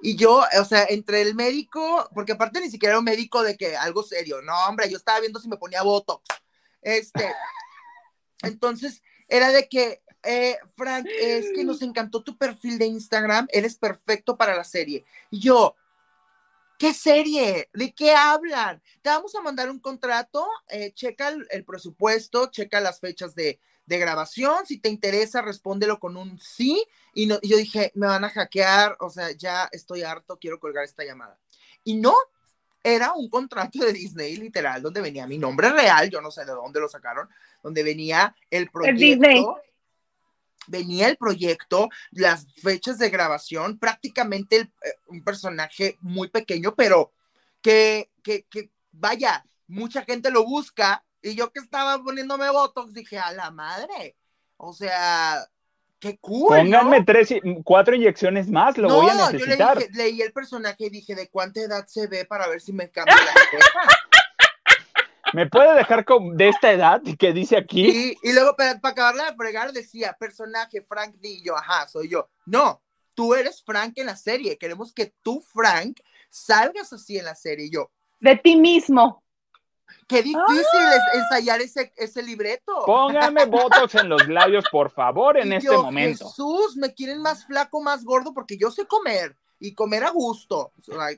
Y 0.00 0.16
yo, 0.16 0.44
o 0.58 0.64
sea, 0.64 0.86
entre 0.88 1.20
el 1.22 1.34
médico, 1.34 2.08
porque 2.14 2.32
aparte 2.32 2.60
ni 2.60 2.70
siquiera 2.70 2.92
era 2.92 2.98
un 3.00 3.04
médico 3.04 3.42
de 3.42 3.56
que 3.56 3.76
algo 3.76 4.02
serio, 4.02 4.40
no, 4.42 4.54
hombre, 4.66 4.88
yo 4.88 4.96
estaba 4.96 5.20
viendo 5.20 5.40
si 5.40 5.48
me 5.48 5.56
ponía 5.56 5.82
voto. 5.82 6.22
Este, 6.80 7.28
entonces, 8.42 9.02
era 9.26 9.50
de 9.50 9.68
que, 9.68 10.02
eh, 10.22 10.56
Frank, 10.76 11.06
es 11.20 11.46
que 11.54 11.64
nos 11.64 11.82
encantó 11.82 12.22
tu 12.22 12.38
perfil 12.38 12.78
de 12.78 12.86
Instagram, 12.86 13.48
eres 13.50 13.76
perfecto 13.76 14.36
para 14.36 14.56
la 14.56 14.64
serie. 14.64 15.04
Y 15.30 15.40
yo, 15.40 15.74
¿Qué 16.78 16.94
serie? 16.94 17.68
¿De 17.74 17.92
qué 17.92 18.12
hablan? 18.12 18.80
Te 19.02 19.10
vamos 19.10 19.34
a 19.34 19.40
mandar 19.40 19.68
un 19.68 19.80
contrato, 19.80 20.46
eh, 20.68 20.92
checa 20.94 21.34
el, 21.50 21.64
presupuesto, 21.64 22.52
checa 22.52 22.80
las 22.80 23.00
fechas 23.00 23.34
de, 23.34 23.58
grabación, 23.84 24.64
si 24.64 24.78
te 24.78 24.88
interesa, 24.88 25.42
respóndelo 25.42 25.98
con 25.98 26.16
un 26.16 26.38
sí. 26.38 26.84
Y, 27.14 27.26
no, 27.26 27.40
yo 27.42 27.56
dije, 27.56 27.90
me 27.96 28.06
van 28.06 28.22
a 28.24 28.30
hackear, 28.30 28.96
o 29.00 29.10
sea, 29.10 29.32
ya 29.32 29.68
estoy 29.72 30.02
harto, 30.02 30.38
quiero 30.38 30.60
colgar 30.60 30.84
esta 30.84 31.04
llamada. 31.04 31.36
Y 31.82 31.96
no, 31.96 32.14
era 32.84 33.12
un 33.12 33.28
contrato 33.28 33.80
de 33.80 33.92
Disney, 33.92 34.36
literal, 34.36 34.80
donde 34.80 35.00
venía 35.00 35.26
mi 35.26 35.38
nombre 35.38 35.70
real, 35.70 36.08
yo 36.10 36.20
no 36.20 36.30
sé 36.30 36.44
de 36.44 36.52
dónde 36.52 36.78
lo 36.78 36.88
sacaron, 36.88 37.28
donde 37.60 37.82
venía 37.82 38.36
el 38.50 38.70
proyecto 38.70 39.56
venía 40.68 41.08
el 41.08 41.16
proyecto, 41.16 41.88
las 42.10 42.46
fechas 42.62 42.98
de 42.98 43.10
grabación, 43.10 43.78
prácticamente 43.78 44.56
eh, 44.56 44.70
un 45.08 45.22
personaje 45.24 45.98
muy 46.00 46.28
pequeño, 46.28 46.74
pero 46.74 47.12
que, 47.60 48.10
que, 48.22 48.44
que, 48.44 48.70
vaya, 48.92 49.44
mucha 49.66 50.04
gente 50.04 50.30
lo 50.30 50.44
busca 50.44 51.04
y 51.22 51.34
yo 51.34 51.52
que 51.52 51.60
estaba 51.60 52.02
poniéndome 52.02 52.48
votos 52.50 52.92
dije, 52.94 53.18
a 53.18 53.32
la 53.32 53.50
madre, 53.50 54.16
o 54.56 54.72
sea, 54.72 55.44
qué 55.98 56.18
cool. 56.18 56.56
Pónganme 56.56 57.04
tres, 57.04 57.34
cuatro 57.64 57.94
inyecciones 57.94 58.48
más, 58.48 58.78
lo 58.78 58.88
voy 58.88 59.10
a 59.10 59.30
necesitar. 59.30 59.78
Yo 59.78 59.86
le 59.86 59.96
leí 59.96 60.22
el 60.22 60.32
personaje 60.32 60.86
y 60.86 60.90
dije, 60.90 61.14
¿de 61.14 61.28
cuánta 61.28 61.60
edad 61.60 61.86
se 61.86 62.06
ve 62.06 62.24
para 62.24 62.48
ver 62.48 62.60
si 62.60 62.72
me 62.72 62.90
cambia 62.90 63.16
la 63.16 63.22
¿Me 65.32 65.46
puede 65.46 65.74
dejar 65.74 66.04
con, 66.04 66.36
de 66.36 66.48
esta 66.48 66.72
edad 66.72 67.02
que 67.18 67.32
dice 67.32 67.56
aquí? 67.56 67.92
Sí, 67.92 68.16
y 68.22 68.32
luego 68.32 68.56
para, 68.56 68.80
para 68.80 68.92
acabarla 68.92 69.30
de 69.30 69.36
fregar 69.36 69.72
decía, 69.72 70.16
personaje 70.18 70.82
Frank 70.82 71.16
D. 71.16 71.28
Y 71.28 71.42
yo, 71.44 71.56
ajá, 71.56 71.86
soy 71.88 72.08
yo. 72.08 72.28
No, 72.46 72.82
tú 73.14 73.34
eres 73.34 73.62
Frank 73.62 73.94
en 73.96 74.06
la 74.06 74.16
serie. 74.16 74.58
Queremos 74.58 74.92
que 74.92 75.14
tú, 75.22 75.40
Frank, 75.40 76.00
salgas 76.30 76.92
así 76.92 77.18
en 77.18 77.24
la 77.24 77.34
serie. 77.34 77.68
yo. 77.70 77.90
De 78.20 78.36
ti 78.36 78.56
mismo. 78.56 79.22
Qué 80.06 80.22
difícil 80.22 80.56
es 80.56 81.00
ah. 81.00 81.14
ensayar 81.14 81.60
ese, 81.60 81.92
ese 81.96 82.22
libreto. 82.22 82.82
Póngame 82.84 83.44
votos 83.46 83.94
en 83.94 84.08
los 84.08 84.26
labios, 84.28 84.64
por 84.70 84.90
favor, 84.90 85.38
en 85.38 85.52
este 85.52 85.70
momento. 85.70 86.26
Jesús, 86.28 86.76
me 86.76 86.94
quieren 86.94 87.20
más 87.20 87.44
flaco, 87.46 87.80
más 87.80 88.04
gordo, 88.04 88.32
porque 88.32 88.56
yo 88.56 88.70
sé 88.70 88.86
comer 88.86 89.36
y 89.58 89.74
comer 89.74 90.04
a 90.04 90.10
gusto. 90.10 90.72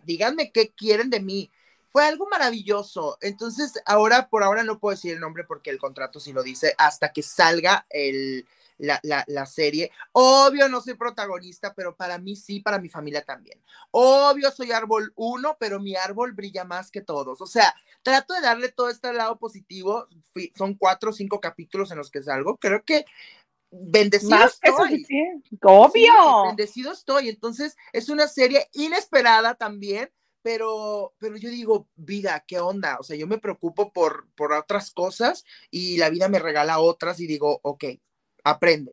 díganme 0.05 0.51
qué 0.53 0.70
quieren 0.70 1.11
de 1.11 1.20
mí 1.20 1.51
fue 1.91 2.05
algo 2.05 2.26
maravilloso. 2.28 3.18
Entonces, 3.20 3.74
ahora, 3.84 4.28
por 4.28 4.43
ahora 4.43 4.62
no 4.62 4.78
puedo 4.78 4.95
decir 4.95 5.12
el 5.12 5.20
nombre 5.20 5.45
porque 5.45 5.70
el 5.70 5.78
contrato 5.78 6.20
sí 6.20 6.32
lo 6.32 6.43
dice, 6.43 6.74
hasta 6.78 7.12
que 7.12 7.22
salga 7.22 7.86
el, 7.91 8.47
la, 8.80 9.24
la, 9.26 9.47
serie. 9.47 9.91
Obvio, 10.12 10.68
no 10.68 10.80
soy 10.80 10.95
protagonista, 10.95 11.74
pero 11.74 11.97
para 11.97 12.18
mí 12.18 12.36
sí, 12.36 12.61
para 12.61 12.78
mi 12.78 12.88
familia 12.88 13.22
también. 13.22 13.61
Obvio, 13.91 14.51
soy 14.51 14.72
árbol 14.72 15.12
uno, 15.16 15.57
pero 15.59 15.80
mi 15.80 15.97
árbol 15.97 16.32
brilla 16.32 16.64
más 16.64 16.91
que 16.91 17.03
todos. 17.03 17.41
O 17.41 17.47
sea, 17.47 17.74
trato 18.03 18.34
de 18.34 18.41
darle 18.41 18.70
todo 18.70 18.88
este 18.88 19.12
lado 19.12 19.38
positivo. 19.38 20.09
son 20.57 20.74
cuatro 20.74 21.11
o 21.11 21.12
cinco 21.12 21.41
capítulos 21.41 21.91
en 21.91 21.99
los 21.99 22.11
que 22.11 22.22
salgo. 22.22 22.57
Creo 22.57 22.84
que 22.84 23.05
bendecido 23.70 24.45
estoy. 24.45 25.07
Obvio. 25.62 26.45
bendecido 26.47 26.93
estoy. 26.93 27.28
Entonces, 27.28 27.76
es 27.93 28.09
una 28.09 28.28
serie 28.28 28.68
inesperada 28.72 29.55
también 29.55 30.11
pero, 30.43 31.12
pero 31.18 31.36
yo 31.36 31.51
digo, 31.51 31.88
vida, 31.97 32.45
¿qué 32.47 32.59
onda? 32.61 32.97
O 33.01 33.03
sea, 33.03 33.16
yo 33.16 33.26
me 33.26 33.38
preocupo 33.38 33.93
por, 33.93 34.28
por 34.34 34.53
otras 34.53 34.91
cosas 34.91 35.45
y 35.70 35.99
la 35.99 36.11
vida 36.11 36.28
me 36.28 36.38
regala 36.38 36.80
otras 36.80 37.20
y 37.20 37.26
digo, 37.26 37.61
ok, 37.62 37.84
aprende, 38.45 38.93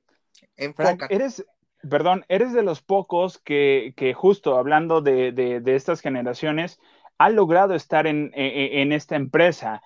enfócate. 0.55 1.13
eres, 1.13 1.45
perdón, 1.89 2.25
eres 2.27 2.53
de 2.53 2.63
los 2.63 2.81
pocos 2.81 3.37
que, 3.37 3.93
que 3.95 4.13
justo 4.13 4.57
hablando 4.57 5.01
de, 5.01 5.31
de, 5.31 5.75
estas 5.75 6.01
generaciones, 6.01 6.79
ha 7.17 7.29
logrado 7.29 7.73
estar 7.73 8.07
en, 8.07 8.31
e, 8.35 8.47
e, 8.47 8.81
en, 8.81 8.91
esta 8.91 9.15
empresa. 9.15 9.81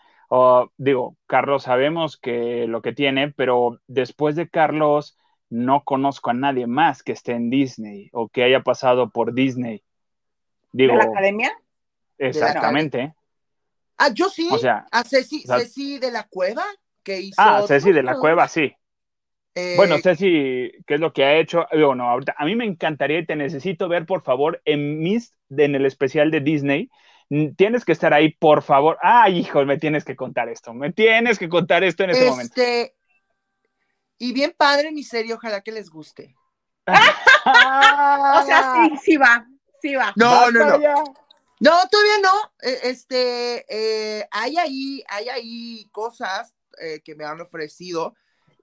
digo, 0.77 1.17
Carlos 1.27 1.63
sabemos 1.63 2.17
que 2.17 2.67
lo 2.67 2.81
que 2.81 2.93
tiene, 2.93 3.31
pero 3.31 3.79
después 3.87 4.35
de 4.35 4.49
Carlos 4.49 5.17
no 5.49 5.83
conozco 5.83 6.29
a 6.29 6.33
nadie 6.33 6.65
más 6.65 7.03
que 7.03 7.11
esté 7.11 7.33
en 7.33 7.49
Disney 7.49 8.09
o 8.13 8.29
que 8.29 8.43
haya 8.43 8.63
pasado 8.63 9.09
por 9.11 9.33
Disney. 9.33 9.83
Digo, 10.71 10.93
¿De 10.93 10.97
la 10.99 11.03
academia? 11.05 11.51
exactamente. 12.17 13.13
Ah, 13.97 14.09
yo 14.13 14.29
sí. 14.29 14.47
O 14.51 14.57
sea, 14.57 14.85
a 14.91 15.03
Ceci, 15.03 15.43
o 15.43 15.47
sea- 15.47 15.59
Ceci 15.59 15.99
de 15.99 16.11
la 16.11 16.23
Cueva, 16.23 16.65
que 17.03 17.19
hizo. 17.19 17.35
ah, 17.41 17.63
Ceci 17.67 17.91
de 17.91 18.03
la. 18.03 18.15
Cueva, 18.17 18.47
sí. 18.47 18.73
Eh, 19.53 19.73
Bueno, 19.75 19.97
Ceci, 20.01 20.71
¿qué 20.87 20.93
es 20.95 20.99
lo 20.99 21.11
que 21.13 21.25
ha 21.25 21.35
hecho? 21.37 21.67
Digo, 21.71 21.93
no, 21.93 22.09
ahorita, 22.09 22.33
a 22.37 22.45
mí 22.45 22.55
me 22.55 22.65
encantaría 22.65 23.19
y 23.19 23.25
te 23.25 23.35
necesito 23.35 23.89
ver, 23.89 24.05
por 24.05 24.21
favor, 24.23 24.61
en 24.65 24.99
Mist, 24.99 25.35
en 25.49 25.75
el 25.75 25.85
especial 25.85 26.31
de 26.31 26.39
Disney. 26.39 26.89
Tienes 27.57 27.85
que 27.85 27.91
estar 27.91 28.13
ahí, 28.13 28.33
por 28.33 28.61
favor. 28.61 28.97
Ay, 29.01 29.39
hijo, 29.39 29.63
me 29.65 29.77
tienes 29.77 30.03
que 30.03 30.15
contar 30.15 30.49
esto. 30.49 30.73
Me 30.73 30.91
tienes 30.91 31.37
que 31.39 31.47
contar 31.49 31.83
esto 31.83 32.03
en 32.03 32.09
ese 32.11 32.29
momento. 32.29 32.53
este. 32.61 32.95
Y 34.17 34.33
bien 34.33 34.53
padre 34.57 34.91
mi 34.91 35.03
serie, 35.03 35.33
ojalá 35.33 35.61
que 35.61 35.71
les 35.71 35.89
guste. 35.89 36.35
O 37.45 38.45
sea, 38.45 38.73
sí, 38.75 38.97
sí 39.03 39.17
va, 39.17 39.45
sí 39.81 39.95
va. 39.95 40.13
No, 40.15 40.51
no, 40.51 40.77
no. 40.77 41.03
No, 41.59 41.77
todavía 41.89 42.19
no. 42.23 42.53
Eh, 42.61 42.79
Este, 42.83 43.65
eh, 43.69 44.27
hay 44.31 44.57
ahí, 44.57 45.03
hay 45.07 45.29
ahí 45.29 45.89
cosas 45.91 46.55
eh, 46.79 47.01
que 47.03 47.15
me 47.15 47.23
han 47.25 47.39
ofrecido. 47.41 48.15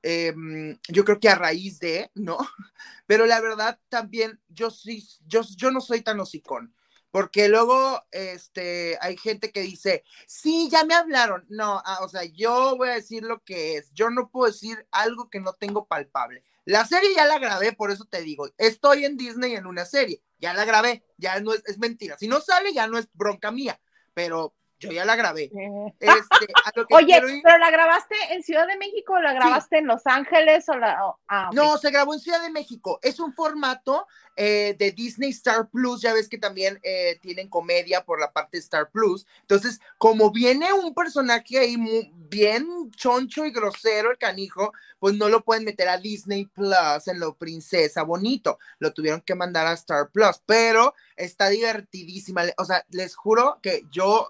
em, 0.02 0.78
yo 0.88 1.04
creo 1.04 1.18
que 1.20 1.28
a 1.28 1.34
raíz 1.34 1.80
de, 1.80 2.10
¿no? 2.14 2.38
Pero 3.06 3.26
la 3.26 3.40
verdad 3.40 3.78
también, 3.88 4.40
yo 4.48 4.70
sí, 4.70 5.06
yo, 5.26 5.42
yo 5.56 5.70
no 5.70 5.80
soy 5.80 6.02
tan 6.02 6.20
hocicón. 6.20 6.74
Porque 7.10 7.48
luego, 7.48 8.02
este, 8.10 8.98
hay 9.00 9.16
gente 9.16 9.50
que 9.50 9.60
dice, 9.62 10.04
sí, 10.26 10.68
ya 10.70 10.84
me 10.84 10.94
hablaron. 10.94 11.46
No, 11.48 11.80
ah, 11.84 12.00
o 12.02 12.08
sea, 12.08 12.24
yo 12.24 12.76
voy 12.76 12.90
a 12.90 12.94
decir 12.94 13.22
lo 13.22 13.42
que 13.44 13.76
es. 13.78 13.90
Yo 13.94 14.10
no 14.10 14.28
puedo 14.30 14.52
decir 14.52 14.86
algo 14.90 15.30
que 15.30 15.40
no 15.40 15.54
tengo 15.54 15.86
palpable. 15.86 16.44
La 16.68 16.84
serie 16.84 17.14
ya 17.16 17.24
la 17.24 17.38
grabé, 17.38 17.72
por 17.72 17.90
eso 17.90 18.04
te 18.04 18.20
digo, 18.20 18.46
estoy 18.58 19.06
en 19.06 19.16
Disney 19.16 19.54
en 19.54 19.64
una 19.64 19.86
serie, 19.86 20.22
ya 20.38 20.52
la 20.52 20.66
grabé, 20.66 21.02
ya 21.16 21.40
no 21.40 21.54
es, 21.54 21.62
es 21.64 21.78
mentira. 21.78 22.18
Si 22.18 22.28
no 22.28 22.42
sale, 22.42 22.74
ya 22.74 22.86
no 22.86 22.98
es 22.98 23.08
bronca 23.14 23.50
mía, 23.50 23.80
pero 24.12 24.54
yo 24.80 24.90
ya 24.92 25.04
la 25.04 25.16
grabé. 25.16 25.50
Este, 26.00 26.52
a 26.64 26.70
lo 26.74 26.86
que 26.86 26.94
Oye, 26.94 27.16
ir- 27.20 27.40
¿pero 27.42 27.58
la 27.58 27.70
grabaste 27.70 28.14
en 28.30 28.42
Ciudad 28.42 28.66
de 28.66 28.76
México 28.76 29.14
o 29.14 29.20
la 29.20 29.32
grabaste 29.32 29.78
en 29.78 29.86
Los 29.86 30.06
Ángeles 30.06 30.68
o 30.68 30.74
la... 30.76 30.98
ah. 31.28 31.50
No, 31.52 31.76
se 31.78 31.90
grabó 31.90 32.14
en 32.14 32.20
Ciudad 32.20 32.40
de 32.42 32.50
México. 32.50 32.98
Es 33.02 33.18
un 33.20 33.32
formato 33.34 34.06
eh, 34.36 34.76
de 34.78 34.92
Disney 34.92 35.30
Star 35.30 35.68
Plus. 35.68 36.00
Ya 36.02 36.12
ves 36.12 36.28
que 36.28 36.38
también 36.38 36.78
eh, 36.82 37.18
tienen 37.20 37.48
comedia 37.48 38.04
por 38.04 38.20
la 38.20 38.32
parte 38.32 38.58
de 38.58 38.60
Star 38.60 38.90
Plus. 38.90 39.26
Entonces, 39.40 39.80
como 39.98 40.30
viene 40.30 40.72
un 40.72 40.94
personaje 40.94 41.58
ahí 41.58 41.76
mu- 41.76 42.10
bien 42.28 42.90
choncho 42.92 43.44
y 43.44 43.50
grosero, 43.50 44.10
el 44.12 44.18
canijo, 44.18 44.72
pues 44.98 45.14
no 45.14 45.28
lo 45.28 45.42
pueden 45.44 45.64
meter 45.64 45.88
a 45.88 45.98
Disney 45.98 46.46
Plus 46.46 47.06
en 47.08 47.18
lo 47.18 47.34
princesa 47.34 48.02
bonito. 48.02 48.58
Lo 48.78 48.92
tuvieron 48.92 49.20
que 49.22 49.34
mandar 49.34 49.66
a 49.66 49.72
Star 49.72 50.10
Plus, 50.10 50.40
pero 50.46 50.94
está 51.16 51.48
divertidísima. 51.48 52.42
O 52.58 52.64
sea, 52.64 52.84
les 52.90 53.16
juro 53.16 53.58
que 53.62 53.84
yo 53.90 54.28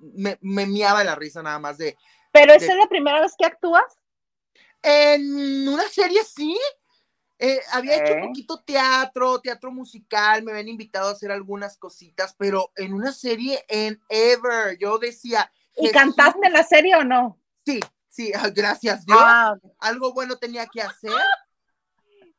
me, 0.00 0.38
me 0.40 0.66
miaba 0.66 1.04
la 1.04 1.14
risa 1.14 1.42
nada 1.42 1.58
más 1.58 1.78
de, 1.78 1.96
¿Pero 2.32 2.52
esa 2.52 2.72
es 2.72 2.78
la 2.78 2.88
primera 2.88 3.20
vez 3.20 3.34
que 3.36 3.46
actúas? 3.46 3.82
En 4.82 5.68
una 5.68 5.88
serie 5.88 6.22
sí. 6.24 6.56
Eh, 7.38 7.58
había 7.72 7.96
hecho 7.96 8.14
un 8.16 8.28
poquito 8.28 8.60
teatro, 8.60 9.40
teatro 9.40 9.72
musical, 9.72 10.42
me 10.42 10.52
habían 10.52 10.68
invitado 10.68 11.08
a 11.08 11.12
hacer 11.12 11.32
algunas 11.32 11.78
cositas, 11.78 12.34
pero 12.36 12.70
en 12.76 12.92
una 12.92 13.12
serie 13.12 13.64
en 13.68 13.98
Ever, 14.10 14.76
yo 14.78 14.98
decía. 14.98 15.50
¿Y 15.76 15.90
cantaste 15.90 16.46
en 16.46 16.52
la 16.52 16.62
serie 16.64 16.96
o 16.96 17.04
no? 17.04 17.38
Sí, 17.64 17.80
sí, 18.08 18.30
gracias 18.54 19.06
Dios. 19.06 19.18
Ah. 19.20 19.56
Algo 19.78 20.12
bueno 20.12 20.36
tenía 20.36 20.66
que 20.66 20.82
hacer. 20.82 21.12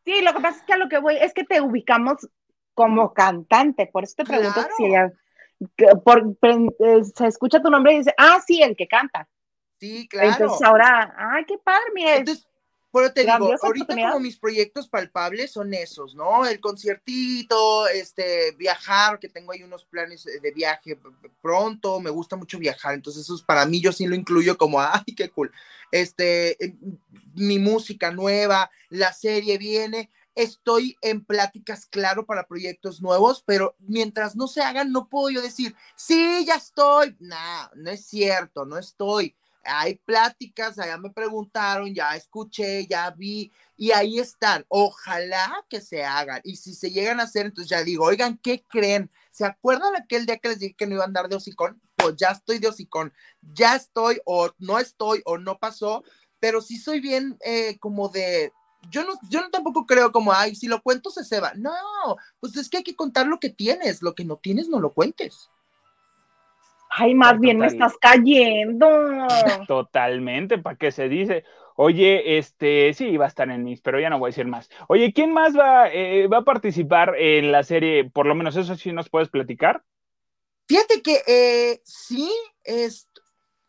sí, 0.05 0.21
lo 0.21 0.33
que 0.33 0.41
pasa 0.41 0.59
es 0.59 0.63
que 0.63 0.73
a 0.73 0.77
lo 0.77 0.87
que 0.87 0.99
voy 0.99 1.17
es 1.17 1.33
que 1.33 1.43
te 1.45 1.61
ubicamos 1.61 2.27
como 2.75 3.13
cantante, 3.13 3.87
por 3.87 4.03
eso 4.03 4.13
te 4.17 4.25
pregunto 4.25 4.53
Claro. 4.53 4.73
si 4.77 4.91
ya- 4.91 5.11
por- 6.03 6.37
eh, 6.41 7.01
se 7.15 7.27
escucha 7.27 7.61
tu 7.61 7.69
nombre 7.69 7.93
y 7.93 7.97
dice, 7.99 8.13
ah, 8.17 8.41
sí, 8.45 8.61
el 8.61 8.75
que 8.75 8.87
canta. 8.87 9.27
Sí, 9.79 10.07
claro. 10.07 10.31
Entonces 10.31 10.67
ahora, 10.67 11.13
ay, 11.17 11.45
qué 11.45 11.57
padre, 11.57 11.85
mire, 11.93 12.17
Entonces, 12.17 12.47
pero 12.93 13.13
te 13.13 13.21
digo, 13.21 13.55
ahorita 13.61 13.95
como 13.95 14.19
mis 14.19 14.37
proyectos 14.37 14.87
palpables 14.89 15.51
son 15.51 15.73
esos, 15.73 16.13
¿no? 16.13 16.45
El 16.45 16.59
conciertito, 16.59 17.87
este, 17.87 18.51
viajar, 18.57 19.17
que 19.17 19.29
tengo 19.29 19.53
ahí 19.53 19.63
unos 19.63 19.85
planes 19.85 20.25
de 20.25 20.51
viaje 20.51 20.99
pronto, 21.41 22.01
me 22.01 22.09
gusta 22.09 22.35
mucho 22.35 22.59
viajar, 22.59 22.93
entonces 22.93 23.23
eso 23.23 23.35
es 23.35 23.43
para 23.43 23.65
mí, 23.65 23.79
yo 23.79 23.93
sí 23.93 24.05
lo 24.05 24.15
incluyo 24.15 24.57
como, 24.57 24.81
ay, 24.81 25.15
qué 25.15 25.29
cool. 25.29 25.51
Este, 25.89 26.63
eh, 26.63 26.75
mi 27.33 27.59
música 27.59 28.11
nueva, 28.11 28.69
la 28.89 29.13
serie 29.13 29.57
viene, 29.57 30.09
estoy 30.35 30.97
en 31.01 31.23
pláticas, 31.23 31.85
claro, 31.85 32.25
para 32.25 32.47
proyectos 32.47 33.01
nuevos, 33.01 33.43
pero 33.45 33.75
mientras 33.79 34.35
no 34.35 34.47
se 34.47 34.61
hagan, 34.61 34.91
no 34.91 35.09
puedo 35.09 35.29
yo 35.29 35.41
decir, 35.41 35.75
sí, 35.95 36.45
ya 36.45 36.55
estoy. 36.55 37.15
No, 37.19 37.35
no 37.75 37.91
es 37.91 38.05
cierto, 38.05 38.65
no 38.65 38.77
estoy. 38.77 39.35
Hay 39.63 39.95
pláticas, 39.95 40.79
allá 40.79 40.97
me 40.97 41.11
preguntaron, 41.11 41.93
ya 41.93 42.15
escuché, 42.15 42.87
ya 42.87 43.11
vi, 43.11 43.51
y 43.77 43.91
ahí 43.91 44.19
están. 44.19 44.65
Ojalá 44.69 45.65
que 45.69 45.81
se 45.81 46.03
hagan. 46.03 46.41
Y 46.43 46.55
si 46.55 46.73
se 46.73 46.89
llegan 46.91 47.19
a 47.19 47.23
hacer, 47.23 47.45
entonces 47.45 47.69
ya 47.69 47.83
digo, 47.83 48.05
oigan, 48.05 48.37
¿qué 48.37 48.63
creen? 48.67 49.11
¿Se 49.31 49.45
acuerdan 49.45 49.95
aquel 49.95 50.25
día 50.25 50.37
que 50.37 50.49
les 50.49 50.59
dije 50.59 50.75
que 50.75 50.87
no 50.87 50.95
iba 50.95 51.03
a 51.03 51.07
andar 51.07 51.29
de 51.29 51.35
hocicón? 51.35 51.79
Pues 51.95 52.15
ya 52.17 52.29
estoy 52.29 52.57
de 52.59 52.69
hocicón. 52.69 53.13
Ya 53.53 53.75
estoy, 53.75 54.19
o 54.25 54.51
no 54.57 54.79
estoy, 54.79 55.21
o 55.25 55.37
no 55.37 55.59
pasó, 55.59 56.03
pero 56.39 56.61
sí 56.61 56.77
soy 56.77 56.99
bien 56.99 57.37
eh, 57.45 57.77
como 57.79 58.09
de, 58.09 58.51
yo 58.89 59.03
no, 59.03 59.13
yo 59.29 59.41
no 59.41 59.49
tampoco 59.49 59.85
creo 59.85 60.11
como, 60.11 60.33
ay, 60.33 60.55
si 60.55 60.67
lo 60.67 60.81
cuento 60.81 61.09
se 61.09 61.23
ceba. 61.23 61.53
No, 61.55 61.71
pues 62.39 62.55
es 62.57 62.69
que 62.69 62.77
hay 62.77 62.83
que 62.83 62.95
contar 62.95 63.27
lo 63.27 63.39
que 63.39 63.49
tienes, 63.49 64.01
lo 64.01 64.15
que 64.15 64.25
no 64.25 64.37
tienes 64.37 64.69
no 64.69 64.79
lo 64.79 64.91
cuentes. 64.91 65.49
ay, 66.89 67.13
más 67.13 67.39
bien 67.39 67.57
me 67.59 67.67
estás 67.67 67.93
cayendo. 67.97 68.87
Totalmente, 69.67 70.57
¿para 70.57 70.77
qué 70.77 70.91
se 70.91 71.07
dice? 71.07 71.43
Oye, 71.75 72.37
este, 72.37 72.93
sí, 72.93 73.15
va 73.17 73.25
a 73.25 73.29
estar 73.29 73.49
en 73.49 73.63
mis, 73.63 73.81
pero 73.81 73.99
ya 73.99 74.09
no 74.09 74.19
voy 74.19 74.27
a 74.27 74.31
decir 74.31 74.45
más. 74.45 74.69
Oye, 74.87 75.13
¿quién 75.13 75.33
más 75.33 75.57
va, 75.57 75.89
eh, 75.89 76.27
va 76.27 76.39
a 76.39 76.43
participar 76.43 77.15
en 77.17 77.51
la 77.51 77.63
serie? 77.63 78.09
Por 78.09 78.25
lo 78.25 78.35
menos 78.35 78.55
eso 78.55 78.75
sí 78.75 78.91
nos 78.91 79.09
puedes 79.09 79.29
platicar. 79.29 79.83
Fíjate 80.67 81.01
que 81.01 81.21
eh, 81.27 81.81
sí, 81.83 82.31
es, 82.63 83.09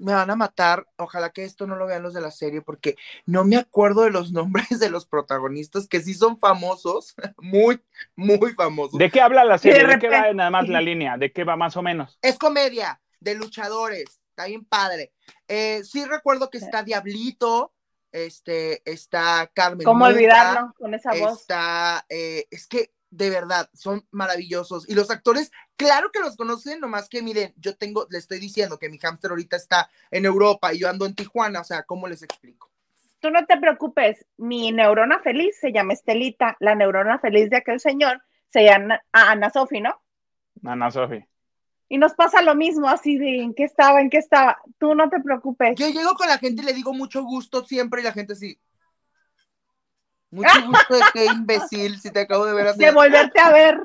me 0.02 0.14
van 0.14 0.30
a 0.30 0.36
matar. 0.36 0.86
Ojalá 0.96 1.30
que 1.30 1.44
esto 1.44 1.66
no 1.66 1.76
lo 1.76 1.86
vean 1.86 2.02
los 2.02 2.12
de 2.14 2.20
la 2.20 2.30
serie, 2.30 2.60
porque 2.60 2.96
no 3.24 3.44
me 3.44 3.56
acuerdo 3.56 4.02
de 4.02 4.10
los 4.10 4.32
nombres 4.32 4.78
de 4.78 4.90
los 4.90 5.06
protagonistas 5.06 5.86
que 5.88 6.00
sí 6.00 6.14
son 6.14 6.38
famosos, 6.38 7.14
muy, 7.38 7.80
muy 8.16 8.52
famosos. 8.52 8.98
¿De 8.98 9.10
qué 9.10 9.20
habla 9.20 9.44
la 9.44 9.58
serie? 9.58 9.86
de 9.86 9.94
¿De, 9.94 9.98
qué 9.98 10.08
va 10.08 10.32
nada 10.32 10.50
más 10.50 10.68
la 10.68 10.80
línea? 10.82 11.16
¿De 11.16 11.32
qué 11.32 11.44
va 11.44 11.56
más 11.56 11.76
o 11.76 11.82
menos? 11.82 12.18
Es 12.20 12.38
comedia 12.38 13.00
de 13.20 13.34
luchadores, 13.34 14.20
está 14.30 14.46
bien 14.46 14.64
padre. 14.64 15.12
Eh, 15.46 15.82
sí 15.84 16.04
recuerdo 16.04 16.50
que 16.50 16.58
está 16.58 16.82
Diablito, 16.82 17.72
este, 18.10 18.82
está 18.90 19.50
Carmen. 19.54 19.84
¿Cómo 19.84 20.04
olvidarlo 20.04 20.74
con 20.76 20.94
esa 20.94 21.14
voz? 21.14 21.42
Está, 21.42 22.04
eh, 22.08 22.46
es 22.50 22.66
que 22.66 22.92
de 23.12 23.28
verdad 23.30 23.68
son 23.74 24.04
maravillosos. 24.10 24.88
Y 24.88 24.94
los 24.94 25.10
actores, 25.10 25.52
claro 25.76 26.10
que 26.10 26.20
los 26.20 26.36
conocen, 26.36 26.80
nomás 26.80 27.08
que 27.08 27.22
miren, 27.22 27.52
yo 27.56 27.76
tengo, 27.76 28.06
le 28.10 28.18
estoy 28.18 28.40
diciendo 28.40 28.78
que 28.78 28.88
mi 28.88 28.98
hámster 28.98 29.30
ahorita 29.30 29.56
está 29.56 29.88
en 30.10 30.24
Europa 30.24 30.72
y 30.72 30.80
yo 30.80 30.88
ando 30.88 31.06
en 31.06 31.14
Tijuana, 31.14 31.60
o 31.60 31.64
sea, 31.64 31.82
¿cómo 31.84 32.08
les 32.08 32.22
explico? 32.22 32.70
Tú 33.20 33.30
no 33.30 33.44
te 33.46 33.56
preocupes, 33.58 34.24
mi 34.38 34.72
neurona 34.72 35.20
feliz 35.20 35.56
se 35.60 35.72
llama 35.72 35.92
Estelita, 35.92 36.56
la 36.58 36.74
neurona 36.74 37.18
feliz 37.18 37.50
de 37.50 37.58
aquel 37.58 37.78
señor 37.78 38.22
se 38.48 38.64
llama 38.64 39.00
Ana 39.12 39.50
Sofi, 39.50 39.80
¿no? 39.80 40.00
Ana 40.64 40.90
Sofi. 40.90 41.24
Y 41.88 41.98
nos 41.98 42.14
pasa 42.14 42.40
lo 42.40 42.54
mismo, 42.54 42.88
así 42.88 43.18
de 43.18 43.42
en 43.42 43.54
qué 43.54 43.64
estaba, 43.64 44.00
en 44.00 44.08
qué 44.08 44.16
estaba. 44.16 44.58
Tú 44.78 44.94
no 44.94 45.10
te 45.10 45.20
preocupes. 45.20 45.78
Yo 45.78 45.90
llego 45.90 46.14
con 46.14 46.26
la 46.26 46.38
gente 46.38 46.62
y 46.62 46.64
le 46.64 46.72
digo 46.72 46.94
mucho 46.94 47.22
gusto 47.22 47.64
siempre 47.64 48.00
y 48.00 48.04
la 48.04 48.12
gente 48.12 48.34
sí. 48.34 48.58
Mucho 50.32 50.66
gusto 50.66 50.94
de 50.94 51.02
qué 51.12 51.26
imbécil, 51.26 52.00
si 52.00 52.10
te 52.10 52.20
acabo 52.20 52.46
de 52.46 52.54
ver 52.54 52.68
así. 52.68 52.78
De 52.78 52.90
volverte 52.90 53.38
a 53.38 53.50
ver, 53.52 53.78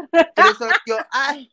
yo, 0.85 0.95
ay, 1.11 1.51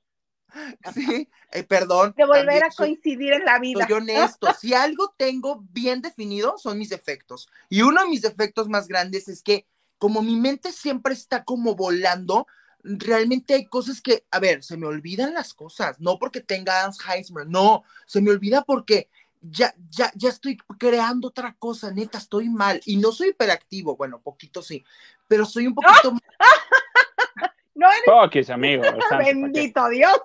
sí, 0.95 1.28
eh, 1.51 1.64
perdón. 1.64 2.14
de 2.16 2.24
volver 2.24 2.45
también 2.45 2.62
a 2.64 2.70
soy- 2.70 2.86
coincidir 2.90 3.32
en 3.32 3.45
la 3.45 3.59
vida. 3.59 3.84
Soy 3.86 3.92
honesto, 3.92 4.55
si 4.55 4.72
algo 4.72 5.12
tengo 5.18 5.64
bien 5.70 6.01
definido 6.01 6.57
son 6.59 6.78
mis 6.78 6.90
defectos. 6.90 7.49
Y 7.68 7.82
uno 7.82 8.03
de 8.03 8.09
mis 8.09 8.22
defectos 8.22 8.68
más 8.68 8.86
grandes 8.86 9.26
es 9.26 9.42
que 9.42 9.66
como 9.99 10.22
mi 10.22 10.36
mente 10.36 10.70
siempre 10.70 11.12
está 11.12 11.42
como 11.42 11.74
volando, 11.74 12.47
realmente 12.84 13.55
hay 13.55 13.66
cosas 13.66 14.01
que, 14.01 14.26
a 14.30 14.38
ver, 14.38 14.62
se 14.62 14.76
me 14.76 14.86
olvidan 14.86 15.34
las 15.34 15.55
cosas, 15.55 15.99
no 15.99 16.20
porque 16.20 16.40
tenga 16.40 16.84
Alzheimer, 16.84 17.49
no, 17.49 17.82
se 18.07 18.20
me 18.20 18.30
olvida 18.30 18.62
porque 18.62 19.09
ya, 19.51 19.74
ya, 19.90 20.11
ya 20.14 20.28
estoy 20.30 20.57
creando 20.78 21.28
otra 21.28 21.55
cosa, 21.59 21.90
neta, 21.90 22.18
estoy 22.18 22.49
mal. 22.49 22.80
Y 22.84 22.97
no 22.97 23.12
soy 23.12 23.28
hiperactivo, 23.28 23.97
bueno, 23.97 24.20
poquito 24.20 24.62
sí, 24.62 24.84
pero 25.28 25.45
soy 25.45 25.66
un 25.66 25.74
poquito 25.74 26.12
No 27.74 27.88
eres 27.90 28.51
amigo. 28.51 28.84
el 28.84 28.90
santo, 28.90 29.09
¿para 29.11 29.24
qué? 29.24 29.34
bendito 29.34 29.88
Dios. 29.88 30.20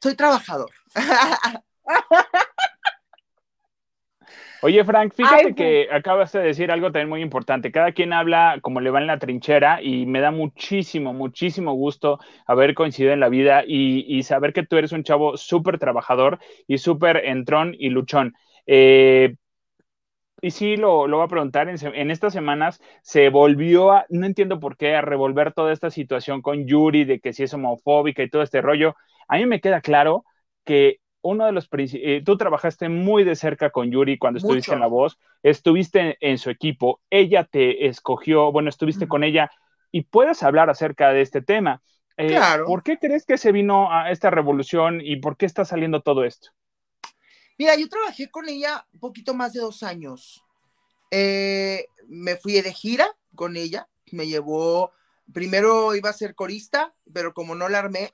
soy 0.00 0.14
trabajador. 0.14 0.70
Oye, 4.60 4.84
Frank, 4.84 5.12
fíjate 5.14 5.54
que 5.54 5.88
acabas 5.92 6.32
de 6.32 6.40
decir 6.40 6.72
algo 6.72 6.86
también 6.90 7.08
muy 7.08 7.22
importante. 7.22 7.70
Cada 7.70 7.92
quien 7.92 8.12
habla 8.12 8.58
como 8.60 8.80
le 8.80 8.90
va 8.90 9.00
en 9.00 9.06
la 9.06 9.18
trinchera 9.18 9.80
y 9.82 10.04
me 10.06 10.20
da 10.20 10.32
muchísimo, 10.32 11.12
muchísimo 11.12 11.74
gusto 11.74 12.18
haber 12.44 12.74
coincidido 12.74 13.12
en 13.12 13.20
la 13.20 13.28
vida 13.28 13.62
y, 13.66 14.22
saber 14.24 14.52
que 14.52 14.66
tú 14.66 14.76
eres 14.76 14.92
un 14.92 15.04
chavo 15.04 15.36
súper 15.36 15.78
trabajador 15.78 16.38
y 16.66 16.78
súper 16.78 17.24
entrón 17.24 17.74
y 17.78 17.90
luchón. 17.90 18.34
Eh, 18.66 19.36
y 20.40 20.50
sí, 20.50 20.76
lo, 20.76 21.06
lo 21.06 21.18
voy 21.18 21.26
a 21.26 21.28
preguntar, 21.28 21.68
en, 21.68 21.76
en, 21.94 22.10
estas 22.10 22.32
semanas 22.32 22.80
se 23.02 23.28
volvió 23.28 23.92
a, 23.92 24.06
no 24.08 24.26
entiendo 24.26 24.60
por 24.60 24.76
qué, 24.76 24.94
a 24.94 25.02
revolver 25.02 25.52
toda 25.52 25.72
esta 25.72 25.90
situación 25.90 26.42
con 26.42 26.66
Yuri, 26.66 27.04
de 27.04 27.20
que 27.20 27.32
si 27.32 27.44
es 27.44 27.54
homofóbica 27.54 28.22
y 28.22 28.30
todo 28.30 28.42
este 28.42 28.60
rollo. 28.60 28.94
A 29.28 29.36
mí 29.36 29.46
me 29.46 29.60
queda 29.60 29.80
claro 29.80 30.24
que 30.64 31.00
uno 31.22 31.46
de 31.46 31.52
los 31.52 31.68
eh, 31.72 32.22
tú 32.24 32.36
trabajaste 32.36 32.88
muy 32.88 33.24
de 33.24 33.36
cerca 33.36 33.70
con 33.70 33.90
Yuri 33.90 34.18
cuando 34.18 34.38
estuviste 34.38 34.72
en 34.72 34.80
La 34.80 34.86
Voz, 34.86 35.18
estuviste 35.42 36.16
en, 36.20 36.38
su 36.38 36.50
equipo, 36.50 37.00
ella 37.10 37.44
te 37.44 37.86
escogió, 37.86 38.52
bueno, 38.52 38.68
estuviste 38.68 39.08
con 39.08 39.24
ella 39.24 39.50
y 39.90 40.02
puedes 40.02 40.42
hablar 40.42 40.70
acerca 40.70 41.12
de 41.12 41.22
este 41.22 41.42
tema. 41.42 41.82
Eh, 42.16 42.28
claro. 42.28 42.66
¿Por 42.66 42.82
qué 42.82 42.98
crees 42.98 43.24
que 43.24 43.38
se 43.38 43.52
vino 43.52 43.92
a 43.92 44.10
esta 44.10 44.30
revolución 44.30 45.00
y 45.00 45.16
por 45.16 45.36
qué 45.36 45.46
está 45.46 45.64
saliendo 45.64 46.02
todo 46.02 46.24
esto? 46.24 46.50
Mira, 47.58 47.76
yo 47.76 47.88
trabajé 47.88 48.30
con 48.30 48.48
ella 48.48 48.86
un 48.92 49.00
poquito 49.00 49.34
más 49.34 49.52
de 49.52 49.60
dos 49.60 49.82
años. 49.82 50.44
Eh, 51.10 51.86
me 52.06 52.36
fui 52.36 52.52
de 52.60 52.72
gira 52.72 53.08
con 53.34 53.56
ella, 53.56 53.88
me 54.12 54.26
llevó 54.26 54.92
primero 55.32 55.94
iba 55.94 56.10
a 56.10 56.14
ser 56.14 56.34
corista, 56.34 56.94
pero 57.12 57.34
como 57.34 57.54
no 57.54 57.68
la 57.68 57.78
armé, 57.78 58.10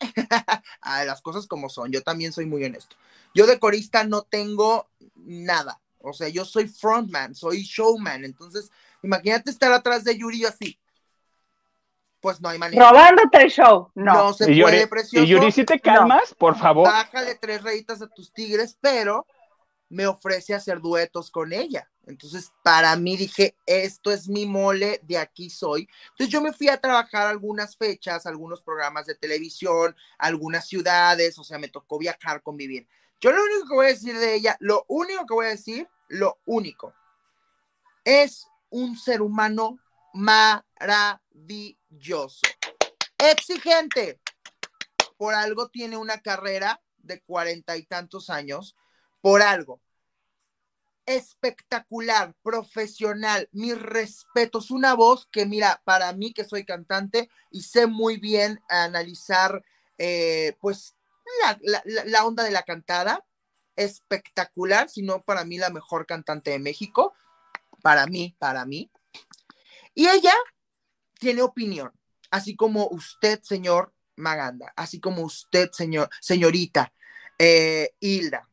a 0.81 1.05
las 1.05 1.21
cosas 1.23 1.47
como 1.47 1.69
son, 1.69 1.93
yo 1.93 2.03
también 2.03 2.33
soy 2.33 2.47
muy 2.47 2.65
honesto. 2.65 2.97
Yo 3.35 3.47
de 3.47 3.59
corista 3.59 4.05
no 4.05 4.23
tengo 4.23 4.89
nada, 5.17 5.81
o 5.99 6.13
sea, 6.13 6.29
yo 6.29 6.45
soy 6.45 6.69
frontman, 6.69 7.35
soy 7.35 7.63
showman, 7.63 8.25
entonces 8.25 8.71
imagínate 9.03 9.51
estar 9.51 9.73
atrás 9.73 10.05
de 10.05 10.17
Yuri 10.17 10.45
así. 10.45 10.79
Pues 12.21 12.41
no 12.41 12.49
hay 12.49 12.59
manera. 12.59 12.89
Robándote 12.89 13.43
el 13.43 13.51
show. 13.51 13.91
No, 13.95 14.15
no 14.15 14.33
se 14.33 14.47
puede, 14.47 14.87
precioso. 14.87 15.27
Y 15.27 15.29
Yuri, 15.29 15.53
si 15.53 15.65
te 15.65 15.79
calmas, 15.79 16.35
por 16.35 16.57
favor. 16.57 16.89
Bájale 16.89 17.35
tres 17.35 17.63
rayitas 17.63 18.01
a 18.01 18.07
tus 18.07 18.33
tigres, 18.33 18.79
pero 18.81 19.27
me 19.95 20.07
ofrece 20.09 20.53
hacer 20.55 20.81
duetos 20.81 21.31
con 21.31 21.53
ella. 21.53 21.89
Entonces, 22.07 22.53
para 22.65 22.97
mí 22.97 23.17
dije, 23.17 23.57
esto 23.65 24.11
es 24.11 24.29
mi 24.29 24.45
mole, 24.45 25.01
de 25.05 25.19
aquí 25.19 25.49
soy. 25.49 25.89
Entonces, 26.11 26.33
yo 26.33 26.41
me 26.41 26.53
fui 26.53 26.69
a 26.69 26.81
trabajar 26.81 27.29
algunas 27.29 27.77
fechas, 27.77 28.27
algunos 28.27 28.61
programas 28.61 29.07
de 29.07 29.15
televisión, 29.15 29.95
algunas 30.19 30.67
ciudades, 30.67 31.39
o 31.39 31.45
sea, 31.45 31.59
me 31.59 31.69
tocó 31.69 31.97
viajar, 31.99 32.43
convivir. 32.43 32.89
Yo 33.21 33.31
lo 33.31 33.41
único 33.45 33.69
que 33.69 33.75
voy 33.75 33.87
a 33.87 33.91
decir 33.91 34.19
de 34.19 34.35
ella, 34.35 34.57
lo 34.59 34.85
único 34.89 35.25
que 35.27 35.35
voy 35.35 35.47
a 35.47 35.51
decir, 35.51 35.89
lo 36.09 36.41
único, 36.45 36.93
es 38.05 38.49
un 38.71 38.99
ser 38.99 39.23
humano 39.23 39.79
maravilloso, 40.13 41.21
exigente. 43.17 44.19
Por 45.17 45.35
algo 45.35 45.69
tiene 45.69 45.97
una 45.97 46.19
carrera 46.21 46.83
de 46.99 47.21
cuarenta 47.21 47.77
y 47.77 47.85
tantos 47.85 48.29
años, 48.29 48.75
por 49.21 49.41
algo 49.41 49.81
espectacular, 51.07 52.35
profesional, 52.43 53.49
mis 53.53 53.81
respetos, 53.81 54.71
una 54.71 54.95
voz 54.95 55.29
que 55.31 55.47
mira, 55.47 55.83
para 55.85 56.13
mí 56.13 56.33
que 56.33 56.45
soy 56.45 56.65
cantante 56.65 57.31
y 57.51 57.63
sé 57.63 57.87
muy 57.87 58.17
bien 58.19 58.61
analizar 58.69 59.63
eh, 59.99 60.57
pues 60.61 60.97
la, 62.07 62.25
onda 62.25 62.43
de 62.43 62.51
la 62.51 62.63
cantada, 62.63 63.25
espectacular, 63.77 64.89
si 64.89 65.03
no 65.03 65.23
para 65.23 65.45
mí 65.45 65.59
la 65.59 65.71
mejor 65.71 66.07
cantante 66.07 66.51
de 66.51 66.59
México, 66.59 67.15
para 67.83 68.07
mí, 68.07 68.35
para 68.39 68.65
mí. 68.65 68.91
Y 69.95 70.09
ella 70.09 70.35
tiene 71.19 71.43
opinión, 71.43 71.93
así 72.31 72.57
como 72.57 72.89
usted, 72.89 73.43
señor 73.43 73.93
Maganda, 74.17 74.73
así 74.77 75.01
como 75.01 75.23
usted, 75.23 75.71
señor, 75.73 76.09
señorita 76.21 76.93
eh, 77.39 77.95
Hilda 78.01 78.49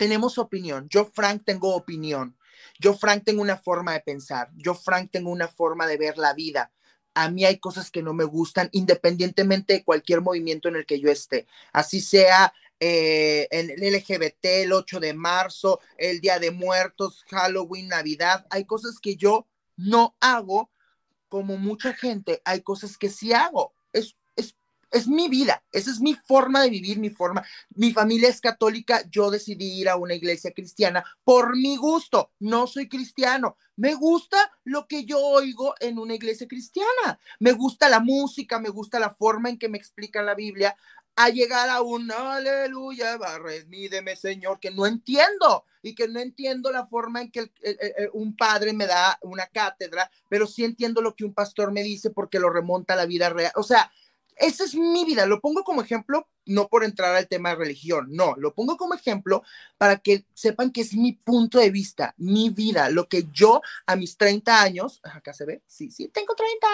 tenemos 0.00 0.38
opinión. 0.38 0.88
Yo, 0.88 1.04
Frank, 1.04 1.42
tengo 1.44 1.74
opinión. 1.74 2.34
Yo, 2.78 2.94
Frank, 2.94 3.22
tengo 3.22 3.42
una 3.42 3.58
forma 3.58 3.92
de 3.92 4.00
pensar. 4.00 4.48
Yo, 4.56 4.74
Frank, 4.74 5.10
tengo 5.12 5.28
una 5.30 5.46
forma 5.46 5.86
de 5.86 5.98
ver 5.98 6.16
la 6.16 6.32
vida. 6.32 6.72
A 7.12 7.28
mí 7.30 7.44
hay 7.44 7.58
cosas 7.58 7.90
que 7.90 8.02
no 8.02 8.14
me 8.14 8.24
gustan, 8.24 8.70
independientemente 8.72 9.74
de 9.74 9.84
cualquier 9.84 10.22
movimiento 10.22 10.70
en 10.70 10.76
el 10.76 10.86
que 10.86 11.00
yo 11.00 11.10
esté. 11.10 11.46
Así 11.74 12.00
sea 12.00 12.54
eh, 12.80 13.46
el 13.50 13.72
LGBT, 13.72 14.62
el 14.62 14.72
8 14.72 15.00
de 15.00 15.12
marzo, 15.12 15.80
el 15.98 16.22
Día 16.22 16.38
de 16.38 16.50
Muertos, 16.50 17.22
Halloween, 17.28 17.88
Navidad. 17.88 18.46
Hay 18.48 18.64
cosas 18.64 19.00
que 19.00 19.16
yo 19.16 19.48
no 19.76 20.16
hago, 20.18 20.70
como 21.28 21.58
mucha 21.58 21.92
gente, 21.92 22.40
hay 22.46 22.62
cosas 22.62 22.96
que 22.96 23.10
sí 23.10 23.34
hago. 23.34 23.74
Es 23.92 24.16
es 24.90 25.06
mi 25.06 25.28
vida, 25.28 25.62
esa 25.72 25.90
es 25.90 26.00
mi 26.00 26.14
forma 26.14 26.62
de 26.62 26.70
vivir, 26.70 26.98
mi 26.98 27.10
forma. 27.10 27.44
Mi 27.74 27.92
familia 27.92 28.28
es 28.28 28.40
católica, 28.40 29.02
yo 29.10 29.30
decidí 29.30 29.80
ir 29.80 29.88
a 29.88 29.96
una 29.96 30.14
iglesia 30.14 30.52
cristiana 30.52 31.04
por 31.24 31.56
mi 31.56 31.76
gusto, 31.76 32.32
no 32.38 32.66
soy 32.66 32.88
cristiano. 32.88 33.56
Me 33.76 33.94
gusta 33.94 34.52
lo 34.64 34.86
que 34.86 35.04
yo 35.04 35.18
oigo 35.18 35.74
en 35.80 35.98
una 35.98 36.14
iglesia 36.14 36.46
cristiana. 36.46 37.18
Me 37.38 37.52
gusta 37.52 37.88
la 37.88 38.00
música, 38.00 38.58
me 38.58 38.68
gusta 38.68 39.00
la 39.00 39.10
forma 39.10 39.48
en 39.48 39.58
que 39.58 39.68
me 39.68 39.78
explica 39.78 40.22
la 40.22 40.34
Biblia. 40.34 40.76
A 41.16 41.28
llegar 41.28 41.68
a 41.68 41.82
un 41.82 42.10
aleluya, 42.10 43.18
mídeme, 43.68 44.16
Señor, 44.16 44.60
que 44.60 44.70
no 44.70 44.86
entiendo 44.86 45.64
y 45.82 45.94
que 45.94 46.08
no 46.08 46.20
entiendo 46.20 46.70
la 46.72 46.86
forma 46.86 47.20
en 47.20 47.30
que 47.30 47.50
un 48.12 48.36
padre 48.36 48.72
me 48.72 48.86
da 48.86 49.18
una 49.22 49.46
cátedra, 49.46 50.10
pero 50.28 50.46
sí 50.46 50.64
entiendo 50.64 51.02
lo 51.02 51.14
que 51.14 51.24
un 51.24 51.34
pastor 51.34 51.72
me 51.72 51.82
dice 51.82 52.10
porque 52.10 52.38
lo 52.38 52.50
remonta 52.50 52.94
a 52.94 52.96
la 52.96 53.06
vida 53.06 53.28
real. 53.28 53.52
O 53.56 53.62
sea, 53.62 53.90
esa 54.40 54.64
es 54.64 54.74
mi 54.74 55.04
vida, 55.04 55.26
lo 55.26 55.40
pongo 55.40 55.62
como 55.62 55.82
ejemplo, 55.82 56.28
no 56.46 56.68
por 56.68 56.82
entrar 56.82 57.14
al 57.14 57.28
tema 57.28 57.50
de 57.50 57.56
religión, 57.56 58.08
no, 58.10 58.34
lo 58.36 58.54
pongo 58.54 58.76
como 58.76 58.94
ejemplo 58.94 59.42
para 59.78 59.98
que 59.98 60.24
sepan 60.34 60.72
que 60.72 60.80
es 60.80 60.94
mi 60.94 61.12
punto 61.12 61.58
de 61.58 61.70
vista, 61.70 62.14
mi 62.16 62.50
vida, 62.50 62.88
lo 62.88 63.08
que 63.08 63.28
yo 63.32 63.60
a 63.86 63.96
mis 63.96 64.16
30 64.16 64.62
años, 64.62 65.00
acá 65.04 65.32
se 65.32 65.44
ve, 65.44 65.62
sí, 65.66 65.90
sí, 65.90 66.08
tengo 66.08 66.34
30, 66.34 66.66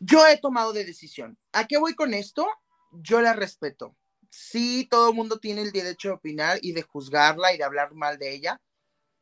yo 0.00 0.26
he 0.26 0.38
tomado 0.38 0.72
de 0.72 0.84
decisión. 0.84 1.38
¿A 1.52 1.66
qué 1.66 1.76
voy 1.76 1.94
con 1.94 2.14
esto? 2.14 2.48
Yo 2.90 3.20
la 3.20 3.34
respeto. 3.34 3.94
Sí, 4.30 4.88
todo 4.90 5.10
el 5.10 5.14
mundo 5.14 5.38
tiene 5.38 5.60
el 5.60 5.72
derecho 5.72 6.08
de 6.08 6.14
opinar 6.14 6.58
y 6.62 6.72
de 6.72 6.82
juzgarla 6.82 7.52
y 7.52 7.58
de 7.58 7.64
hablar 7.64 7.94
mal 7.94 8.18
de 8.18 8.34
ella, 8.34 8.60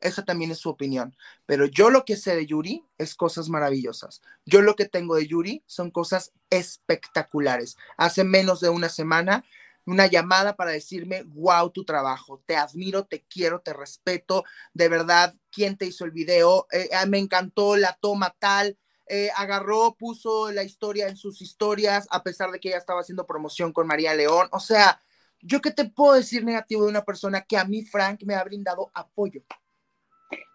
esa 0.01 0.23
también 0.23 0.51
es 0.51 0.59
su 0.59 0.69
opinión. 0.69 1.15
Pero 1.45 1.65
yo 1.65 1.89
lo 1.89 2.05
que 2.05 2.15
sé 2.15 2.35
de 2.35 2.45
Yuri 2.45 2.85
es 2.97 3.15
cosas 3.15 3.49
maravillosas. 3.49 4.21
Yo 4.45 4.61
lo 4.61 4.75
que 4.75 4.85
tengo 4.85 5.15
de 5.15 5.27
Yuri 5.27 5.63
son 5.65 5.91
cosas 5.91 6.33
espectaculares. 6.49 7.77
Hace 7.97 8.23
menos 8.23 8.61
de 8.61 8.69
una 8.69 8.89
semana, 8.89 9.43
una 9.85 10.07
llamada 10.07 10.55
para 10.55 10.71
decirme, 10.71 11.23
wow, 11.23 11.69
tu 11.71 11.83
trabajo, 11.83 12.41
te 12.45 12.55
admiro, 12.55 13.05
te 13.05 13.23
quiero, 13.23 13.61
te 13.61 13.73
respeto, 13.73 14.43
de 14.73 14.87
verdad, 14.87 15.35
¿quién 15.51 15.77
te 15.77 15.85
hizo 15.85 16.05
el 16.05 16.11
video? 16.11 16.67
Eh, 16.71 16.89
ah, 16.93 17.05
me 17.05 17.17
encantó 17.17 17.75
la 17.75 17.97
toma 17.99 18.35
tal. 18.39 18.77
Eh, 19.11 19.31
agarró, 19.35 19.95
puso 19.97 20.51
la 20.51 20.63
historia 20.63 21.07
en 21.07 21.17
sus 21.17 21.41
historias, 21.41 22.07
a 22.11 22.21
pesar 22.21 22.51
de 22.51 22.59
que 22.59 22.69
ella 22.69 22.77
estaba 22.77 23.01
haciendo 23.01 23.25
promoción 23.25 23.73
con 23.73 23.87
María 23.87 24.13
León. 24.13 24.47
O 24.51 24.59
sea, 24.59 25.01
¿yo 25.41 25.61
qué 25.61 25.71
te 25.71 25.85
puedo 25.85 26.13
decir 26.13 26.45
negativo 26.45 26.83
de 26.83 26.91
una 26.91 27.03
persona 27.03 27.41
que 27.41 27.57
a 27.57 27.65
mí, 27.65 27.83
Frank, 27.83 28.21
me 28.23 28.35
ha 28.35 28.43
brindado 28.43 28.91
apoyo? 28.93 29.41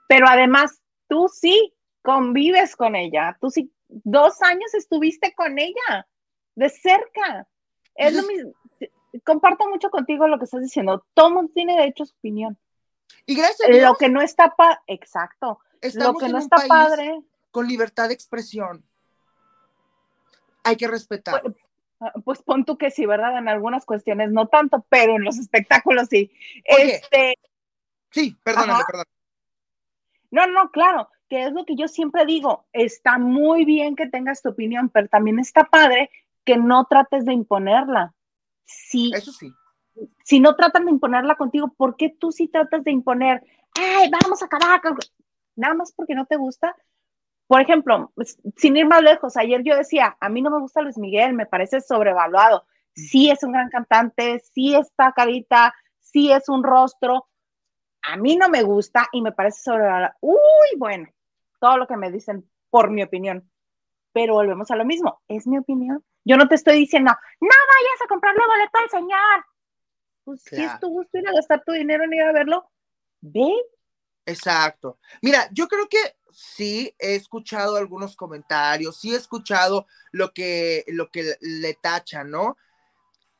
Pero 0.08 0.26
además 0.28 0.80
tú 1.08 1.28
sí 1.28 1.74
convives 2.02 2.76
con 2.76 2.96
ella, 2.96 3.36
tú 3.40 3.50
sí, 3.50 3.72
dos 3.88 4.42
años 4.42 4.74
estuviste 4.74 5.34
con 5.34 5.58
ella, 5.58 6.06
de 6.54 6.68
cerca. 6.68 7.48
Es 7.94 8.14
lo 8.14 8.22
mismo. 8.24 8.52
Comparto 9.24 9.68
mucho 9.68 9.90
contigo 9.90 10.26
lo 10.26 10.38
que 10.38 10.44
estás 10.44 10.60
diciendo. 10.60 11.06
Todo 11.14 11.48
tiene 11.54 11.76
derecho 11.76 12.02
a 12.02 12.06
su 12.06 12.14
opinión. 12.16 12.58
Y 13.26 13.36
gracias 13.36 13.68
a 13.68 13.72
Dios, 13.72 13.82
Lo 13.82 13.94
que 13.94 14.08
no 14.08 14.20
está 14.20 14.54
pa 14.56 14.82
exacto. 14.86 15.60
lo 15.94 16.14
que 16.14 16.28
no 16.28 16.38
está 16.38 16.56
padre. 16.66 17.20
Con 17.50 17.68
libertad 17.68 18.08
de 18.08 18.14
expresión. 18.14 18.84
Hay 20.64 20.76
que 20.76 20.88
respetar. 20.88 21.42
Pues, 21.42 21.54
ah, 22.00 22.12
pues, 22.24 22.42
pon 22.42 22.64
tú 22.64 22.76
que 22.76 22.90
sí, 22.90 23.06
¿verdad? 23.06 23.38
En 23.38 23.48
algunas 23.48 23.84
cuestiones 23.84 24.32
no 24.32 24.48
tanto, 24.48 24.84
pero 24.88 25.16
en 25.16 25.24
los 25.24 25.38
espectáculos 25.38 26.08
sí. 26.10 26.32
este. 26.64 27.34
Sí, 28.10 28.36
perdóname, 28.42 28.82
perdóname. 28.86 29.13
No, 30.34 30.48
no, 30.48 30.70
claro, 30.72 31.08
que 31.28 31.44
es 31.44 31.52
lo 31.52 31.64
que 31.64 31.76
yo 31.76 31.86
siempre 31.86 32.26
digo, 32.26 32.66
está 32.72 33.18
muy 33.18 33.64
bien 33.64 33.94
que 33.94 34.08
tengas 34.08 34.42
tu 34.42 34.48
opinión, 34.48 34.88
pero 34.88 35.06
también 35.06 35.38
está 35.38 35.62
padre 35.62 36.10
que 36.44 36.56
no 36.56 36.86
trates 36.86 37.24
de 37.24 37.32
imponerla. 37.32 38.12
Si, 38.64 39.12
Eso 39.14 39.30
sí. 39.30 39.52
Si 40.24 40.40
no 40.40 40.56
tratan 40.56 40.86
de 40.86 40.90
imponerla 40.90 41.36
contigo, 41.36 41.72
¿por 41.76 41.96
qué 41.96 42.08
tú 42.10 42.32
sí 42.32 42.48
tratas 42.48 42.82
de 42.82 42.90
imponer? 42.90 43.44
¡Ay, 43.76 44.10
vamos 44.10 44.42
a 44.42 44.46
acabar! 44.46 44.80
Nada 45.54 45.74
más 45.74 45.92
porque 45.92 46.16
no 46.16 46.26
te 46.26 46.36
gusta. 46.36 46.74
Por 47.46 47.60
ejemplo, 47.60 48.12
sin 48.56 48.76
ir 48.76 48.86
más 48.86 49.02
lejos, 49.02 49.36
ayer 49.36 49.62
yo 49.62 49.76
decía, 49.76 50.16
a 50.18 50.28
mí 50.28 50.42
no 50.42 50.50
me 50.50 50.58
gusta 50.58 50.82
Luis 50.82 50.98
Miguel, 50.98 51.34
me 51.34 51.46
parece 51.46 51.80
sobrevaluado. 51.80 52.64
Sí 52.92 53.30
es 53.30 53.44
un 53.44 53.52
gran 53.52 53.68
cantante, 53.68 54.40
sí 54.52 54.74
está 54.74 55.12
carita, 55.12 55.72
sí 56.00 56.32
es 56.32 56.48
un 56.48 56.64
rostro, 56.64 57.28
a 58.04 58.16
mí 58.16 58.36
no 58.36 58.48
me 58.48 58.62
gusta 58.62 59.08
y 59.12 59.22
me 59.22 59.32
parece 59.32 59.62
sobre 59.62 59.84
uy, 60.20 60.38
bueno, 60.76 61.08
todo 61.58 61.78
lo 61.78 61.86
que 61.86 61.96
me 61.96 62.10
dicen 62.10 62.48
por 62.70 62.90
mi 62.90 63.02
opinión. 63.02 63.50
Pero 64.12 64.34
volvemos 64.34 64.70
a 64.70 64.76
lo 64.76 64.84
mismo, 64.84 65.22
es 65.26 65.46
mi 65.46 65.58
opinión. 65.58 66.04
Yo 66.24 66.36
no 66.36 66.46
te 66.46 66.54
estoy 66.54 66.78
diciendo, 66.78 67.10
no 67.40 67.48
vayas 67.48 68.02
a 68.04 68.08
comprarle 68.08 68.40
boleto 68.46 68.78
al 68.78 68.90
señor. 68.90 69.44
Pues 70.24 70.42
si 70.42 70.62
es 70.62 70.80
tu 70.80 70.88
gusto 70.88 71.18
ir 71.18 71.28
a 71.28 71.32
gastar 71.32 71.62
tu 71.64 71.72
dinero 71.72 72.04
en 72.04 72.12
ir 72.12 72.22
a 72.22 72.32
verlo, 72.32 72.70
ve. 73.20 73.52
Exacto. 74.26 74.98
Mira, 75.20 75.48
yo 75.52 75.68
creo 75.68 75.88
que 75.88 76.16
sí 76.30 76.94
he 76.98 77.14
escuchado 77.14 77.76
algunos 77.76 78.16
comentarios, 78.16 78.98
sí 79.00 79.12
he 79.12 79.16
escuchado 79.16 79.86
lo 80.12 80.32
que, 80.32 80.84
lo 80.88 81.10
que 81.10 81.36
le 81.40 81.74
tachan, 81.74 82.30
¿no? 82.30 82.56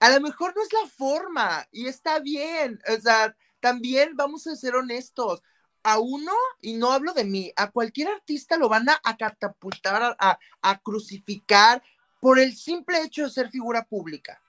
A 0.01 0.11
lo 0.11 0.21
mejor 0.21 0.55
no 0.55 0.63
es 0.63 0.73
la 0.73 0.89
forma 0.89 1.67
y 1.71 1.87
está 1.87 2.19
bien. 2.19 2.79
O 2.95 3.01
sea, 3.01 3.35
también 3.65 4.15
vamos 4.15 4.47
a 4.47 4.57
ser 4.57 4.75
honestos. 4.75 5.43
A 5.83 5.99
uno, 5.99 6.33
y 6.61 6.75
no 6.75 6.93
hablo 6.93 7.15
de 7.15 7.25
mí, 7.25 7.51
a 7.57 7.71
cualquier 7.71 8.09
artista 8.09 8.59
lo 8.59 8.69
van 8.69 8.87
a, 8.91 9.17
catapultar, 9.17 10.15
a, 10.19 10.39
a 10.61 10.79
crucificar 10.81 11.83
por 12.21 12.39
el 12.39 12.55
simple 12.55 13.01
hecho 13.01 13.23
de 13.23 13.31
ser 13.31 13.49
figura 13.49 13.87
pública. 13.87 14.43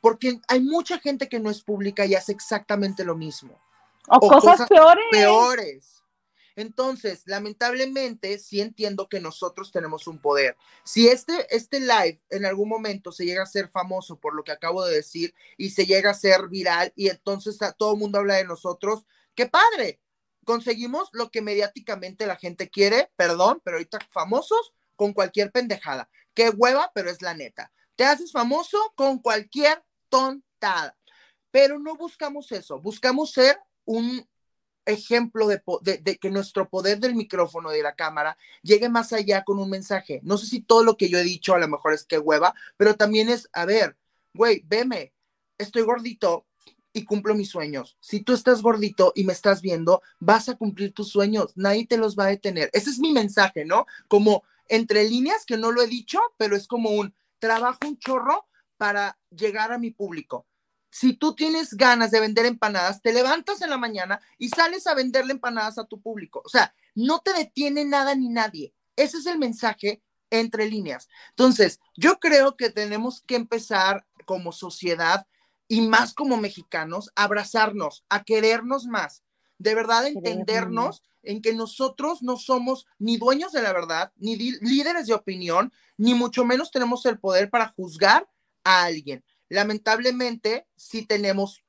Porque 0.00 0.40
hay 0.48 0.60
mucha 0.60 0.98
gente 0.98 1.28
que 1.28 1.40
no 1.40 1.50
es 1.50 1.60
pública 1.60 2.06
y 2.06 2.14
hace 2.14 2.32
exactamente 2.32 3.04
lo 3.04 3.16
mismo. 3.16 3.60
O, 4.08 4.18
cosas, 4.18 4.66
peores. 4.66 5.04
Peores. 5.10 5.95
Entonces, 6.56 7.22
lamentablemente, 7.26 8.38
sí 8.38 8.62
entiendo 8.62 9.10
que 9.10 9.20
nosotros 9.20 9.70
tenemos 9.70 10.06
un 10.06 10.18
poder. 10.18 10.56
Si 10.84 11.06
este, 11.06 11.54
este 11.54 11.80
live 11.80 12.18
en 12.30 12.46
algún 12.46 12.70
momento 12.70 13.12
se 13.12 13.26
llega 13.26 13.42
a 13.42 13.46
ser 13.46 13.68
famoso 13.68 14.18
por 14.18 14.34
lo 14.34 14.42
que 14.42 14.52
acabo 14.52 14.84
de 14.84 14.96
decir 14.96 15.34
y 15.58 15.70
se 15.70 15.84
llega 15.84 16.10
a 16.10 16.14
ser 16.14 16.48
viral 16.48 16.94
y 16.96 17.08
entonces 17.10 17.58
todo 17.76 17.92
el 17.92 17.98
mundo 17.98 18.18
habla 18.18 18.36
de 18.36 18.46
nosotros, 18.46 19.04
qué 19.34 19.46
padre. 19.46 20.00
Conseguimos 20.44 21.10
lo 21.12 21.30
que 21.30 21.42
mediáticamente 21.42 22.26
la 22.26 22.36
gente 22.36 22.70
quiere, 22.70 23.10
perdón, 23.16 23.60
pero 23.62 23.76
ahorita 23.76 23.98
famosos 24.10 24.72
con 24.96 25.12
cualquier 25.12 25.52
pendejada. 25.52 26.08
Qué 26.32 26.48
hueva, 26.48 26.90
pero 26.94 27.10
es 27.10 27.20
la 27.20 27.34
neta. 27.34 27.70
Te 27.96 28.04
haces 28.04 28.32
famoso 28.32 28.78
con 28.94 29.18
cualquier 29.18 29.84
tontada. 30.08 30.96
Pero 31.50 31.78
no 31.78 31.96
buscamos 31.96 32.50
eso, 32.52 32.80
buscamos 32.80 33.32
ser 33.32 33.58
un 33.84 34.26
ejemplo 34.86 35.48
de, 35.48 36.18
que 36.18 36.30
nuestro 36.30 36.68
poder 36.68 36.98
del 36.98 37.14
micrófono 37.14 37.70
de 37.70 37.82
la 37.82 37.94
cámara 37.94 38.38
llegue 38.62 38.88
más 38.88 39.12
allá 39.12 39.44
con 39.44 39.58
un 39.58 39.68
mensaje. 39.68 40.20
No 40.22 40.38
sé 40.38 40.46
si 40.46 40.60
todo 40.60 40.82
lo 40.82 40.96
que 40.96 41.08
yo 41.08 41.18
he 41.18 41.24
dicho 41.24 41.54
a 41.54 41.58
lo 41.58 41.68
mejor 41.68 41.92
es 41.92 42.04
que 42.04 42.18
hueva, 42.18 42.54
pero 42.76 42.96
también 42.96 43.28
es, 43.28 43.48
a 43.52 43.64
ver, 43.64 43.96
güey, 44.32 44.62
veme, 44.66 45.12
estoy 45.58 45.82
gordito 45.82 46.46
y 46.92 47.04
cumplo 47.04 47.34
mis 47.34 47.50
sueños. 47.50 47.98
Si 48.00 48.20
tú 48.20 48.32
estás 48.32 48.62
gordito 48.62 49.12
y 49.14 49.24
me 49.24 49.32
estás 49.32 49.60
viendo, 49.60 50.02
vas 50.18 50.48
a 50.48 50.56
cumplir 50.56 50.94
tus 50.94 51.10
sueños, 51.10 51.52
nadie 51.56 51.86
te 51.86 51.98
los 51.98 52.16
va 52.16 52.24
a 52.24 52.28
detener. 52.28 52.70
Ese 52.72 52.90
es 52.90 52.98
mi 52.98 53.12
mensaje, 53.12 53.64
¿no? 53.64 53.86
Como 54.08 54.44
entre 54.68 55.08
líneas, 55.08 55.44
que 55.44 55.56
no 55.56 55.72
lo 55.72 55.82
he 55.82 55.86
dicho, 55.86 56.18
pero 56.38 56.56
es 56.56 56.66
como 56.66 56.90
un 56.90 57.14
trabajo 57.38 57.78
un 57.86 57.98
chorro 57.98 58.46
para 58.78 59.18
llegar 59.30 59.72
a 59.72 59.78
mi 59.78 59.90
público 59.90 60.46
si 60.90 61.14
tú 61.14 61.34
tienes 61.34 61.74
ganas 61.74 62.10
de 62.10 62.20
vender 62.20 62.46
empanadas, 62.46 63.02
te 63.02 63.12
levantas 63.12 63.60
en 63.62 63.70
la 63.70 63.78
mañana 63.78 64.20
y 64.38 64.48
sales 64.48 64.86
a 64.86 64.94
venderle 64.94 65.32
empanadas 65.32 65.78
a 65.78 65.84
tu 65.84 66.00
público. 66.00 66.42
O 66.44 66.48
sea, 66.48 66.74
no 66.94 67.20
te 67.20 67.32
detiene 67.32 67.84
nada 67.84 68.14
ni 68.14 68.28
nadie. 68.28 68.72
Ese 68.96 69.18
es 69.18 69.26
el 69.26 69.38
mensaje 69.38 70.02
entre 70.30 70.68
líneas. 70.68 71.08
Entonces, 71.30 71.80
yo 71.96 72.18
creo 72.18 72.56
que 72.56 72.70
tenemos 72.70 73.22
que 73.26 73.36
empezar 73.36 74.06
como 74.24 74.52
sociedad 74.52 75.26
y 75.68 75.82
más 75.82 76.14
como 76.14 76.36
mexicanos 76.36 77.10
a 77.14 77.24
abrazarnos, 77.24 78.04
a 78.08 78.24
querernos 78.24 78.86
más, 78.86 79.22
de 79.58 79.74
verdad 79.74 80.06
entendernos 80.06 81.02
en 81.22 81.42
que 81.42 81.52
nosotros 81.52 82.22
no 82.22 82.36
somos 82.36 82.86
ni 82.98 83.16
dueños 83.16 83.52
de 83.52 83.62
la 83.62 83.72
verdad, 83.72 84.12
ni 84.16 84.36
líderes 84.36 85.06
de 85.06 85.14
opinión, 85.14 85.72
ni 85.96 86.14
mucho 86.14 86.44
menos 86.44 86.70
tenemos 86.70 87.04
el 87.06 87.18
poder 87.18 87.50
para 87.50 87.68
juzgar 87.68 88.28
a 88.64 88.84
alguien 88.84 89.24
lamentablemente 89.48 90.66
sí 90.76 91.04
tenemos 91.04 91.62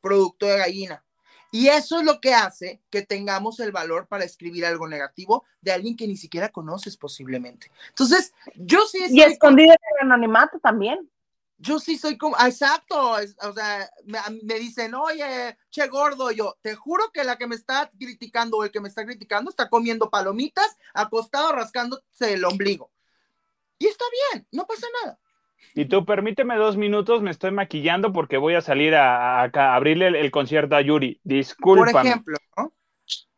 producto 0.00 0.46
de 0.46 0.58
gallina. 0.58 1.04
Y 1.52 1.68
eso 1.68 1.98
es 1.98 2.04
lo 2.04 2.20
que 2.20 2.32
hace 2.32 2.80
que 2.90 3.02
tengamos 3.02 3.58
el 3.58 3.72
valor 3.72 4.06
para 4.06 4.24
escribir 4.24 4.64
algo 4.64 4.86
negativo 4.86 5.44
de 5.60 5.72
alguien 5.72 5.96
que 5.96 6.06
ni 6.06 6.16
siquiera 6.16 6.50
conoces 6.50 6.96
posiblemente. 6.96 7.70
Entonces, 7.88 8.32
yo 8.54 8.86
sí... 8.86 8.98
Y 9.08 9.20
escondido 9.22 9.72
en 9.72 9.78
el 10.00 10.12
anonimato 10.12 10.60
también. 10.60 11.10
Yo 11.58 11.78
sí 11.78 11.98
soy 11.98 12.16
como, 12.16 12.36
exacto, 12.38 13.16
o 13.16 13.52
sea, 13.52 13.90
me, 14.06 14.18
me, 14.44 14.54
dicen, 14.54 14.94
oye, 14.94 15.58
che 15.68 15.88
gordo, 15.88 16.30
yo 16.30 16.56
te 16.62 16.74
juro 16.74 17.10
que 17.12 17.22
la 17.22 17.36
que 17.36 17.46
me 17.46 17.54
está 17.54 17.90
criticando 17.98 18.56
o 18.56 18.64
el 18.64 18.70
que 18.70 18.80
me 18.80 18.88
está 18.88 19.04
criticando 19.04 19.50
está 19.50 19.68
comiendo 19.68 20.08
palomitas, 20.08 20.78
acostado, 20.94 21.52
rascándose 21.52 22.32
el 22.32 22.46
ombligo. 22.46 22.90
Y 23.78 23.88
está 23.88 24.04
bien, 24.32 24.46
no 24.52 24.66
pasa 24.66 24.86
nada. 25.02 25.18
Y 25.74 25.84
tú, 25.86 26.04
permíteme 26.04 26.56
dos 26.56 26.76
minutos, 26.76 27.22
me 27.22 27.30
estoy 27.30 27.50
maquillando 27.50 28.12
porque 28.12 28.36
voy 28.36 28.54
a 28.54 28.60
salir 28.60 28.94
a, 28.94 29.42
abrirle 29.42 30.08
el, 30.08 30.30
concierto 30.30 30.76
a 30.76 30.80
Yuri. 30.80 31.20
Disculpa. 31.24 31.92
Por 31.92 32.06
ejemplo, 32.06 32.36
¿no? 32.56 32.72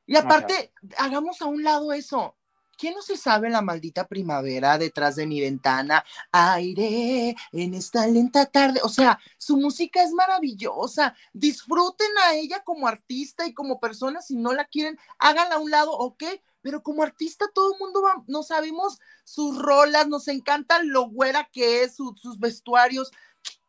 Y 0.06 0.16
aparte, 0.16 0.72
hagamos 0.98 1.40
a 1.42 1.46
un 1.46 1.62
lado 1.62 1.92
eso. 1.92 2.36
¿Quién 2.78 2.94
no 2.94 3.02
se 3.02 3.16
sabe 3.16 3.48
la 3.48 3.62
maldita 3.62 4.08
primavera 4.08 4.76
detrás 4.76 5.14
de 5.14 5.26
mi 5.26 5.40
ventana? 5.40 6.04
Aire 6.32 7.36
en 7.52 7.74
esta 7.74 8.06
lenta 8.06 8.46
tarde. 8.46 8.80
O 8.82 8.88
sea, 8.88 9.20
su 9.38 9.56
música 9.56 10.02
es 10.02 10.12
maravillosa. 10.12 11.14
Disfruten 11.32 12.10
a 12.26 12.34
ella 12.34 12.64
como 12.64 12.88
artista 12.88 13.46
y 13.46 13.54
como 13.54 13.78
persona. 13.78 14.20
Si 14.20 14.36
no 14.36 14.52
la 14.52 14.64
quieren, 14.64 14.98
háganla 15.18 15.56
a 15.56 15.58
un 15.60 15.70
lado, 15.70 15.92
¿ok? 15.92 16.24
Pero 16.62 16.82
como 16.82 17.02
artista 17.02 17.46
todo 17.52 17.74
el 17.74 17.80
mundo 17.80 18.02
va, 18.02 18.22
no 18.26 18.42
sabemos 18.42 18.98
sus 19.24 19.60
rolas, 19.60 20.08
nos 20.08 20.28
encanta 20.28 20.82
lo 20.82 21.08
güera 21.08 21.48
que 21.52 21.82
es, 21.82 21.94
sus 21.96 22.38
vestuarios. 22.38 23.10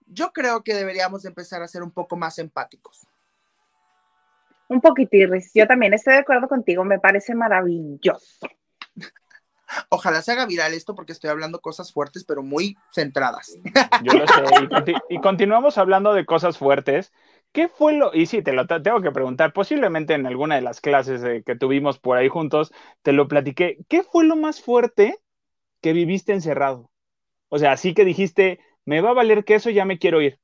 Yo 0.06 0.32
creo 0.32 0.64
que 0.64 0.74
deberíamos 0.74 1.26
empezar 1.26 1.62
a 1.64 1.68
ser 1.68 1.84
un 1.84 1.92
poco 1.92 2.16
más 2.16 2.38
empáticos. 2.40 3.08
Un 4.70 4.80
poquitirris, 4.80 5.52
yo 5.54 5.68
también 5.68 5.94
estoy 5.94 6.14
de 6.14 6.20
acuerdo 6.20 6.48
contigo, 6.48 6.84
me 6.84 7.00
parece 7.00 7.36
maravilloso. 7.36 8.48
Ojalá 9.90 10.22
se 10.22 10.32
haga 10.32 10.46
viral 10.46 10.74
esto 10.74 10.96
porque 10.96 11.12
estoy 11.12 11.30
hablando 11.30 11.60
cosas 11.60 11.92
fuertes, 11.92 12.24
pero 12.24 12.44
muy 12.44 12.78
centradas. 12.92 13.58
Yo 14.04 14.14
lo 14.14 14.28
sé. 14.28 14.94
y 15.10 15.20
continuamos 15.20 15.78
hablando 15.78 16.14
de 16.14 16.26
cosas 16.26 16.58
fuertes. 16.58 17.12
¿Qué 17.54 17.68
fue 17.68 17.94
lo, 17.94 18.14
y 18.16 18.26
sí, 18.26 18.42
te 18.42 18.52
lo 18.52 18.66
tengo 18.66 19.02
que 19.02 19.12
preguntar, 19.12 19.54
posiblemente 19.54 20.16
en 20.16 20.26
alguna 20.26 20.56
de 20.56 20.62
las 20.62 20.82
clases 20.82 21.44
que 21.46 21.56
tuvimos 21.56 22.00
por 22.00 22.18
ahí 22.18 22.28
juntos, 22.28 22.74
te 23.04 23.14
lo 23.14 23.28
platiqué, 23.28 23.78
¿qué 23.88 24.02
fue 24.02 24.26
lo 24.26 24.36
más 24.36 24.60
fuerte 24.60 25.20
que 25.80 25.94
viviste 25.94 26.34
encerrado? 26.34 26.90
O 27.50 27.60
sea, 27.60 27.74
así 27.74 27.94
que 27.94 28.06
dijiste, 28.06 28.60
me 28.86 29.02
va 29.02 29.12
a 29.12 29.14
valer 29.14 29.46
que 29.46 29.54
eso, 29.54 29.70
ya 29.70 29.86
me 29.86 30.00
quiero 30.00 30.20
ir 30.20 30.40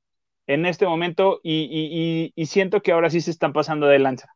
en 0.46 0.68
este 0.68 0.86
momento 0.86 1.42
y, 1.44 2.32
siento 2.46 2.84
que 2.84 2.92
ahora 2.92 3.10
sí 3.10 3.22
se 3.22 3.32
están 3.32 3.54
pasando 3.54 3.88
de 3.88 3.98
lanza. 3.98 4.32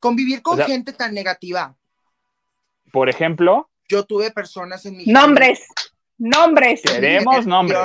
Convivir 0.00 0.42
con 0.42 0.58
gente 0.58 0.92
tan 0.92 1.14
negativa. 1.14 1.76
Por 2.90 3.10
ejemplo. 3.10 3.70
Yo 3.88 4.04
tuve 4.04 4.32
personas 4.32 4.84
en 4.86 4.96
mi... 4.96 5.06
Nombres, 5.06 5.64
nombres. 6.18 6.82
Queremos 6.82 7.46
nombres. 7.46 7.78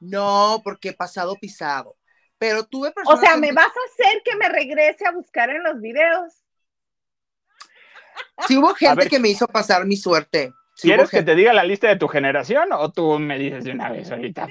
No, 0.00 0.60
porque 0.64 0.92
pasado 0.92 1.36
pisado. 1.36 1.96
Pero 2.44 2.66
tuve 2.66 2.92
personas. 2.92 3.18
O 3.18 3.22
sea, 3.22 3.38
¿me 3.38 3.52
vas 3.52 3.68
a 3.68 4.04
hacer 4.04 4.22
que 4.22 4.36
me 4.36 4.50
regrese 4.50 5.06
a 5.06 5.12
buscar 5.12 5.48
en 5.48 5.62
los 5.62 5.80
videos? 5.80 6.44
Sí 8.46 8.58
hubo 8.58 8.74
gente 8.74 9.08
que 9.08 9.18
me 9.18 9.30
hizo 9.30 9.48
pasar 9.48 9.86
mi 9.86 9.96
suerte. 9.96 10.52
¿Quieres 10.76 11.08
que 11.08 11.22
te 11.22 11.34
diga 11.34 11.54
la 11.54 11.64
lista 11.64 11.88
de 11.88 11.96
tu 11.96 12.06
generación 12.06 12.68
o 12.72 12.92
tú 12.92 13.18
me 13.18 13.38
dices 13.38 13.64
de 13.64 13.70
una 13.70 13.90
vez 13.90 14.10
ahorita? 14.10 14.46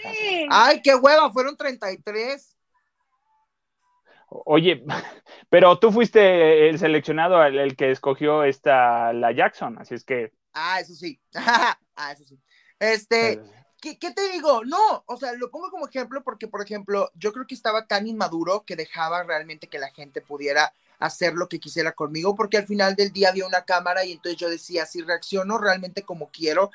Ay, 0.49 0.81
qué 0.81 0.95
hueva, 0.95 1.31
fueron 1.31 1.55
33. 1.55 2.57
Oye, 4.29 4.83
pero 5.49 5.77
tú 5.77 5.91
fuiste 5.91 6.69
el 6.69 6.79
seleccionado, 6.79 7.45
el, 7.45 7.75
que 7.75 7.91
escogió 7.91 8.43
esta, 8.43 9.13
la 9.13 9.31
Jackson, 9.33 9.77
así 9.77 9.93
es 9.93 10.03
que. 10.03 10.31
Ah, 10.53 10.79
eso 10.79 10.95
sí. 10.95 11.21
ah, 11.35 12.11
eso 12.11 12.23
sí. 12.23 12.39
Este, 12.79 13.39
¿Qué, 13.83 13.95
te 13.95 14.31
digo? 14.31 14.63
No, 14.63 15.03
o 15.07 15.17
sea, 15.17 15.33
lo 15.33 15.51
pongo 15.51 15.69
como 15.69 15.89
ejemplo 15.89 16.23
porque, 16.23 16.47
por 16.47 16.61
ejemplo, 16.61 17.11
yo 17.15 17.33
creo 17.33 17.45
que 17.45 17.53
estaba 17.53 17.85
tan 17.85 18.07
inmaduro 18.07 18.63
que 18.65 18.77
dejaba 18.77 19.23
realmente 19.23 19.67
que 19.67 19.77
la 19.77 19.91
gente 19.91 20.21
pudiera 20.21 20.73
hacer 20.99 21.33
lo 21.33 21.49
que 21.49 21.59
quisiera 21.59 21.91
conmigo, 21.91 22.33
porque 22.33 22.55
al 22.55 22.65
final 22.65 22.95
del 22.95 23.11
día 23.11 23.27
había 23.27 23.45
una 23.45 23.65
cámara 23.65 24.05
y 24.05 24.13
entonces 24.13 24.39
yo 24.39 24.49
decía, 24.49 24.85
si 24.85 25.01
reacciono 25.01 25.57
realmente 25.57 26.03
como 26.03 26.29
quiero, 26.29 26.71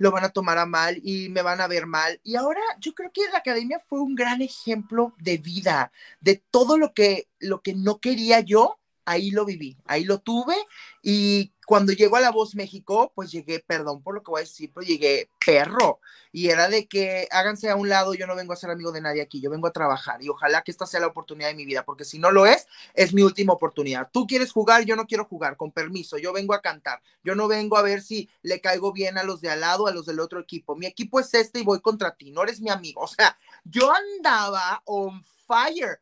lo 0.00 0.10
van 0.10 0.24
a 0.24 0.30
tomar 0.30 0.58
a 0.58 0.66
mal 0.66 1.00
y 1.04 1.28
me 1.28 1.42
van 1.42 1.60
a 1.60 1.68
ver 1.68 1.86
mal. 1.86 2.18
Y 2.24 2.34
ahora 2.34 2.60
yo 2.80 2.94
creo 2.94 3.12
que 3.12 3.30
la 3.30 3.38
academia 3.38 3.78
fue 3.78 4.00
un 4.00 4.16
gran 4.16 4.42
ejemplo 4.42 5.14
de 5.18 5.38
vida, 5.38 5.92
de 6.20 6.42
todo 6.50 6.78
lo 6.78 6.94
que, 6.94 7.28
lo 7.38 7.62
que 7.62 7.74
no 7.74 8.00
quería 8.00 8.40
yo, 8.40 8.80
ahí 9.04 9.30
lo 9.30 9.44
viví, 9.44 9.76
ahí 9.86 10.02
lo 10.02 10.18
tuve 10.18 10.56
y 11.00 11.52
cuando 11.70 11.92
llego 11.92 12.16
a 12.16 12.20
La 12.20 12.32
Voz 12.32 12.56
México, 12.56 13.12
pues 13.14 13.30
llegué, 13.30 13.60
perdón 13.60 14.02
por 14.02 14.16
lo 14.16 14.24
que 14.24 14.32
voy 14.32 14.40
a 14.40 14.42
decir, 14.42 14.72
pero 14.74 14.84
llegué 14.84 15.30
perro. 15.46 16.00
Y 16.32 16.48
era 16.48 16.68
de 16.68 16.88
que 16.88 17.28
háganse 17.30 17.70
a 17.70 17.76
un 17.76 17.88
lado, 17.88 18.12
yo 18.12 18.26
no 18.26 18.34
vengo 18.34 18.52
a 18.52 18.56
ser 18.56 18.70
amigo 18.70 18.90
de 18.90 19.00
nadie 19.00 19.22
aquí, 19.22 19.40
yo 19.40 19.50
vengo 19.50 19.68
a 19.68 19.72
trabajar. 19.72 20.20
Y 20.20 20.28
ojalá 20.28 20.62
que 20.62 20.72
esta 20.72 20.84
sea 20.84 20.98
la 20.98 21.06
oportunidad 21.06 21.46
de 21.46 21.54
mi 21.54 21.64
vida, 21.64 21.84
porque 21.84 22.04
si 22.04 22.18
no 22.18 22.32
lo 22.32 22.44
es, 22.44 22.66
es 22.94 23.14
mi 23.14 23.22
última 23.22 23.52
oportunidad. 23.52 24.10
Tú 24.12 24.26
quieres 24.26 24.50
jugar, 24.50 24.84
yo 24.84 24.96
no 24.96 25.06
quiero 25.06 25.26
jugar, 25.26 25.56
con 25.56 25.70
permiso, 25.70 26.18
yo 26.18 26.32
vengo 26.32 26.54
a 26.54 26.60
cantar. 26.60 27.00
Yo 27.22 27.36
no 27.36 27.46
vengo 27.46 27.76
a 27.76 27.82
ver 27.82 28.02
si 28.02 28.28
le 28.42 28.60
caigo 28.60 28.92
bien 28.92 29.16
a 29.16 29.22
los 29.22 29.40
de 29.40 29.50
al 29.50 29.60
lado, 29.60 29.86
a 29.86 29.92
los 29.92 30.06
del 30.06 30.18
otro 30.18 30.40
equipo. 30.40 30.74
Mi 30.74 30.86
equipo 30.86 31.20
es 31.20 31.32
este 31.34 31.60
y 31.60 31.62
voy 31.62 31.80
contra 31.80 32.16
ti, 32.16 32.32
no 32.32 32.42
eres 32.42 32.60
mi 32.60 32.70
amigo. 32.70 33.02
O 33.02 33.06
sea, 33.06 33.38
yo 33.62 33.92
andaba 33.92 34.82
on 34.86 35.22
fire. 35.46 36.00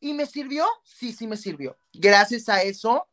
¿Y 0.00 0.14
me 0.14 0.24
sirvió? 0.24 0.64
Sí, 0.82 1.12
sí 1.12 1.26
me 1.26 1.36
sirvió. 1.36 1.76
Gracias 1.92 2.48
a 2.48 2.62
eso 2.62 3.06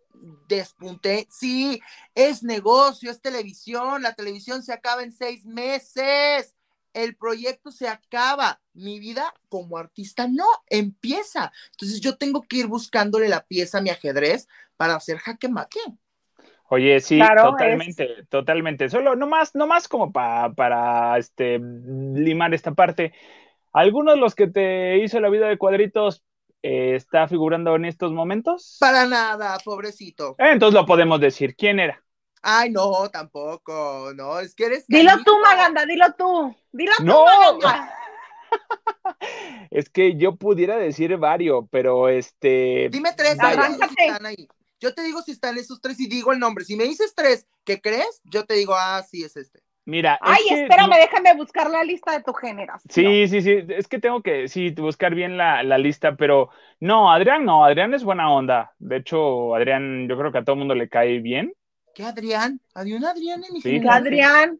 despunté. 0.47 1.27
Sí, 1.29 1.81
es 2.15 2.43
negocio, 2.43 3.11
es 3.11 3.21
televisión. 3.21 4.01
La 4.01 4.13
televisión 4.13 4.63
se 4.63 4.73
acaba 4.73 5.03
en 5.03 5.11
seis 5.11 5.45
meses. 5.45 6.55
El 6.93 7.15
proyecto 7.15 7.71
se 7.71 7.87
acaba. 7.87 8.61
Mi 8.73 8.99
vida 8.99 9.33
como 9.49 9.77
artista 9.77 10.27
no 10.27 10.45
empieza. 10.69 11.51
Entonces 11.71 12.01
yo 12.01 12.17
tengo 12.17 12.41
que 12.43 12.57
ir 12.57 12.67
buscándole 12.67 13.29
la 13.29 13.45
pieza 13.45 13.77
a 13.77 13.81
mi 13.81 13.89
ajedrez 13.89 14.47
para 14.77 14.95
hacer 14.95 15.17
jaque 15.17 15.49
mate. 15.49 15.79
Oye, 16.69 16.99
sí, 16.99 17.19
totalmente, 17.19 18.25
totalmente. 18.29 18.89
Solo, 18.89 19.15
nomás, 19.15 19.55
nomás 19.55 19.87
como 19.87 20.11
para 20.11 21.17
este, 21.17 21.59
limar 21.59 22.53
esta 22.53 22.73
parte. 22.73 23.13
Algunos 23.71 24.15
de 24.15 24.19
los 24.19 24.35
que 24.35 24.47
te 24.47 24.97
hizo 24.97 25.19
la 25.19 25.29
vida 25.29 25.47
de 25.47 25.57
cuadritos 25.57 26.23
eh, 26.63 26.95
está 26.95 27.27
figurando 27.27 27.75
en 27.75 27.85
estos 27.85 28.11
momentos? 28.11 28.77
Para 28.79 29.05
nada, 29.05 29.57
pobrecito. 29.63 30.35
Eh, 30.37 30.51
entonces 30.51 30.79
lo 30.79 30.85
podemos 30.85 31.19
decir. 31.19 31.55
¿Quién 31.55 31.79
era? 31.79 32.01
Ay, 32.41 32.69
no, 32.69 33.09
tampoco, 33.09 34.11
no, 34.15 34.39
es 34.39 34.55
que 34.55 34.65
eres. 34.65 34.85
Dilo 34.87 35.11
tú, 35.25 35.37
Maganda, 35.39 35.85
dilo 35.85 36.05
tú. 36.17 36.55
Dilo 36.71 36.93
no. 37.03 37.25
tú, 37.59 37.67
es 39.71 39.89
que 39.89 40.15
yo 40.15 40.35
pudiera 40.35 40.77
decir 40.77 41.15
varios, 41.17 41.65
pero 41.69 42.09
este. 42.09 42.89
Dime 42.91 43.13
tres, 43.15 43.37
ahí. 43.39 44.47
Yo 44.79 44.93
te 44.93 45.01
digo 45.01 45.23
si 45.23 45.31
están 45.31 45.57
esos 45.57 45.81
tres 45.81 45.99
y 45.99 46.07
digo 46.07 46.31
el 46.31 46.39
nombre. 46.39 46.63
Si 46.63 46.75
me 46.75 46.83
dices 46.83 47.13
tres, 47.15 47.47
¿qué 47.63 47.81
crees? 47.81 48.21
Yo 48.23 48.45
te 48.45 48.53
digo, 48.53 48.75
ah, 48.75 49.03
sí, 49.09 49.23
es 49.23 49.35
este. 49.35 49.63
Mira. 49.87 50.19
Ay, 50.21 50.41
espérame, 50.49 50.97
déjame 50.97 51.33
buscar 51.37 51.69
la 51.69 51.81
lista 51.81 52.11
de 52.11 52.21
tu 52.21 52.33
generación. 52.33 52.91
Sí, 52.93 53.25
sí, 53.29 53.41
sí. 53.41 53.65
Es 53.69 53.87
que 53.87 53.99
tengo 53.99 54.21
que, 54.21 54.49
sí, 54.49 54.71
buscar 54.71 55.15
bien 55.15 55.37
la, 55.37 55.63
lista, 55.77 56.17
pero 56.17 56.49
no, 56.81 57.09
Adrián 57.09 57.45
no, 57.45 57.63
Adrián 57.63 57.93
es 57.93 58.03
buena 58.03 58.29
onda. 58.29 58.73
De 58.79 58.97
hecho, 58.97 59.55
Adrián, 59.55 60.09
yo 60.09 60.17
creo 60.17 60.33
que 60.33 60.39
a 60.39 60.43
todo 60.43 60.55
el 60.55 60.59
mundo 60.59 60.75
le 60.75 60.89
cae 60.89 61.19
bien. 61.19 61.53
¿Qué 61.95 62.03
Adrián? 62.03 62.59
¿Hay 62.75 62.91
un 62.91 63.05
Adrián 63.05 63.41
en 63.45 63.53
mi 63.53 63.61
generación? 63.61 64.07
Adrián? 64.07 64.59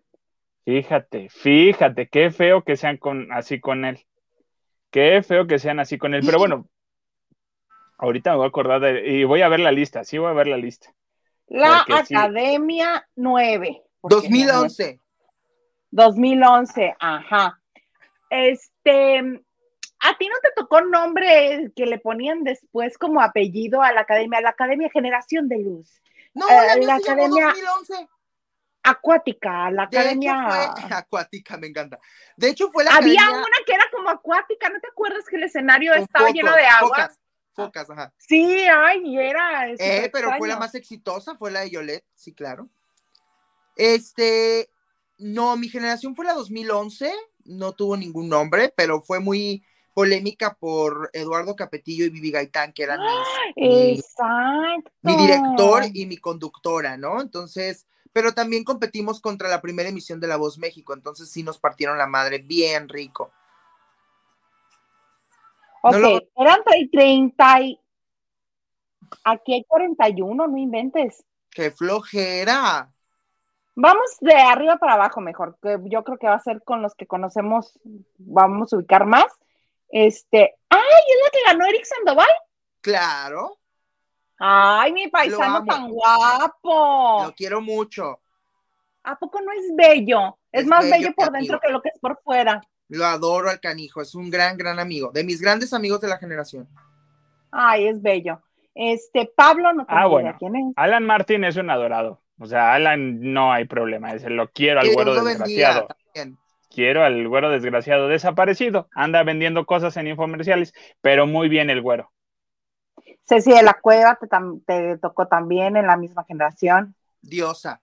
Fíjate, 0.64 1.28
fíjate, 1.30 2.08
qué 2.08 2.32
feo 2.32 2.64
que 2.64 2.78
sean 2.78 2.96
con, 2.96 3.30
así 3.34 3.60
con 3.60 3.84
él. 3.84 4.06
Qué 4.92 5.22
feo 5.24 5.46
que 5.46 5.60
sean 5.60 5.82
así 5.82 5.98
con 5.98 6.14
él. 6.14 6.22
Pero 6.26 6.38
bueno, 6.38 6.70
ahorita 7.98 8.32
me 8.32 8.38
voy 8.38 8.46
a 8.46 8.48
acordar 8.48 8.80
de, 8.80 9.06
y 9.06 9.26
voy 9.26 9.42
a 9.42 9.50
ver 9.50 9.60
la 9.60 9.74
lista, 9.74 10.06
sí 10.06 10.18
voy 10.18 10.30
a 10.30 10.34
ver 10.34 10.48
la 10.48 10.58
lista. 10.58 10.94
La 11.48 11.84
Academia 11.86 13.06
9. 13.18 13.84
2011. 14.04 15.02
2011, 15.98 16.96
ajá. 17.00 17.60
Este, 18.30 19.18
¿a 19.18 20.18
ti 20.18 20.28
no 20.28 20.36
te 20.44 20.52
tocó 20.56 20.82
nombre 20.82 21.72
que 21.76 21.88
le 21.88 21.98
ponían 21.98 22.44
después 22.44 22.98
como 23.00 23.20
apellido 23.20 23.82
a 23.82 23.92
la 23.92 24.02
academia, 24.02 24.40
la 24.42 24.52
Academia 24.52 24.90
Generación 24.92 25.50
de 25.50 25.58
Luz? 25.58 26.00
No, 26.36 26.46
la, 26.48 26.76
eh, 26.76 26.92
Academia 26.92 27.48
2011. 27.48 28.08
Acuática, 28.84 29.72
la 29.72 29.84
academia. 29.84 30.36
acuática, 30.98 31.58
me 31.58 31.68
encanta. 31.68 31.98
De 32.38 32.50
hecho, 32.50 32.70
fue 32.72 32.84
la 32.84 32.92
Había 32.92 33.32
una 33.32 33.58
que 33.66 33.74
era 33.74 33.86
como 33.92 34.10
acuática, 34.10 34.70
¿no 34.70 34.80
te 34.80 34.90
acuerdas 34.90 35.26
que 35.28 35.38
el 35.38 35.44
escenario 35.44 35.96
estaba 35.96 36.30
lleno 36.30 36.54
de 36.54 36.66
agua? 36.66 36.90
Focas, 36.90 37.20
focas, 37.54 37.90
ajá. 37.90 38.14
Sí, 38.18 38.68
ay, 38.68 39.18
era. 39.18 39.72
Eh, 39.72 40.12
pero 40.14 40.32
fue 40.38 40.48
la 40.48 40.58
más 40.58 40.76
exitosa, 40.76 41.36
fue 41.36 41.50
la 41.50 41.62
de 41.62 41.72
Yolette, 41.72 42.06
sí, 42.14 42.36
claro. 42.36 42.70
Este, 43.76 44.70
no, 45.18 45.58
mi 45.58 45.70
generación 45.70 46.16
fue 46.16 46.26
la 46.26 46.34
2011, 46.34 47.12
no 47.46 47.74
tuvo 47.74 47.98
ningún 47.98 48.30
nombre, 48.30 48.74
pero 48.76 49.02
fue 49.02 49.20
muy 49.20 49.64
polémica 49.94 50.54
por 50.54 51.10
Eduardo 51.14 51.56
Capetillo 51.56 52.06
y 52.06 52.10
Vivi 52.10 52.32
Gaitán, 52.32 52.72
que 52.72 52.84
eran 52.84 53.00
mi, 53.56 54.00
mi, 55.02 55.16
director 55.16 55.84
y 55.92 56.06
mi 56.06 56.18
conductora, 56.18 56.98
¿no? 56.98 57.20
Entonces, 57.20 57.88
pero 58.14 58.34
también 58.34 58.64
competimos 58.64 59.20
contra 59.20 59.50
la 59.50 59.62
primera 59.62 59.90
emisión 59.90 60.20
de 60.20 60.28
La 60.28 60.38
Voz 60.38 60.58
México, 60.58 60.94
entonces 60.94 61.30
sí 61.32 61.44
nos 61.44 61.60
partieron 61.60 61.98
la 61.98 62.08
madre 62.08 62.40
bien 62.40 62.90
rico. 62.90 63.32
Ok, 65.82 65.96
eran 66.36 66.60
30 66.92 67.62
y... 67.62 67.80
Aquí 69.24 69.54
hay 69.54 69.64
41, 69.64 70.48
no 70.48 70.58
inventes. 70.58 71.24
¡Qué 71.50 71.72
flojera! 71.72 72.92
Vamos 73.80 74.18
de 74.22 74.34
arriba 74.34 74.78
para 74.78 74.96
abajo 74.96 75.22
mejor, 75.22 75.56
que 75.62 75.78
yo 75.84 76.04
creo 76.04 76.18
que 76.18 76.26
va 76.26 76.34
a 76.34 76.40
ser 76.40 76.64
con 76.64 76.82
los 76.82 76.96
que 76.96 77.06
conocemos, 77.06 77.80
vamos 78.18 78.74
a 78.74 78.78
ubicar 78.78 79.06
más. 79.06 79.28
Este, 79.90 80.56
¡ay! 80.68 80.80
¿Es 80.80 81.18
la 81.24 81.30
que 81.32 81.46
ganó 81.46 81.66
Eric 81.68 81.86
Sandoval? 81.86 82.28
Claro. 82.82 83.60
Ay, 84.40 84.94
mi 84.94 85.10
paisano 85.10 85.64
tan 85.64 85.92
guapo. 85.92 87.26
Lo 87.26 87.36
quiero 87.36 87.62
mucho. 87.62 88.20
¿A 89.04 89.16
poco 89.16 89.42
no 89.42 89.52
es 89.52 89.76
bello? 89.76 90.40
Es, 90.52 90.66
más 90.66 90.90
bello, 90.90 91.14
por 91.16 91.32
dentro 91.32 91.60
que 91.60 91.70
lo 91.70 91.80
que 91.80 91.90
es 91.90 92.00
por 92.00 92.20
fuera. 92.24 92.60
Lo 92.88 93.06
adoro 93.06 93.52
al 93.52 93.60
canijo, 93.60 94.02
es 94.02 94.16
un 94.16 94.32
gran, 94.32 94.58
gran 94.58 94.80
amigo, 94.80 95.12
de 95.12 95.24
mis 95.24 95.40
grandes 95.40 95.72
amigos 95.72 96.02
de 96.02 96.08
la 96.08 96.18
generación. 96.18 96.68
Ay, 97.52 97.90
es 97.90 98.02
bello. 98.02 98.42
Este, 98.74 99.32
Pablo, 99.36 99.72
no 99.72 99.86
tengo 99.86 100.00
ah, 100.00 100.08
bueno. 100.08 100.36
quién 100.40 100.56
es. 100.56 100.74
Alan 100.76 101.06
Martín 101.06 101.44
es 101.44 101.58
un 101.58 101.70
adorado. 101.70 102.20
O 102.40 102.46
sea, 102.46 102.74
Alan 102.74 103.34
no 103.34 103.52
hay 103.52 103.66
problema, 103.66 104.12
ese 104.14 104.30
lo 104.30 104.50
quiero 104.50 104.80
al 104.80 104.94
güero 104.94 105.24
desgraciado. 105.24 105.88
Quiero 106.70 107.04
al 107.04 107.28
güero 107.28 107.50
desgraciado 107.50 108.08
desaparecido. 108.08 108.88
Anda 108.94 109.24
vendiendo 109.24 109.66
cosas 109.66 109.98
en 109.98 110.08
infomerciales, 110.08 110.74
pero 111.02 111.26
muy 111.26 111.50
bien 111.50 111.70
el 111.70 111.82
güero. 111.82 112.12
Ceci 113.28 113.52
de 113.52 113.64
la 113.64 113.74
Cueva 113.74 114.20
te, 114.66 114.98
tocó 114.98 115.28
también 115.28 115.76
en 115.76 115.88
la 115.88 115.98
misma 115.98 116.24
generación. 116.26 116.96
Diosa. 117.22 117.82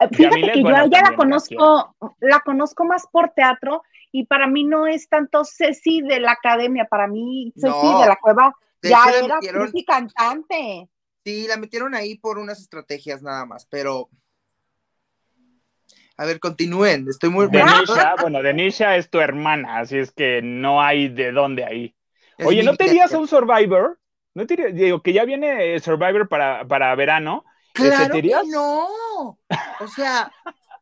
Eh, 0.00 0.08
fíjate 0.10 0.52
que 0.52 0.62
yo 0.62 0.86
ya 0.90 1.02
la 1.02 1.16
conozco, 1.16 1.94
la 2.18 2.40
conozco 2.40 2.84
más 2.84 3.06
por 3.06 3.30
teatro 3.30 3.82
y 4.10 4.26
para 4.26 4.46
mí 4.46 4.64
no 4.64 4.86
es 4.86 5.08
tanto 5.08 5.44
Ceci 5.44 6.02
de 6.02 6.18
la 6.18 6.32
academia, 6.32 6.86
para 6.86 7.06
mí 7.06 7.52
Ceci 7.54 8.00
de 8.00 8.08
la 8.08 8.16
Cueva 8.16 8.54
ya 8.82 9.04
era 9.10 9.38
cantante. 9.86 10.88
Sí, 11.24 11.46
la 11.46 11.56
metieron 11.56 11.94
ahí 11.94 12.16
por 12.16 12.38
unas 12.38 12.60
estrategias 12.60 13.22
nada 13.22 13.44
más, 13.44 13.66
pero. 13.66 14.08
A 16.16 16.24
ver, 16.26 16.38
continúen. 16.38 17.06
Estoy 17.08 17.30
muy 17.30 17.48
Denisha, 17.48 18.14
bueno, 18.20 18.42
Denisha 18.42 18.96
es 18.96 19.08
tu 19.08 19.20
hermana, 19.20 19.78
así 19.78 19.98
es 19.98 20.12
que 20.12 20.42
no 20.42 20.82
hay 20.82 21.08
de 21.08 21.32
dónde 21.32 21.64
ahí. 21.64 21.94
Oye, 22.44 22.62
¿no 22.62 22.76
te 22.76 23.00
a 23.00 23.18
un 23.18 23.28
Survivor? 23.28 23.98
¿No 24.34 24.46
te 24.46 24.72
digo 24.72 25.02
que 25.02 25.12
ya 25.12 25.24
viene 25.24 25.78
Survivor 25.80 26.28
para, 26.28 26.66
para 26.66 26.94
verano? 26.94 27.44
Claro 27.72 28.14
que 28.14 28.32
no. 28.46 29.38
O 29.80 29.88
sea, 29.94 30.30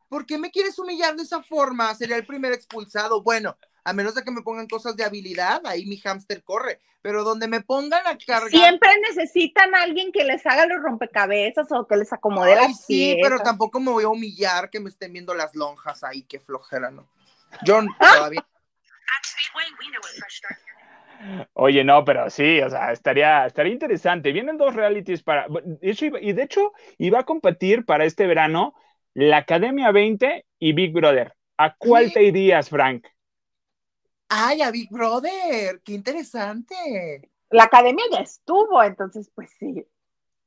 ¿por 0.09 0.26
qué 0.26 0.39
me 0.39 0.51
quieres 0.51 0.78
humillar 0.78 1.16
de 1.16 1.22
esa 1.22 1.43
forma? 1.43 1.95
Sería 1.95 2.16
el 2.16 2.26
primer 2.26 2.53
expulsado. 2.53 3.22
Bueno, 3.22 3.57
a 3.85 3.93
menos 3.93 4.14
de 4.14 4.22
que 4.22 4.31
me 4.31 4.43
pongan 4.43 4.66
cosas 4.66 4.97
de 4.97 5.05
habilidad, 5.05 5.62
ahí 5.66 5.87
mi 5.87 5.99
hámster 5.99 6.43
corre, 6.43 6.81
pero 7.03 7.24
donde 7.24 7.49
me 7.49 7.61
pongan 7.61 8.07
a 8.07 8.16
cargar. 8.18 8.51
Siempre 8.51 8.91
necesitan 9.09 9.74
a 9.74 9.83
alguien 9.83 10.12
que 10.12 10.24
les 10.24 10.45
haga 10.47 10.66
los 10.66 10.83
rompecabezas 10.83 11.70
o 11.72 11.87
que 11.87 11.97
les 11.97 12.12
acomode 12.12 12.53
Ay, 12.53 12.68
las 12.68 12.85
Sí, 12.85 13.18
pero 13.22 13.39
tampoco 13.41 13.81
me 13.81 13.91
voy 13.91 14.05
a 14.05 14.09
humillar 14.09 14.70
que 14.70 14.81
me 14.81 14.89
estén 14.89 15.12
viendo 15.12 15.35
las 15.35 15.55
lonjas 15.55 16.05
ahí, 16.05 16.22
qué 16.22 16.41
flojera, 16.41 16.91
¿no? 16.91 17.09
John, 17.66 17.89
todavía. 17.99 18.47
Oye, 21.55 21.83
no, 21.85 22.05
pero 22.05 22.31
sí, 22.31 22.61
o 22.61 22.70
sea, 22.70 22.93
estaría, 22.93 23.47
estaría 23.47 23.72
interesante. 23.72 24.33
Vienen 24.33 24.57
dos 24.57 24.74
realities 24.74 25.22
para. 25.22 25.47
y 25.81 26.33
de 26.33 26.43
hecho, 26.43 26.72
iba 26.99 27.20
a 27.20 27.24
competir 27.24 27.85
para 27.85 28.05
este 28.05 28.26
verano 28.26 28.74
la 29.14 29.39
Academia 29.39 29.91
20 29.91 30.45
y 30.59 30.72
Big 30.72 30.93
Brother. 30.93 31.35
¿A 31.57 31.74
cuál 31.74 32.12
te 32.12 32.22
irías, 32.22 32.68
Frank? 32.68 33.07
Ay, 34.29 34.62
a 34.62 34.70
Big 34.70 34.91
Brother, 34.91 35.81
qué 35.83 35.93
interesante. 35.93 37.31
La 37.51 37.64
academia 37.64 38.05
ya 38.11 38.18
estuvo, 38.18 38.83
entonces, 38.83 39.31
pues 39.35 39.51
sí. 39.59 39.87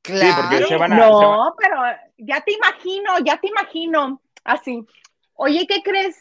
Claro. 0.02 0.42
porque 0.42 0.66
se 0.66 0.76
van 0.76 0.92
a, 0.92 0.96
no, 0.96 1.54
pero 1.56 1.76
ya 2.18 2.40
te 2.40 2.52
imagino, 2.52 3.18
ya 3.24 3.40
te 3.40 3.48
imagino. 3.48 4.20
Así. 4.44 4.84
Oye, 5.34 5.66
¿qué 5.68 5.82
crees? 5.82 6.16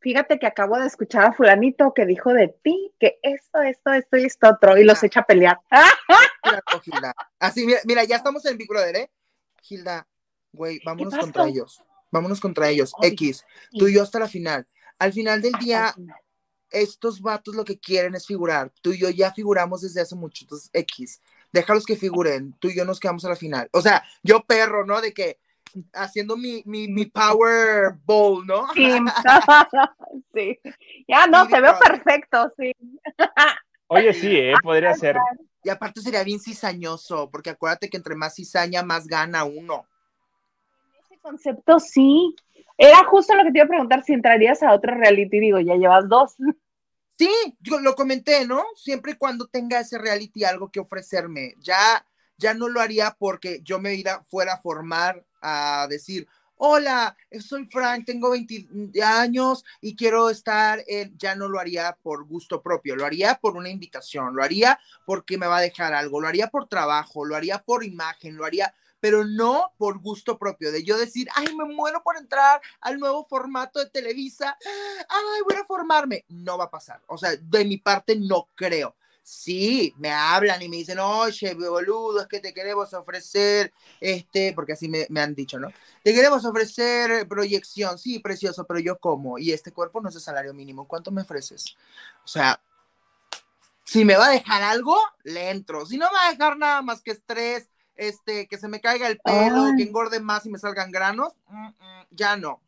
Fíjate 0.00 0.38
que 0.38 0.46
acabo 0.46 0.78
de 0.78 0.86
escuchar 0.86 1.24
a 1.24 1.32
fulanito 1.32 1.92
que 1.94 2.06
dijo 2.06 2.32
de 2.32 2.48
ti 2.62 2.92
que 3.00 3.18
esto, 3.22 3.60
esto, 3.62 3.92
esto 3.92 4.16
y 4.16 4.24
esto 4.24 4.48
otro, 4.48 4.76
y 4.76 4.84
los 4.84 5.02
ah. 5.02 5.06
echa 5.06 5.20
a 5.20 5.26
pelear. 5.26 5.58
Así, 7.40 7.66
mira, 7.66 7.80
mira, 7.84 8.04
ya 8.04 8.16
estamos 8.16 8.44
en 8.46 8.56
Big 8.56 8.68
Brother, 8.68 8.96
¿eh? 8.96 9.10
Gilda, 9.62 10.06
güey, 10.52 10.80
vámonos 10.84 11.16
contra 11.16 11.46
ellos. 11.46 11.82
Vámonos 12.12 12.40
contra 12.40 12.68
ellos. 12.68 12.92
X, 13.02 13.44
tú 13.76 13.88
y 13.88 13.94
yo 13.94 14.02
hasta 14.02 14.20
la 14.20 14.28
final. 14.28 14.66
Al 14.98 15.12
final 15.12 15.42
del 15.42 15.52
día, 15.54 15.92
estos 16.70 17.20
vatos 17.20 17.54
lo 17.54 17.64
que 17.64 17.78
quieren 17.78 18.14
es 18.14 18.26
figurar. 18.26 18.72
Tú 18.82 18.92
y 18.92 18.98
yo 18.98 19.10
ya 19.10 19.32
figuramos 19.32 19.82
desde 19.82 20.00
hace 20.00 20.14
mucho. 20.14 20.44
Entonces, 20.44 20.70
X, 20.72 21.22
déjalos 21.52 21.86
que 21.86 21.96
figuren. 21.96 22.54
Tú 22.58 22.68
y 22.68 22.76
yo 22.76 22.84
nos 22.84 23.00
quedamos 23.00 23.24
a 23.24 23.30
la 23.30 23.36
final. 23.36 23.68
O 23.72 23.80
sea, 23.80 24.02
yo 24.22 24.44
perro, 24.44 24.84
¿no? 24.84 25.00
De 25.00 25.12
que 25.12 25.38
haciendo 25.92 26.36
mi, 26.36 26.62
mi, 26.64 26.88
mi 26.88 27.06
power 27.06 27.94
bowl, 28.04 28.46
¿no? 28.46 28.66
Sí. 28.74 28.88
sí. 30.34 30.58
Ya 31.08 31.26
no, 31.26 31.46
se 31.46 31.60
ve 31.60 31.70
perfecto, 31.78 32.52
sí. 32.58 32.72
Oye, 33.88 34.12
sí, 34.12 34.36
¿eh? 34.36 34.54
podría 34.62 34.94
ser. 34.94 35.16
Y 35.62 35.68
aparte 35.68 36.00
sería 36.00 36.24
bien 36.24 36.40
cizañoso, 36.40 37.30
porque 37.30 37.50
acuérdate 37.50 37.88
que 37.88 37.96
entre 37.96 38.16
más 38.16 38.34
cizaña, 38.34 38.82
más 38.82 39.06
gana 39.06 39.44
uno. 39.44 39.86
Concepto 41.26 41.80
sí. 41.80 42.36
Era 42.78 43.04
justo 43.08 43.34
lo 43.34 43.42
que 43.42 43.50
te 43.50 43.58
iba 43.58 43.64
a 43.64 43.68
preguntar 43.68 44.04
si 44.04 44.12
entrarías 44.12 44.62
a 44.62 44.72
otro 44.72 44.94
reality. 44.94 45.40
Digo, 45.40 45.58
ya 45.58 45.74
llevas 45.74 46.08
dos. 46.08 46.36
Sí, 47.18 47.30
yo 47.60 47.80
lo 47.80 47.96
comenté, 47.96 48.46
¿no? 48.46 48.62
Siempre 48.76 49.12
y 49.12 49.16
cuando 49.16 49.48
tenga 49.48 49.80
ese 49.80 49.98
reality 49.98 50.44
algo 50.44 50.70
que 50.70 50.78
ofrecerme. 50.78 51.54
Ya, 51.58 52.06
ya 52.36 52.54
no 52.54 52.68
lo 52.68 52.80
haría 52.80 53.16
porque 53.18 53.60
yo 53.64 53.80
me 53.80 53.94
iba 53.94 54.22
fuera 54.28 54.52
a 54.52 54.60
formar 54.60 55.24
a 55.40 55.88
decir, 55.90 56.28
hola, 56.56 57.16
soy 57.40 57.66
Frank, 57.66 58.04
tengo 58.06 58.30
20 58.30 59.02
años 59.02 59.64
y 59.80 59.96
quiero 59.96 60.30
estar 60.30 60.84
en, 60.86 61.16
ya 61.18 61.34
no 61.34 61.48
lo 61.48 61.58
haría 61.58 61.98
por 62.02 62.24
gusto 62.24 62.62
propio, 62.62 62.94
lo 62.94 63.04
haría 63.04 63.34
por 63.34 63.56
una 63.56 63.68
invitación, 63.68 64.36
lo 64.36 64.44
haría 64.44 64.78
porque 65.06 65.38
me 65.38 65.46
va 65.46 65.58
a 65.58 65.62
dejar 65.62 65.92
algo, 65.92 66.20
lo 66.20 66.28
haría 66.28 66.48
por 66.48 66.68
trabajo, 66.68 67.24
lo 67.24 67.34
haría 67.34 67.62
por 67.62 67.84
imagen, 67.84 68.36
lo 68.36 68.44
haría, 68.44 68.74
pero 69.06 69.24
no 69.24 69.72
por 69.78 70.00
gusto 70.00 70.36
propio, 70.36 70.72
de 70.72 70.82
yo 70.82 70.98
decir, 70.98 71.28
ay, 71.36 71.54
me 71.54 71.64
muero 71.64 72.02
por 72.02 72.16
entrar 72.16 72.60
al 72.80 72.98
nuevo 72.98 73.24
formato 73.24 73.78
de 73.78 73.88
Televisa, 73.88 74.58
ay, 75.08 75.42
voy 75.48 75.54
a 75.54 75.64
formarme, 75.64 76.24
no 76.28 76.58
va 76.58 76.64
a 76.64 76.70
pasar, 76.72 77.00
o 77.06 77.16
sea, 77.16 77.36
de 77.36 77.64
mi 77.64 77.76
parte 77.76 78.16
no 78.16 78.48
creo 78.56 78.96
Sí, 79.22 79.94
me 79.98 80.10
hablan 80.10 80.60
y 80.62 80.68
me 80.68 80.76
dicen, 80.76 80.98
oye, 80.98 81.54
boludo, 81.54 82.20
es 82.20 82.26
que 82.26 82.40
te 82.40 82.52
queremos 82.52 82.92
ofrecer, 82.94 83.72
este, 84.00 84.52
porque 84.54 84.72
así 84.74 84.88
me, 84.88 85.20
han 85.20 85.34
dicho, 85.36 85.58
¿no? 85.60 85.72
Te 86.02 86.12
queremos 86.12 86.44
ofrecer 86.44 87.28
proyección, 87.28 87.98
sí, 87.98 88.18
precioso, 88.18 88.64
pero 88.66 88.80
yo 88.80 88.98
como, 88.98 89.38
y 89.38 89.52
este 89.52 89.72
cuerpo 89.72 90.00
no 90.00 90.08
es 90.08 90.16
el 90.16 90.20
salario 90.20 90.52
mínimo, 90.52 90.86
¿cuánto 90.88 91.12
me 91.12 91.22
ofreces? 91.22 91.76
O 92.24 92.28
sea, 92.28 92.60
si 93.84 94.04
me 94.04 94.16
va 94.16 94.26
a 94.26 94.30
dejar 94.30 94.62
algo, 94.64 94.96
le 95.22 95.50
entro. 95.50 95.86
Si 95.86 95.96
no 95.96 96.06
me 96.06 96.14
va 96.14 96.26
a 96.26 96.30
dejar 96.32 96.58
nada 96.58 96.82
más 96.82 97.02
que 97.02 97.12
estrés, 97.12 97.68
este, 97.96 98.46
que 98.46 98.58
se 98.58 98.68
me 98.68 98.80
caiga 98.80 99.08
el 99.08 99.18
pelo, 99.18 99.66
que 99.76 99.82
engorde 99.82 100.20
más 100.20 100.46
y 100.46 100.50
me 100.50 100.58
salgan 100.58 100.90
granos, 100.90 101.32
mm, 101.48 101.66
mm, 101.66 102.06
ya 102.10 102.36
no. 102.36 102.60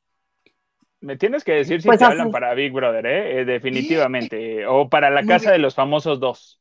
Me 1.00 1.16
tienes 1.16 1.44
que 1.44 1.52
decir 1.52 1.80
si 1.80 1.86
pues 1.86 2.00
te 2.00 2.04
hablan 2.04 2.32
para 2.32 2.54
Big 2.54 2.72
Brother, 2.72 3.06
¿eh? 3.06 3.40
eh 3.40 3.44
definitivamente. 3.44 4.66
O 4.66 4.88
para 4.88 5.10
la 5.10 5.24
casa 5.24 5.52
de 5.52 5.58
los 5.58 5.74
famosos 5.74 6.18
dos. 6.18 6.60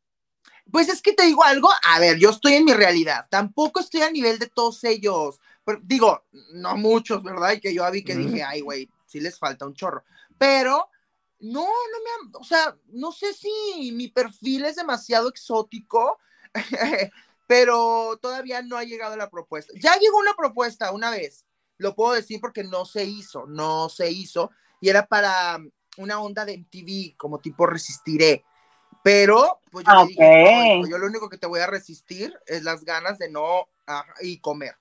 Pues 0.71 0.89
es 0.89 1.01
que 1.01 1.13
te 1.13 1.25
digo 1.25 1.43
algo, 1.43 1.69
a 1.83 1.99
ver, 1.99 2.17
yo 2.19 2.29
estoy 2.29 2.53
en 2.53 2.65
mi 2.65 2.73
realidad, 2.73 3.25
tampoco 3.29 3.79
estoy 3.79 4.01
a 4.01 4.11
nivel 4.11 4.37
de 4.37 4.47
todos 4.47 4.83
ellos. 4.83 5.39
digo, 5.81 6.25
no 6.53 6.75
muchos, 6.75 7.23
¿verdad? 7.23 7.53
Y 7.53 7.61
que 7.61 7.73
yo 7.73 7.89
vi 7.89 8.03
que 8.03 8.15
dije, 8.15 8.43
ay, 8.43 8.61
güey, 8.61 8.89
sí 9.05 9.19
les 9.19 9.39
falta 9.39 9.65
un 9.65 9.73
chorro. 9.73 10.03
Pero, 10.37 10.89
no, 11.39 11.61
no 11.61 11.67
me, 11.69 12.37
o 12.37 12.43
sea, 12.43 12.75
no 12.89 13.11
sé 13.11 13.33
si 13.33 13.91
mi 13.93 14.09
perfil 14.09 14.65
es 14.65 14.75
demasiado 14.75 15.29
exótico, 15.29 16.19
pero 17.47 18.17
todavía 18.21 18.61
no 18.61 18.77
ha 18.77 18.83
llegado 18.83 19.15
la 19.15 19.29
propuesta. 19.29 19.73
Ya 19.81 19.97
llegó 19.97 20.17
una 20.17 20.35
propuesta 20.35 20.91
una 20.91 21.09
vez, 21.09 21.45
lo 21.77 21.95
puedo 21.95 22.13
decir 22.13 22.39
porque 22.41 22.63
no 22.63 22.85
se 22.85 23.05
hizo, 23.05 23.45
no 23.47 23.89
se 23.89 24.11
hizo, 24.11 24.51
y 24.81 24.89
era 24.89 25.07
para 25.07 25.59
una 25.97 26.19
onda 26.19 26.45
de 26.45 26.57
MTV, 26.57 27.17
como 27.17 27.39
tipo 27.39 27.65
resistiré. 27.65 28.43
Pero, 29.03 29.61
pues 29.71 29.85
yo 29.85 30.05
dije, 30.05 30.81
yo 30.89 30.97
lo 30.97 31.07
único 31.07 31.29
que 31.29 31.37
te 31.37 31.47
voy 31.47 31.61
a 31.61 31.67
resistir 31.67 32.37
es 32.45 32.63
las 32.63 32.83
ganas 32.83 33.17
de 33.17 33.31
no 33.31 33.69
y 34.21 34.39
comer. 34.39 34.75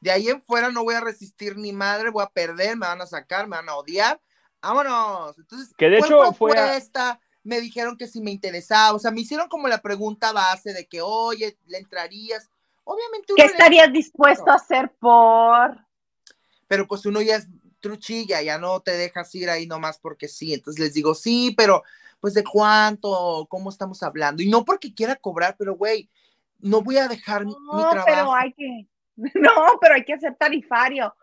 De 0.00 0.10
ahí 0.10 0.28
en 0.28 0.42
fuera 0.42 0.70
no 0.70 0.84
voy 0.84 0.94
a 0.94 1.00
resistir 1.00 1.56
ni 1.56 1.72
madre, 1.72 2.10
voy 2.10 2.22
a 2.22 2.28
perder, 2.28 2.76
me 2.76 2.86
van 2.86 3.00
a 3.00 3.06
sacar, 3.06 3.48
me 3.48 3.56
van 3.56 3.68
a 3.68 3.76
odiar. 3.76 4.20
Vámonos. 4.62 5.36
Entonces, 5.38 5.74
que 5.76 5.88
de 5.88 5.98
hecho 5.98 6.32
fue 6.34 6.76
esta, 6.76 7.20
me 7.44 7.60
dijeron 7.60 7.96
que 7.96 8.08
si 8.08 8.20
me 8.20 8.32
interesaba, 8.32 8.94
o 8.94 8.98
sea, 8.98 9.12
me 9.12 9.20
hicieron 9.20 9.48
como 9.48 9.68
la 9.68 9.80
pregunta 9.80 10.32
base 10.32 10.72
de 10.72 10.86
que, 10.86 11.00
oye, 11.00 11.56
le 11.66 11.78
entrarías. 11.78 12.50
Obviamente. 12.82 13.34
¿Qué 13.36 13.44
estarías 13.44 13.92
dispuesto 13.92 14.50
a 14.50 14.54
hacer 14.54 14.92
por? 14.98 15.84
pero 16.66 16.86
pues 16.86 17.06
uno 17.06 17.20
ya 17.20 17.36
es 17.36 17.48
truchilla, 17.80 18.42
ya 18.42 18.58
no 18.58 18.80
te 18.80 18.92
dejas 18.92 19.34
ir 19.34 19.50
ahí 19.50 19.66
nomás 19.66 19.98
porque 19.98 20.28
sí. 20.28 20.54
Entonces 20.54 20.82
les 20.82 20.94
digo, 20.94 21.14
sí, 21.14 21.54
pero 21.56 21.82
pues 22.20 22.34
de 22.34 22.42
cuánto, 22.44 23.46
cómo 23.48 23.70
estamos 23.70 24.02
hablando. 24.02 24.42
Y 24.42 24.48
no 24.48 24.64
porque 24.64 24.94
quiera 24.94 25.16
cobrar, 25.16 25.56
pero 25.58 25.76
güey, 25.76 26.08
no 26.58 26.80
voy 26.80 26.96
a 26.96 27.08
dejar 27.08 27.44
mi 27.44 27.54
trabajo. 27.54 28.04
Pero 28.06 28.34
hay 28.34 28.52
que, 28.54 28.86
no, 29.16 29.78
pero 29.80 29.94
hay 29.94 30.04
que 30.04 30.14
hacer 30.14 30.34
tarifario. 30.34 31.14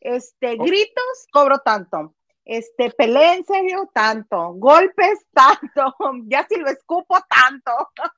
Este, 0.00 0.56
gritos, 0.56 1.26
cobro 1.32 1.58
tanto 1.60 2.12
este, 2.44 2.90
pelea 2.90 3.34
en 3.34 3.44
serio, 3.44 3.90
tanto, 3.94 4.54
golpes, 4.54 5.26
tanto, 5.32 5.94
ya 6.26 6.46
si 6.48 6.56
lo 6.56 6.68
escupo, 6.68 7.16
tanto. 7.28 7.72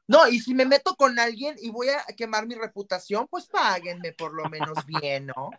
No, 0.06 0.26
y 0.28 0.40
si 0.40 0.54
me 0.54 0.64
meto 0.64 0.94
con 0.96 1.18
alguien 1.18 1.56
y 1.60 1.70
voy 1.70 1.88
a 1.88 2.04
quemar 2.16 2.46
mi 2.46 2.54
reputación, 2.54 3.26
pues 3.28 3.46
páguenme 3.46 4.12
por 4.12 4.32
lo 4.34 4.48
menos 4.48 4.84
bien, 4.86 5.26
¿no? 5.26 5.50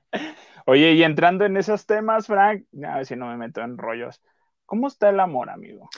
Oye, 0.65 0.93
y 0.93 1.03
entrando 1.03 1.45
en 1.45 1.57
esos 1.57 1.85
temas, 1.85 2.27
Frank, 2.27 2.65
a 2.83 2.97
ver 2.97 3.05
si 3.05 3.15
no 3.15 3.27
me 3.27 3.37
meto 3.37 3.61
en 3.61 3.77
rollos, 3.77 4.21
¿cómo 4.65 4.87
está 4.87 5.09
el 5.09 5.19
amor, 5.19 5.49
amigo? 5.49 5.89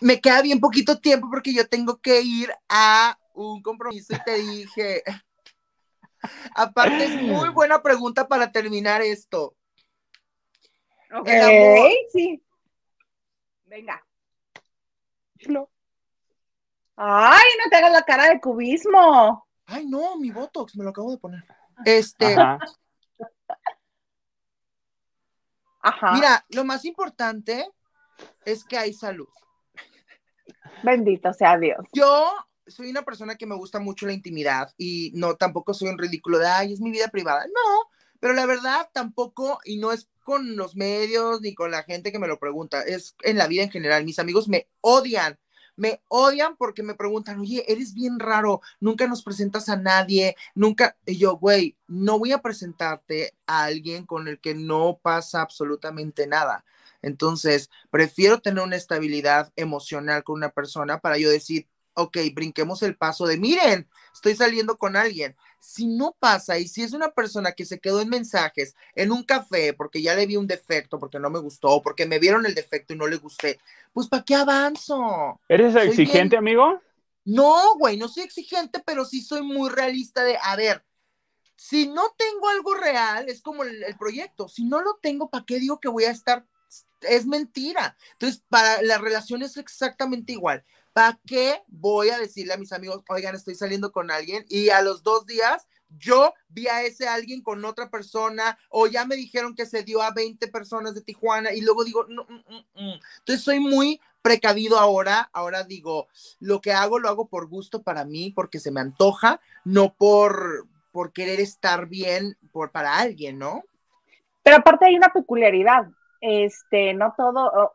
Me 0.00 0.20
queda 0.20 0.42
bien 0.42 0.60
poquito 0.60 0.98
tiempo 0.98 1.28
porque 1.30 1.54
yo 1.54 1.68
tengo 1.68 2.00
que 2.00 2.22
ir 2.22 2.50
a 2.68 3.18
un 3.34 3.62
compromiso 3.62 4.14
y 4.14 4.24
te 4.24 4.34
dije, 4.34 5.02
aparte 6.54 7.04
es 7.04 7.22
muy 7.22 7.50
buena 7.50 7.82
pregunta 7.82 8.26
para 8.26 8.50
terminar 8.50 9.02
esto. 9.02 9.54
Ok, 11.12 11.28
sí. 12.12 12.42
Venga. 13.64 14.04
No. 15.48 15.68
Ay, 16.96 17.48
no 17.62 17.70
te 17.70 17.76
hagas 17.76 17.92
la 17.92 18.02
cara 18.02 18.28
de 18.28 18.40
cubismo. 18.40 19.46
Ay, 19.66 19.86
no, 19.86 20.16
mi 20.16 20.30
Botox, 20.30 20.76
me 20.76 20.84
lo 20.84 20.90
acabo 20.90 21.10
de 21.10 21.18
poner. 21.18 21.44
Este. 21.84 22.36
Ajá. 25.82 26.12
Mira, 26.12 26.44
lo 26.50 26.64
más 26.64 26.84
importante 26.84 27.66
es 28.44 28.64
que 28.64 28.76
hay 28.76 28.92
salud. 28.92 29.28
Bendito 30.82 31.32
sea 31.32 31.58
Dios. 31.58 31.78
Yo 31.92 32.30
soy 32.66 32.90
una 32.90 33.02
persona 33.02 33.36
que 33.36 33.46
me 33.46 33.56
gusta 33.56 33.80
mucho 33.80 34.06
la 34.06 34.12
intimidad 34.12 34.72
y 34.76 35.12
no, 35.14 35.36
tampoco 35.36 35.74
soy 35.74 35.88
un 35.88 35.98
ridículo 35.98 36.38
de, 36.38 36.46
ay, 36.46 36.72
es 36.72 36.80
mi 36.80 36.90
vida 36.90 37.08
privada. 37.08 37.46
No, 37.46 37.90
pero 38.20 38.34
la 38.34 38.46
verdad 38.46 38.90
tampoco, 38.92 39.58
y 39.64 39.78
no 39.78 39.92
es 39.92 40.08
con 40.30 40.54
los 40.54 40.76
medios 40.76 41.40
ni 41.40 41.54
con 41.56 41.72
la 41.72 41.82
gente 41.82 42.12
que 42.12 42.20
me 42.20 42.28
lo 42.28 42.38
pregunta, 42.38 42.82
es 42.82 43.16
en 43.24 43.36
la 43.36 43.48
vida 43.48 43.64
en 43.64 43.70
general. 43.72 44.04
Mis 44.04 44.20
amigos 44.20 44.46
me 44.46 44.68
odian, 44.80 45.40
me 45.74 46.02
odian 46.06 46.56
porque 46.56 46.84
me 46.84 46.94
preguntan, 46.94 47.40
oye, 47.40 47.64
eres 47.66 47.94
bien 47.94 48.20
raro, 48.20 48.60
nunca 48.78 49.08
nos 49.08 49.24
presentas 49.24 49.68
a 49.68 49.76
nadie, 49.76 50.36
nunca, 50.54 50.96
y 51.04 51.18
yo, 51.18 51.36
güey, 51.36 51.76
no 51.88 52.20
voy 52.20 52.30
a 52.30 52.42
presentarte 52.42 53.34
a 53.48 53.64
alguien 53.64 54.06
con 54.06 54.28
el 54.28 54.38
que 54.38 54.54
no 54.54 55.00
pasa 55.02 55.42
absolutamente 55.42 56.28
nada. 56.28 56.64
Entonces, 57.02 57.68
prefiero 57.90 58.38
tener 58.40 58.62
una 58.62 58.76
estabilidad 58.76 59.52
emocional 59.56 60.22
con 60.22 60.36
una 60.36 60.50
persona 60.50 61.00
para 61.00 61.18
yo 61.18 61.28
decir, 61.28 61.66
ok, 61.94 62.18
brinquemos 62.34 62.82
el 62.82 62.96
paso 62.96 63.26
de, 63.26 63.38
miren, 63.38 63.88
estoy 64.12 64.34
saliendo 64.34 64.76
con 64.76 64.96
alguien. 64.96 65.36
Si 65.58 65.86
no 65.86 66.16
pasa 66.18 66.58
y 66.58 66.68
si 66.68 66.82
es 66.82 66.92
una 66.92 67.10
persona 67.10 67.52
que 67.52 67.66
se 67.66 67.80
quedó 67.80 68.00
en 68.00 68.08
mensajes, 68.08 68.74
en 68.94 69.12
un 69.12 69.22
café, 69.22 69.74
porque 69.74 70.00
ya 70.00 70.14
le 70.14 70.26
vi 70.26 70.36
un 70.36 70.46
defecto, 70.46 70.98
porque 70.98 71.18
no 71.18 71.30
me 71.30 71.38
gustó, 71.38 71.82
porque 71.82 72.06
me 72.06 72.18
vieron 72.18 72.46
el 72.46 72.54
defecto 72.54 72.94
y 72.94 72.96
no 72.96 73.06
le 73.06 73.16
gusté, 73.16 73.60
pues 73.92 74.08
¿para 74.08 74.24
qué 74.24 74.34
avanzo? 74.34 75.40
¿Eres 75.48 75.74
exigente, 75.76 76.36
amigo? 76.36 76.80
No, 77.24 77.76
güey, 77.76 77.96
no 77.96 78.08
soy 78.08 78.22
exigente, 78.22 78.82
pero 78.84 79.04
sí 79.04 79.20
soy 79.20 79.42
muy 79.42 79.68
realista 79.68 80.24
de, 80.24 80.38
a 80.40 80.56
ver, 80.56 80.82
si 81.54 81.86
no 81.86 82.14
tengo 82.16 82.48
algo 82.48 82.74
real, 82.74 83.28
es 83.28 83.42
como 83.42 83.64
el, 83.64 83.84
el 83.84 83.96
proyecto, 83.98 84.48
si 84.48 84.64
no 84.64 84.80
lo 84.80 84.98
tengo, 85.02 85.28
¿para 85.28 85.44
qué 85.44 85.58
digo 85.58 85.78
que 85.78 85.88
voy 85.88 86.04
a 86.04 86.10
estar? 86.10 86.46
Es 87.02 87.26
mentira. 87.26 87.96
Entonces, 88.12 88.42
para 88.48 88.80
la 88.82 88.96
relación 88.96 89.42
es 89.42 89.58
exactamente 89.58 90.32
igual. 90.32 90.64
¿Para 90.92 91.18
qué 91.26 91.62
voy 91.68 92.10
a 92.10 92.18
decirle 92.18 92.54
a 92.54 92.58
mis 92.58 92.72
amigos, 92.72 93.02
oigan, 93.08 93.34
estoy 93.34 93.54
saliendo 93.54 93.92
con 93.92 94.10
alguien 94.10 94.44
y 94.48 94.70
a 94.70 94.82
los 94.82 95.02
dos 95.02 95.26
días 95.26 95.68
yo 95.98 96.32
vi 96.48 96.68
a 96.68 96.82
ese 96.82 97.08
alguien 97.08 97.42
con 97.42 97.64
otra 97.64 97.90
persona 97.90 98.58
o 98.68 98.86
ya 98.86 99.04
me 99.04 99.16
dijeron 99.16 99.54
que 99.54 99.66
se 99.66 99.82
dio 99.82 100.02
a 100.02 100.12
20 100.12 100.46
personas 100.48 100.94
de 100.94 101.02
Tijuana 101.02 101.52
y 101.52 101.62
luego 101.62 101.84
digo, 101.84 102.06
no, 102.08 102.24
mm, 102.24 102.54
mm, 102.54 102.84
mm". 102.84 103.00
entonces 103.18 103.44
soy 103.44 103.58
muy 103.60 104.00
precavido 104.22 104.78
ahora, 104.78 105.30
ahora 105.32 105.64
digo, 105.64 106.08
lo 106.38 106.60
que 106.60 106.72
hago 106.72 106.98
lo 106.98 107.08
hago 107.08 107.26
por 107.28 107.48
gusto 107.48 107.82
para 107.82 108.04
mí, 108.04 108.32
porque 108.34 108.60
se 108.60 108.70
me 108.70 108.80
antoja, 108.80 109.40
no 109.64 109.94
por 109.94 110.68
por 110.92 111.12
querer 111.12 111.40
estar 111.40 111.86
bien 111.86 112.36
por, 112.52 112.70
para 112.70 112.98
alguien, 112.98 113.38
¿no? 113.38 113.62
Pero 114.42 114.56
aparte 114.56 114.86
hay 114.86 114.96
una 114.96 115.08
peculiaridad, 115.08 115.86
este, 116.20 116.94
no 116.94 117.14
todo, 117.16 117.74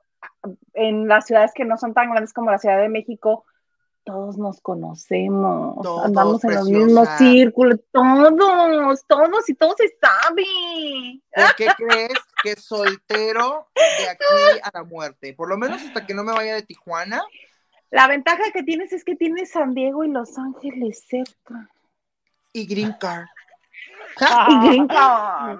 en 0.73 1.07
las 1.07 1.25
ciudades 1.25 1.51
que 1.53 1.65
no 1.65 1.77
son 1.77 1.93
tan 1.93 2.11
grandes 2.11 2.33
como 2.33 2.51
la 2.51 2.57
Ciudad 2.57 2.79
de 2.79 2.89
México, 2.89 3.45
todos 4.05 4.37
nos 4.37 4.61
conocemos, 4.61 5.83
andamos 6.03 6.43
en 6.43 6.53
los 6.53 6.69
mismos 6.69 7.09
círculos, 7.17 7.79
todos, 7.91 9.05
todos 9.07 9.49
y 9.49 9.55
todos 9.55 9.75
se 9.77 9.97
sabe. 9.99 10.45
¿Por 11.33 11.55
qué 11.55 11.67
crees 11.75 12.19
que 12.43 12.55
soltero 12.55 13.67
de 13.75 14.09
aquí 14.09 14.59
a 14.61 14.69
la 14.71 14.83
muerte? 14.83 15.33
Por 15.33 15.49
lo 15.49 15.57
menos 15.57 15.81
hasta 15.81 16.05
que 16.05 16.13
no 16.13 16.23
me 16.23 16.33
vaya 16.33 16.53
de 16.53 16.61
Tijuana. 16.61 17.23
La 17.89 18.07
ventaja 18.07 18.43
que 18.53 18.61
tienes 18.61 18.93
es 18.93 19.03
que 19.03 19.15
tienes 19.15 19.51
San 19.51 19.73
Diego 19.73 20.03
y 20.03 20.11
Los 20.11 20.37
Ángeles 20.37 21.03
cerca. 21.07 21.69
Y 22.53 22.67
Green 22.67 22.95
Card. 22.99 23.25
y 24.49 24.67
Green 24.67 24.87
Card. 24.87 25.59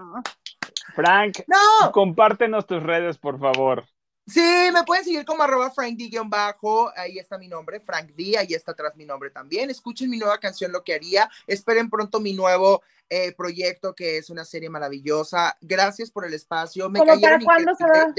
Frank, 0.94 1.40
no. 1.48 1.92
compártenos 1.92 2.68
tus 2.68 2.82
redes, 2.82 3.18
por 3.18 3.40
favor. 3.40 3.86
Sí, 4.28 4.70
me 4.74 4.84
pueden 4.84 5.04
seguir 5.04 5.24
como 5.24 5.44
arroba 5.44 5.70
Frank 5.70 6.00
bajo 6.26 6.92
ahí 6.98 7.20
está 7.20 7.38
mi 7.38 7.48
nombre, 7.48 7.80
Frank 7.80 8.12
D, 8.16 8.36
ahí 8.38 8.56
está 8.56 8.72
atrás 8.72 8.96
mi 8.96 9.06
nombre 9.06 9.30
también. 9.30 9.70
Escuchen 9.70 10.10
mi 10.10 10.18
nueva 10.18 10.40
canción, 10.40 10.72
Lo 10.72 10.84
que 10.84 10.96
haría. 10.96 11.30
Esperen 11.46 11.90
pronto 11.90 12.20
mi 12.20 12.34
nuevo 12.34 12.82
eh, 13.10 13.34
proyecto, 13.34 13.94
que 13.94 14.18
es 14.18 14.30
una 14.32 14.44
serie 14.44 14.70
maravillosa. 14.70 15.56
Gracias 15.62 16.10
por 16.10 16.26
el 16.26 16.34
espacio. 16.34 16.90
Me 16.90 17.00
para 17.00 17.40
cuándo 17.40 17.76
se 17.76 17.84
va? 17.84 18.14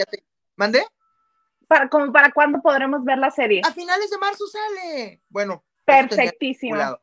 ¿Mandé? 0.54 0.86
Para, 1.66 1.88
como 1.88 2.12
para 2.12 2.30
cuándo 2.30 2.62
podremos 2.62 3.04
ver 3.04 3.18
la 3.18 3.32
serie? 3.32 3.62
A 3.64 3.72
finales 3.72 4.08
de 4.08 4.18
marzo 4.18 4.44
sale. 4.46 5.20
Bueno. 5.28 5.64
Perfectísimo. 5.84 6.98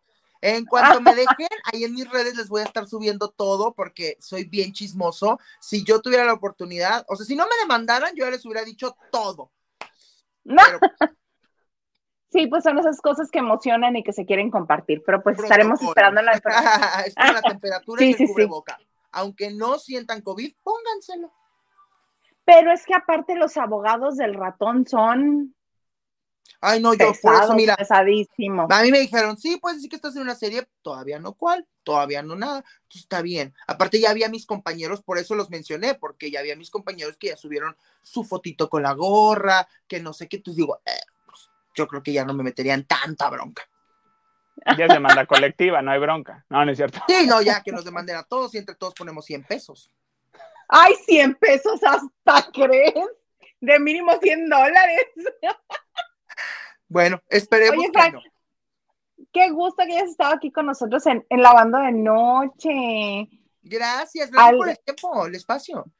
En 0.46 0.66
cuanto 0.66 1.00
me 1.00 1.16
dejen, 1.16 1.48
ahí 1.72 1.86
en 1.86 1.94
mis 1.94 2.10
redes 2.10 2.36
les 2.36 2.50
voy 2.50 2.60
a 2.60 2.66
estar 2.66 2.86
subiendo 2.86 3.30
todo 3.30 3.74
porque 3.74 4.18
soy 4.20 4.44
bien 4.44 4.74
chismoso. 4.74 5.40
Si 5.62 5.86
yo 5.86 6.02
tuviera 6.02 6.26
la 6.26 6.34
oportunidad, 6.34 7.06
o 7.08 7.16
sea, 7.16 7.26
si 7.26 7.34
no 7.38 7.46
me 7.46 7.56
demandaran, 7.62 8.14
yo 8.14 8.30
les 8.30 8.46
hubiera 8.46 8.66
dicho 8.66 8.98
todo. 9.10 9.54
No. 10.44 10.62
Sí, 12.30 12.48
pues 12.48 12.64
son 12.64 12.78
esas 12.78 13.00
cosas 13.00 13.32
que 13.32 13.40
emocionan 13.40 13.96
y 13.96 14.04
que 14.04 14.12
se 14.12 14.26
quieren 14.26 14.52
compartir, 14.52 15.02
pero 15.06 15.24
pues 15.24 15.40
estaremos 15.40 15.82
esperando 15.82 16.22
la 16.22 16.32
es 17.06 17.16
la 17.16 17.42
temperatura 17.42 18.04
y 18.04 18.12
el 18.12 18.28
cubreboca. 18.28 18.78
Aunque 19.14 19.50
no 19.50 19.80
sientan 19.80 20.22
COVID, 20.22 20.56
pónganselo. 20.62 21.32
Pero 22.44 22.74
es 22.74 22.86
que 22.86 22.96
aparte 22.96 23.36
los 23.36 23.56
abogados 23.56 24.18
del 24.18 24.34
ratón 24.34 24.86
son 24.86 25.56
Ay, 26.66 26.80
no, 26.80 26.94
yo 26.94 27.12
por 27.22 27.36
eso, 27.36 27.54
mira. 27.56 27.76
Pesadísimo. 27.76 28.68
A 28.70 28.84
mí 28.84 28.92
me 28.92 29.00
dijeron, 29.00 29.38
sí, 29.38 29.58
pues 29.62 29.82
sí 29.82 29.90
que 29.90 29.98
estás 29.98 30.16
en 30.16 30.22
una 30.22 30.34
serie, 30.34 30.66
todavía 30.82 31.20
no 31.20 31.34
cuál, 31.34 31.68
todavía 31.84 32.24
no 32.24 32.36
nada. 32.36 32.64
Entonces 32.84 33.02
está 33.02 33.22
bien. 33.22 33.54
Aparte, 33.68 34.00
ya 34.00 34.12
había 34.12 34.30
mis 34.30 34.46
compañeros, 34.46 35.04
por 35.04 35.18
eso 35.18 35.36
los 35.36 35.50
mencioné, 35.50 35.96
porque 35.96 36.32
ya 36.32 36.40
había 36.40 36.56
mis 36.56 36.70
compañeros 36.70 37.18
que 37.18 37.28
ya 37.28 37.36
subieron 37.36 37.76
su 38.02 38.24
fotito 38.24 38.70
con 38.70 38.84
la 38.84 38.94
gorra, 38.94 39.68
que 39.88 40.00
no 40.00 40.14
sé 40.14 40.30
qué. 40.30 40.38
Entonces 40.38 40.58
digo, 40.58 40.82
eh, 40.86 40.92
pues, 41.26 41.50
yo 41.76 41.86
creo 41.86 42.02
que 42.02 42.14
ya 42.14 42.24
no 42.24 42.34
me 42.34 42.44
meterían 42.44 42.86
tanta 42.86 43.30
bronca. 43.30 43.64
Ya 44.78 44.86
es 44.86 44.94
demanda 44.94 45.26
colectiva, 45.26 45.82
no 45.82 45.92
hay 45.92 46.00
bronca. 46.00 46.46
No, 46.50 46.64
no 46.64 46.72
es 46.72 46.78
cierto. 46.78 47.02
Sí, 47.10 47.28
no, 47.28 47.42
ya 47.42 47.62
que 47.62 47.74
nos 47.74 47.84
demanden 47.84 48.16
a 48.16 48.24
todos 48.24 48.56
y 48.56 48.60
entre 48.60 48.76
todos 48.76 48.94
ponemos 48.94 49.26
100 49.26 49.44
pesos. 49.44 49.92
Ay, 50.70 50.94
100 51.06 51.36
pesos 51.36 51.82
hasta 51.84 52.52
crees. 52.54 52.94
De 53.60 53.80
mínimo 53.80 54.18
100 54.22 54.50
dólares. 54.50 55.08
Bueno, 56.94 57.24
esperemos 57.28 57.84
que 57.92 59.26
Qué 59.32 59.50
gusto 59.50 59.84
que 59.84 59.98
hayas 59.98 60.12
estado 60.12 60.36
aquí 60.36 60.52
con 60.52 60.68
nosotros 60.68 61.04
en, 61.08 61.26
en 61.28 61.42
Lavando 61.42 61.80
de 61.80 61.92
Noche. 61.92 63.30
Gracias, 63.64 64.30
gracias 64.30 64.56
por 64.56 64.70
el 64.70 64.78
tiempo, 64.78 65.26
el 65.26 65.34
espacio. 65.34 65.92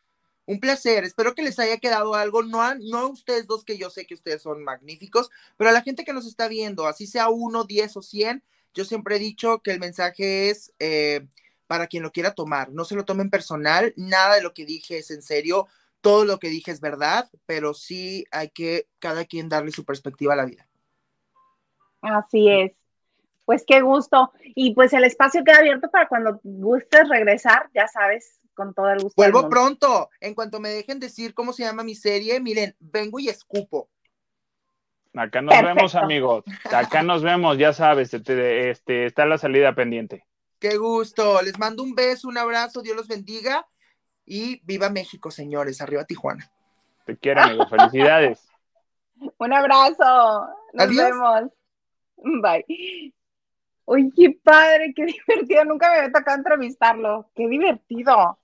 Un 0.46 0.60
placer, 0.60 1.04
espero 1.04 1.34
que 1.34 1.42
les 1.42 1.58
haya 1.58 1.80
quedado 1.80 2.14
algo, 2.14 2.44
no 2.44 2.62
a, 2.62 2.76
no 2.76 3.08
ustedes 3.08 3.48
dos, 3.48 3.66
que 3.66 3.76
yo 3.76 3.90
sé 3.90 4.06
que 4.06 4.14
ustedes 4.14 4.44
son 4.44 4.64
magníficos, 4.64 5.32
pero 5.58 5.72
a 5.72 5.74
la 5.74 5.82
gente 5.82 6.04
que 6.04 6.14
nos 6.14 6.28
está 6.28 6.48
viendo, 6.48 6.86
así 6.86 7.08
sea 7.08 7.30
uno, 7.30 7.64
diez 7.64 7.98
o 7.98 8.04
cien, 8.04 8.44
yo 8.76 8.86
siempre 8.86 9.16
he 9.16 9.20
dicho 9.20 9.64
que 9.64 9.72
el 9.72 9.80
mensaje 9.80 10.52
es 10.52 10.74
eh, 10.78 11.26
para 11.66 11.88
quien 11.88 12.04
lo 12.04 12.12
quiera 12.12 12.36
tomar, 12.36 12.72
no 12.72 12.86
se 12.86 12.94
lo 12.94 13.04
tomen 13.04 13.32
personal, 13.32 13.96
nada 13.98 14.36
de 14.36 14.44
lo 14.44 14.54
que 14.54 14.66
dije 14.66 15.00
es 15.00 15.10
en 15.10 15.24
serio, 15.24 15.68
todo 16.02 16.24
lo 16.24 16.38
que 16.38 16.50
dije 16.50 16.70
es 16.70 16.82
verdad, 16.82 17.32
pero 17.48 17.74
sí 17.74 18.28
hay 18.30 18.50
que 18.50 18.88
cada 19.00 19.26
quien 19.26 19.50
darle 19.50 19.72
su 19.72 19.86
perspectiva 19.86 20.34
a 20.34 20.38
la 20.38 20.46
vida. 20.46 20.68
Así 22.04 22.50
es. 22.50 22.74
Pues 23.46 23.64
qué 23.66 23.82
gusto. 23.82 24.32
Y 24.56 24.74
pues 24.74 24.94
el 24.94 25.04
espacio 25.04 25.44
queda 25.44 25.58
abierto 25.58 25.90
para 25.90 26.08
cuando 26.08 26.40
gustes 26.44 27.10
regresar, 27.10 27.70
ya 27.74 27.88
sabes, 27.88 28.40
con 28.54 28.74
todo 28.74 28.90
el 28.90 29.02
gusto. 29.02 29.16
Vuelvo 29.18 29.50
pronto. 29.50 30.10
En 30.20 30.36
cuanto 30.36 30.60
me 30.60 30.70
dejen 30.70 31.00
decir 31.00 31.34
cómo 31.34 31.54
se 31.54 31.64
llama 31.64 31.84
mi 31.84 31.96
serie, 31.96 32.40
miren, 32.40 32.76
vengo 32.80 33.20
y 33.20 33.30
escupo. 33.30 33.90
Acá 35.16 35.42
nos 35.42 35.62
vemos, 35.62 35.96
amigos. 35.96 36.44
Acá 36.72 37.04
nos 37.04 37.22
vemos, 37.22 37.58
ya 37.58 37.72
sabes, 37.72 38.14
este, 38.14 38.72
este, 38.72 39.06
está 39.06 39.26
la 39.26 39.38
salida 39.38 39.76
pendiente. 39.76 40.26
Qué 40.60 40.78
gusto. 40.78 41.42
Les 41.42 41.60
mando 41.60 41.84
un 41.84 41.94
beso, 41.94 42.28
un 42.28 42.38
abrazo, 42.38 42.82
Dios 42.82 42.96
los 42.96 43.08
bendiga 43.08 43.68
y 44.26 44.62
viva 44.66 44.90
México, 44.90 45.30
señores. 45.30 45.82
Arriba 45.82 46.06
Tijuana. 46.06 46.50
Te 47.06 47.18
quiero, 47.18 47.42
amigo. 47.42 47.68
Felicidades. 47.68 48.48
un 49.38 49.54
abrazo. 49.54 50.48
Nos 50.74 50.96
vemos. 50.96 51.52
Bye. 52.42 53.14
Oye, 53.86 54.40
padre, 54.44 54.94
qué 54.96 55.06
divertido. 55.28 55.66
Nunca 55.66 55.90
me 55.92 55.98
había 56.00 56.12
tocado 56.12 56.38
entrevistarlo. 56.38 57.30
Qué 57.36 57.48
divertido. 57.48 58.40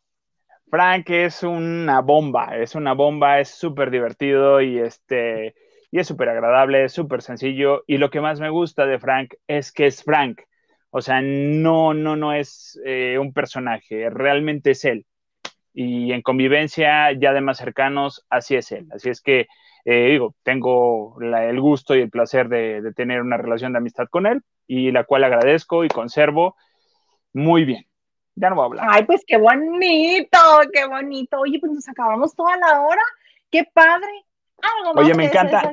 Frank 0.69 1.09
es 1.09 1.41
una 1.41 2.01
bomba, 2.01 2.57
es 2.57 2.75
una 2.75 2.93
bomba, 2.93 3.39
es 3.39 3.49
súper 3.49 3.89
divertido 3.89 4.61
y 4.61 4.77
este 4.77 5.55
y 5.91 5.99
es 5.99 6.07
súper 6.07 6.29
agradable, 6.29 6.85
es 6.85 6.93
súper 6.93 7.23
sencillo. 7.23 7.83
Y 7.87 7.97
lo 7.97 8.11
que 8.11 8.21
más 8.21 8.39
me 8.39 8.49
gusta 8.49 8.85
de 8.85 8.99
Frank 8.99 9.33
es 9.47 9.71
que 9.71 9.87
es 9.87 10.03
Frank. 10.03 10.41
O 10.91 11.01
sea, 11.01 11.21
no, 11.21 11.93
no, 11.93 12.15
no 12.15 12.33
es 12.33 12.79
eh, 12.85 13.17
un 13.19 13.33
personaje, 13.33 14.09
realmente 14.09 14.71
es 14.71 14.85
él. 14.85 15.05
Y 15.73 16.11
en 16.11 16.21
convivencia 16.21 17.11
ya 17.13 17.33
de 17.33 17.41
más 17.41 17.57
cercanos, 17.57 18.25
así 18.29 18.55
es 18.55 18.71
él. 18.71 18.87
Así 18.91 19.09
es 19.09 19.21
que 19.21 19.47
eh, 19.91 20.09
digo, 20.11 20.35
tengo 20.43 21.17
el 21.19 21.59
gusto 21.59 21.95
y 21.95 22.01
el 22.01 22.11
placer 22.11 22.47
de, 22.47 22.93
tener 22.95 23.23
una 23.23 23.37
relación 23.37 23.73
de 23.73 23.79
amistad 23.79 24.05
con 24.07 24.27
él 24.27 24.43
y 24.67 24.91
la 24.91 25.03
cual 25.03 25.23
agradezco 25.23 25.83
y 25.83 25.87
conservo 25.87 26.55
muy 27.33 27.65
bien. 27.65 27.87
Ya 28.35 28.51
no 28.51 28.55
voy 28.57 28.63
a 28.63 28.65
hablar. 28.67 28.87
Ay, 28.87 29.03
pues 29.05 29.23
qué 29.25 29.37
bonito, 29.37 30.37
qué 30.71 30.85
bonito. 30.85 31.39
Oye, 31.39 31.57
pues 31.59 31.71
nos 31.71 31.89
acabamos 31.89 32.35
toda 32.35 32.55
la 32.57 32.81
hora. 32.81 33.01
Qué 33.49 33.63
padre. 33.73 34.25
Oye, 34.93 35.15
me 35.15 35.25
encanta. 35.25 35.67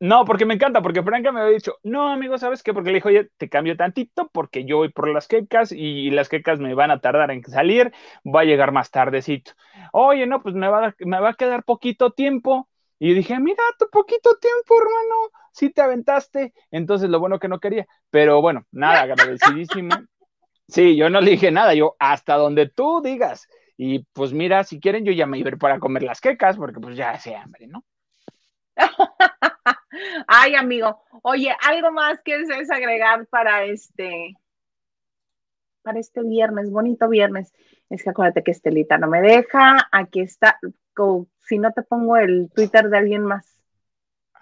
No, 0.00 0.24
porque 0.24 0.46
me 0.46 0.54
encanta, 0.54 0.80
porque 0.80 1.02
Franca 1.02 1.30
me 1.30 1.40
había 1.42 1.52
dicho, 1.52 1.76
no, 1.82 2.08
amigo, 2.08 2.38
¿sabes 2.38 2.62
qué? 2.62 2.72
Porque 2.72 2.90
le 2.90 2.94
dijo, 2.94 3.08
oye, 3.08 3.28
te 3.36 3.50
cambio 3.50 3.76
tantito 3.76 4.30
porque 4.32 4.64
yo 4.64 4.78
voy 4.78 4.88
por 4.88 5.08
las 5.08 5.28
quecas 5.28 5.70
y 5.70 6.10
las 6.12 6.30
quecas 6.30 6.60
me 6.60 6.72
van 6.72 6.90
a 6.90 7.00
tardar 7.00 7.30
en 7.30 7.44
salir, 7.44 7.92
va 8.24 8.40
a 8.40 8.44
llegar 8.44 8.72
más 8.72 8.90
tardecito. 8.90 9.52
Oye, 9.92 10.26
no, 10.26 10.42
pues 10.42 10.54
me 10.54 10.68
va, 10.68 10.94
me 11.00 11.20
va 11.20 11.30
a 11.30 11.34
quedar 11.34 11.64
poquito 11.64 12.12
tiempo. 12.12 12.68
Y 12.98 13.14
dije, 13.14 13.38
mira, 13.38 13.62
tu 13.78 13.88
poquito 13.90 14.36
tiempo, 14.38 14.76
hermano, 14.76 15.30
sí 15.52 15.70
te 15.70 15.82
aventaste. 15.82 16.52
Entonces, 16.70 17.08
lo 17.08 17.20
bueno 17.20 17.38
que 17.38 17.48
no 17.48 17.60
quería. 17.60 17.86
Pero 18.10 18.40
bueno, 18.42 18.66
nada, 18.72 19.02
agradecidísimo. 19.02 19.94
Sí, 20.66 20.96
yo 20.96 21.08
no 21.08 21.20
le 21.20 21.30
dije 21.30 21.50
nada, 21.50 21.74
yo 21.74 21.96
hasta 21.98 22.34
donde 22.34 22.68
tú 22.68 23.00
digas. 23.02 23.48
Y 23.76 24.00
pues 24.12 24.32
mira, 24.32 24.64
si 24.64 24.80
quieren, 24.80 25.04
yo 25.04 25.12
ya 25.12 25.26
me 25.26 25.38
iba 25.38 25.50
para 25.52 25.78
comer 25.78 26.02
las 26.02 26.20
quecas, 26.20 26.56
porque 26.56 26.80
pues 26.80 26.96
ya 26.96 27.10
hace 27.10 27.34
hambre, 27.36 27.68
¿no? 27.68 27.84
Ay, 30.26 30.56
amigo. 30.56 31.00
Oye, 31.22 31.54
algo 31.66 31.92
más 31.92 32.20
que 32.22 32.34
es 32.40 32.70
agregar 32.70 33.26
para 33.28 33.64
este, 33.64 34.34
para 35.82 36.00
este 36.00 36.22
viernes, 36.22 36.70
bonito 36.70 37.08
viernes. 37.08 37.52
Es 37.88 38.02
que 38.02 38.10
acuérdate 38.10 38.42
que 38.42 38.50
Estelita 38.50 38.98
no 38.98 39.08
me 39.08 39.22
deja. 39.22 39.88
Aquí 39.90 40.20
está 40.20 40.58
si 41.38 41.58
no 41.58 41.72
te 41.72 41.82
pongo 41.82 42.16
el 42.16 42.50
Twitter 42.54 42.88
de 42.88 42.98
alguien 42.98 43.22
más. 43.24 43.58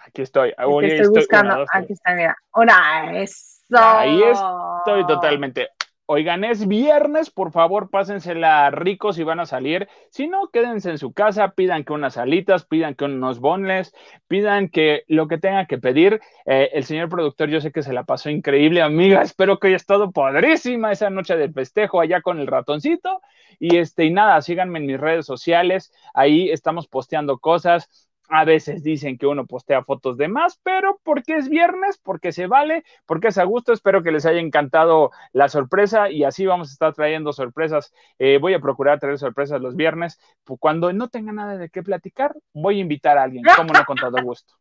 Aquí 0.06 0.22
estoy. 0.22 0.50
estoy, 0.50 1.08
buscando. 1.08 1.64
Aquí 1.72 1.92
está, 1.92 2.14
mira. 2.14 2.36
Ahora, 2.52 3.12
eso. 3.20 3.76
Ahí 3.76 4.22
estoy 4.22 5.06
totalmente. 5.06 5.68
Oigan, 6.08 6.44
es 6.44 6.68
viernes, 6.68 7.30
por 7.30 7.50
favor, 7.50 7.90
pásensela 7.90 8.70
ricos 8.70 9.18
y 9.18 9.24
van 9.24 9.40
a 9.40 9.46
salir. 9.46 9.88
Si 10.10 10.28
no, 10.28 10.50
quédense 10.52 10.90
en 10.90 10.98
su 10.98 11.12
casa, 11.12 11.50
pidan 11.56 11.82
que 11.82 11.92
unas 11.94 12.16
alitas, 12.16 12.64
pidan 12.64 12.94
que 12.94 13.06
unos 13.06 13.40
bonles, 13.40 13.92
pidan 14.28 14.68
que 14.68 15.02
lo 15.08 15.26
que 15.26 15.38
tengan 15.38 15.66
que 15.66 15.78
pedir. 15.78 16.20
Eh, 16.44 16.70
el 16.74 16.84
señor 16.84 17.08
productor, 17.08 17.48
yo 17.48 17.60
sé 17.60 17.72
que 17.72 17.82
se 17.82 17.92
la 17.92 18.04
pasó 18.04 18.30
increíble, 18.30 18.82
amiga. 18.82 19.20
Espero 19.20 19.58
que 19.58 19.66
haya 19.66 19.76
estado 19.76 20.12
padrísima 20.12 20.92
esa 20.92 21.10
noche 21.10 21.36
del 21.36 21.52
festejo 21.52 22.00
allá 22.00 22.22
con 22.22 22.38
el 22.38 22.46
ratoncito. 22.46 23.20
Y 23.58 23.78
este, 23.78 24.04
y 24.04 24.12
nada, 24.12 24.40
síganme 24.42 24.78
en 24.78 24.86
mis 24.86 25.00
redes 25.00 25.26
sociales. 25.26 25.92
Ahí 26.14 26.50
estamos 26.50 26.86
posteando 26.86 27.38
cosas 27.38 28.05
A 28.28 28.44
veces 28.44 28.82
dicen 28.82 29.18
que 29.18 29.26
uno 29.26 29.46
postea 29.46 29.84
fotos 29.84 30.16
de 30.16 30.28
más, 30.28 30.60
pero 30.62 31.00
porque 31.02 31.36
es 31.36 31.48
viernes, 31.48 31.98
porque 31.98 32.32
se 32.32 32.46
vale, 32.46 32.84
porque 33.06 33.28
es 33.28 33.38
a 33.38 33.44
gusto. 33.44 33.72
Espero 33.72 34.02
que 34.02 34.10
les 34.10 34.26
haya 34.26 34.40
encantado 34.40 35.10
la 35.32 35.48
sorpresa 35.48 36.10
y 36.10 36.24
así 36.24 36.46
vamos 36.46 36.68
a 36.70 36.72
estar 36.72 36.94
trayendo 36.94 37.32
sorpresas. 37.32 37.92
Eh, 38.18 38.38
voy 38.38 38.54
a 38.54 38.60
procurar 38.60 38.98
traer 38.98 39.18
sorpresas 39.18 39.60
los 39.60 39.76
viernes. 39.76 40.18
Cuando 40.58 40.92
no 40.92 41.08
tenga 41.08 41.32
nada 41.32 41.56
de 41.56 41.68
qué 41.68 41.82
platicar, 41.82 42.34
voy 42.52 42.78
a 42.78 42.82
invitar 42.82 43.18
a 43.18 43.22
alguien, 43.24 43.44
como 43.56 43.72
no 43.72 43.84
con 43.84 43.96
todo 43.96 44.22
gusto. 44.22 44.54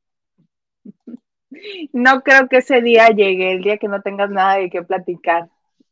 No 1.93 2.21
creo 2.21 2.49
que 2.49 2.57
ese 2.57 2.81
día 2.81 3.07
llegue, 3.07 3.53
el 3.53 3.61
día 3.61 3.77
que 3.77 3.87
no 3.87 4.01
tengas 4.01 4.29
nada 4.29 4.55
de 4.55 4.69
qué 4.69 4.83
platicar. 4.83 5.47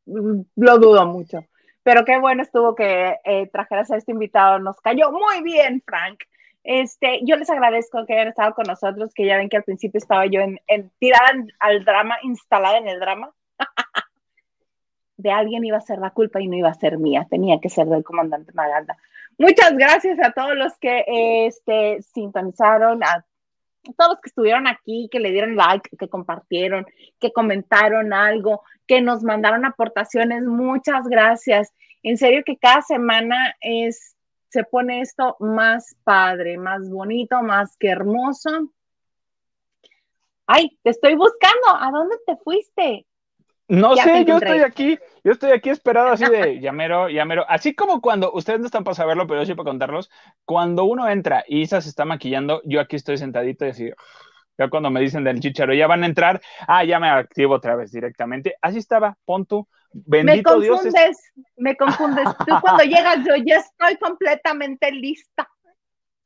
Lo 0.05 0.77
dudo 0.77 1.05
mucho. 1.05 1.45
Pero 1.83 2.05
qué 2.05 2.17
bueno 2.17 2.41
estuvo 2.41 2.75
que 2.75 3.17
eh, 3.23 3.47
trajeras 3.47 3.91
a 3.91 3.97
este 3.97 4.11
invitado. 4.11 4.59
Nos 4.59 4.79
cayó 4.81 5.11
muy 5.11 5.41
bien, 5.43 5.81
Frank. 5.85 6.23
Este, 6.63 7.19
yo 7.23 7.35
les 7.35 7.49
agradezco 7.49 8.05
que 8.05 8.13
hayan 8.13 8.29
estado 8.29 8.53
con 8.53 8.65
nosotros, 8.65 9.13
que 9.13 9.25
ya 9.25 9.37
ven 9.37 9.49
que 9.49 9.57
al 9.57 9.63
principio 9.63 9.97
estaba 9.97 10.25
yo 10.25 10.39
en, 10.41 10.91
tirada 10.99 11.33
al 11.59 11.83
drama, 11.83 12.17
instalada 12.23 12.77
en 12.77 12.87
el 12.87 12.99
drama. 12.99 13.31
de 15.17 15.31
alguien 15.31 15.63
iba 15.63 15.77
a 15.77 15.81
ser 15.81 15.99
la 15.99 16.09
culpa 16.09 16.41
y 16.41 16.47
no 16.47 16.55
iba 16.55 16.69
a 16.69 16.73
ser 16.73 16.97
mía, 16.97 17.27
tenía 17.29 17.59
que 17.59 17.69
ser 17.69 17.87
del 17.87 18.03
comandante 18.03 18.51
Maganda. 18.53 18.97
Muchas 19.37 19.73
gracias 19.75 20.19
a 20.19 20.31
todos 20.31 20.55
los 20.55 20.77
que 20.77 21.03
este, 21.07 22.01
sintonizaron, 22.01 23.03
a 23.03 23.25
todos 23.97 24.11
los 24.11 24.21
que 24.21 24.29
estuvieron 24.29 24.67
aquí, 24.67 25.09
que 25.11 25.19
le 25.19 25.31
dieron 25.31 25.55
like, 25.55 25.89
que 25.97 26.07
compartieron, 26.07 26.85
que 27.19 27.31
comentaron 27.31 28.13
algo, 28.13 28.63
que 28.87 29.01
nos 29.01 29.23
mandaron 29.23 29.65
aportaciones. 29.65 30.43
Muchas 30.43 31.07
gracias. 31.07 31.73
En 32.03 32.17
serio 32.17 32.43
que 32.45 32.57
cada 32.57 32.81
semana 32.81 33.55
es 33.61 34.12
se 34.53 34.63
pone 34.63 35.01
esto 35.01 35.35
más 35.39 35.95
padre, 36.03 36.59
más 36.59 36.87
bonito, 36.87 37.41
más 37.41 37.75
que 37.75 37.87
hermoso. 37.89 38.69
Ay, 40.45 40.77
te 40.83 40.91
estoy 40.91 41.15
buscando. 41.15 41.69
¿A 41.75 41.89
dónde 41.89 42.17
te 42.27 42.37
fuiste? 42.37 43.07
No 43.67 43.95
sé, 43.95 44.25
yo 44.25 44.37
estoy 44.37 44.59
aquí, 44.59 44.99
yo 45.23 45.31
estoy 45.31 45.51
aquí 45.53 45.71
esperado 45.71 46.09
así 46.09 46.25
de 46.25 46.59
llamero, 46.61 47.09
llamero. 47.09 47.45
Así 47.49 47.73
como 47.73 47.99
cuando, 47.99 48.31
ustedes 48.31 48.59
no 48.59 48.67
están 48.67 48.83
para 48.83 48.93
saberlo, 48.93 49.25
pero 49.25 49.41
yo 49.41 49.47
sí 49.47 49.55
para 49.55 49.71
contarlos, 49.71 50.11
cuando 50.45 50.83
uno 50.83 51.09
entra 51.09 51.43
y 51.47 51.61
Isa 51.61 51.81
se 51.81 51.89
está 51.89 52.05
maquillando, 52.05 52.61
yo 52.63 52.79
aquí 52.79 52.95
estoy 52.95 53.17
sentadito 53.17 53.65
y 53.65 53.69
así, 53.69 53.89
ya 54.59 54.69
cuando 54.69 54.91
me 54.91 55.01
dicen 55.01 55.23
del 55.23 55.39
chicharo, 55.39 55.73
ya 55.73 55.87
van 55.87 56.03
a 56.03 56.05
entrar, 56.05 56.41
ah, 56.67 56.83
ya 56.83 56.99
me 56.99 57.09
activo 57.09 57.55
otra 57.55 57.75
vez 57.75 57.91
directamente. 57.91 58.55
Así 58.61 58.77
estaba, 58.77 59.17
pon 59.25 59.47
tú, 59.47 59.67
Bendito 59.93 60.57
me 60.57 60.67
confundes, 60.67 61.33
me 61.57 61.77
confundes. 61.77 62.25
Tú 62.45 62.55
cuando 62.61 62.83
llegas, 62.83 63.19
yo 63.25 63.35
ya 63.45 63.57
estoy 63.57 63.97
completamente 63.97 64.91
lista. 64.91 65.47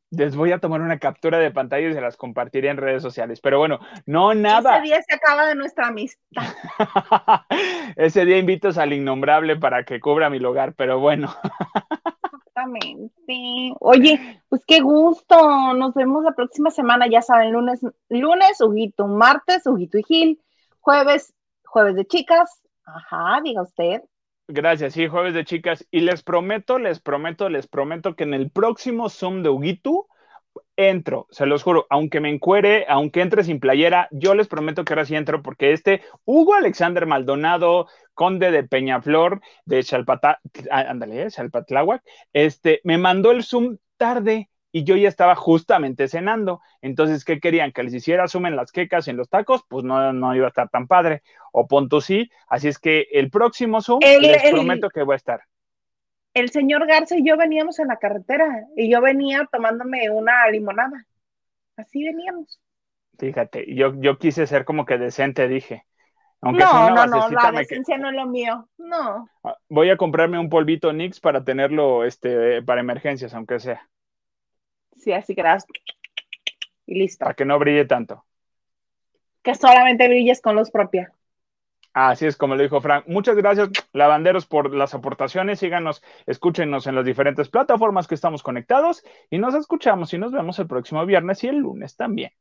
Les 0.09 0.37
voy 0.37 0.53
a 0.53 0.59
tomar 0.59 0.79
una 0.79 0.99
captura 0.99 1.37
de 1.37 1.51
pantalla 1.51 1.89
y 1.89 1.93
se 1.93 1.99
las 1.99 2.15
compartiré 2.15 2.69
en 2.69 2.77
redes 2.77 3.01
sociales. 3.01 3.41
Pero 3.41 3.59
bueno, 3.59 3.79
no 4.05 4.33
nada. 4.33 4.77
Ese 4.77 4.83
día 4.83 5.01
se 5.01 5.15
acaba 5.15 5.45
de 5.45 5.55
nuestra 5.55 5.87
amistad. 5.87 6.43
Ese 7.97 8.23
día 8.23 8.37
invito 8.37 8.69
al 8.77 8.93
innombrable 8.93 9.57
para 9.57 9.83
que 9.83 9.99
cubra 9.99 10.29
mi 10.29 10.39
lugar, 10.39 10.75
pero 10.75 10.99
bueno. 10.99 11.35
Exactamente. 12.23 13.73
Oye, 13.81 14.41
pues 14.47 14.63
qué 14.65 14.79
gusto. 14.79 15.73
Nos 15.73 15.93
vemos 15.93 16.23
la 16.23 16.31
próxima 16.31 16.71
semana, 16.71 17.07
ya 17.07 17.21
saben, 17.21 17.51
lunes, 17.51 17.81
lunes, 18.07 18.61
Huguito, 18.61 19.07
martes, 19.07 19.67
Huguito 19.67 19.97
y 19.97 20.03
Gil, 20.03 20.41
jueves, 20.79 21.33
jueves 21.65 21.95
de 21.95 22.05
chicas, 22.05 22.61
Ajá, 22.87 23.41
diga 23.43 23.61
usted. 23.61 24.01
Gracias, 24.47 24.93
sí, 24.93 25.07
jueves 25.07 25.33
de 25.33 25.43
chicas. 25.43 25.85
Y 25.91 26.01
les 26.01 26.23
prometo, 26.23 26.79
les 26.79 27.01
prometo, 27.01 27.49
les 27.49 27.67
prometo 27.67 28.15
que 28.15 28.23
en 28.23 28.33
el 28.33 28.49
próximo 28.49 29.09
Zoom 29.09 29.43
de 29.43 29.49
Huguito 29.49 30.07
entro, 30.77 31.27
se 31.31 31.45
los 31.45 31.63
juro, 31.63 31.85
aunque 31.89 32.21
me 32.21 32.29
encuere, 32.29 32.85
aunque 32.87 33.21
entre 33.21 33.43
sin 33.43 33.59
playera, 33.59 34.07
yo 34.11 34.35
les 34.35 34.47
prometo 34.47 34.85
que 34.85 34.93
ahora 34.93 35.05
sí 35.05 35.15
entro 35.15 35.41
porque 35.41 35.73
este 35.73 36.01
Hugo 36.23 36.55
Alexander 36.55 37.05
Maldonado, 37.05 37.87
conde 38.13 38.51
de 38.51 38.63
Peñaflor, 38.63 39.41
de 39.65 39.83
Chalpata, 39.83 40.39
ándale, 40.71 41.29
Chalpatláhuac, 41.29 42.01
este, 42.31 42.79
me 42.83 42.97
mandó 42.97 43.31
el 43.31 43.43
Zoom 43.43 43.77
tarde 43.97 44.49
y 44.77 44.83
yo 44.83 44.95
ya 44.95 45.09
estaba 45.09 45.33
justamente 45.33 46.07
cenando. 46.07 46.61
Entonces, 46.81 47.25
¿qué 47.25 47.39
querían? 47.39 47.71
Que 47.71 47.81
les 47.81 47.95
hiciera 47.95 48.27
zoom 48.27 48.45
en 48.45 48.55
las 48.55 48.71
quecas, 48.71 49.07
en 49.07 49.17
los 49.17 49.27
tacos, 49.27 49.63
pues 49.67 49.83
no, 49.83 50.13
no 50.13 50.35
iba 50.35 50.45
a 50.45 50.49
estar 50.49 50.69
tan 50.69 50.85
padre. 50.85 51.23
O 51.51 51.65
punto 51.65 51.99
sí. 51.99 52.29
Así 52.47 52.67
es 52.67 52.77
que 52.77 53.07
el 53.11 53.31
próximo 53.31 53.81
zoom 53.81 54.01
les 54.01 54.51
prometo 54.51 54.89
que 54.91 55.01
voy 55.01 55.13
a 55.13 55.15
estar. 55.15 55.41
El 56.35 56.51
señor 56.51 56.85
Garza 56.85 57.17
y 57.17 57.27
yo 57.27 57.37
veníamos 57.37 57.79
en 57.79 57.87
la 57.87 57.97
carretera 57.97 58.67
y 58.75 58.91
yo 58.91 59.01
venía 59.01 59.49
tomándome 59.51 60.11
una 60.11 60.47
limonada. 60.51 61.07
Así 61.75 62.03
veníamos. 62.03 62.59
Fíjate, 63.17 63.73
yo, 63.73 63.95
yo 63.97 64.19
quise 64.19 64.45
ser 64.45 64.63
como 64.63 64.85
que 64.85 64.99
decente, 64.99 65.47
dije. 65.47 65.85
Aunque 66.41 66.63
no, 66.63 66.91
no, 66.91 67.07
no, 67.07 67.29
la 67.31 67.51
decencia 67.51 67.97
no 67.97 68.09
es 68.09 68.15
lo 68.15 68.27
mío. 68.27 68.69
No. 68.77 69.27
Ah, 69.43 69.57
voy 69.69 69.89
a 69.89 69.97
comprarme 69.97 70.37
un 70.37 70.49
polvito 70.49 70.93
Nix 70.93 71.19
para 71.19 71.43
tenerlo 71.43 72.03
este, 72.03 72.61
para 72.61 72.81
emergencias, 72.81 73.33
aunque 73.33 73.59
sea. 73.59 73.89
Sí, 75.07 75.13
así 75.13 75.35
que 75.35 75.43
y 76.85 76.99
listo. 76.99 77.23
Para 77.23 77.33
que 77.33 77.45
no 77.45 77.57
brille 77.57 77.85
tanto. 77.85 78.25
Que 79.41 79.55
solamente 79.55 80.05
brilles 80.05 80.41
con 80.41 80.57
luz 80.57 80.69
propia. 80.69 81.13
Así 81.93 82.25
es 82.25 82.35
como 82.35 82.57
lo 82.57 82.63
dijo 82.63 82.81
Frank. 82.81 83.05
Muchas 83.07 83.37
gracias, 83.37 83.69
lavanderos, 83.93 84.45
por 84.45 84.75
las 84.75 84.93
aportaciones. 84.93 85.59
Síganos, 85.59 86.03
escúchenos 86.25 86.87
en 86.87 86.95
las 86.95 87.05
diferentes 87.05 87.47
plataformas 87.47 88.05
que 88.05 88.15
estamos 88.15 88.43
conectados 88.43 89.01
y 89.29 89.37
nos 89.37 89.55
escuchamos 89.55 90.13
y 90.13 90.17
nos 90.17 90.33
vemos 90.33 90.59
el 90.59 90.67
próximo 90.67 91.05
viernes 91.05 91.41
y 91.45 91.47
el 91.47 91.55
lunes 91.55 91.95
también. 91.95 92.33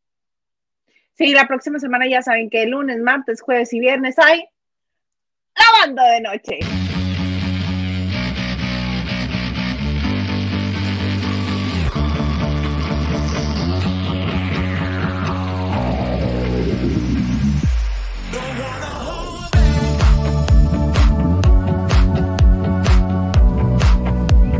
Sí, 1.15 1.35
la 1.35 1.47
próxima 1.47 1.79
semana 1.79 2.09
ya 2.09 2.21
saben 2.21 2.51
que 2.51 2.65
el 2.65 2.71
lunes, 2.71 2.99
martes, 2.99 3.43
jueves 3.43 3.73
y 3.73 3.79
viernes 3.79 4.19
hay 4.19 4.45
lavando 5.55 6.03
de 6.03 6.21
noche. 6.21 6.86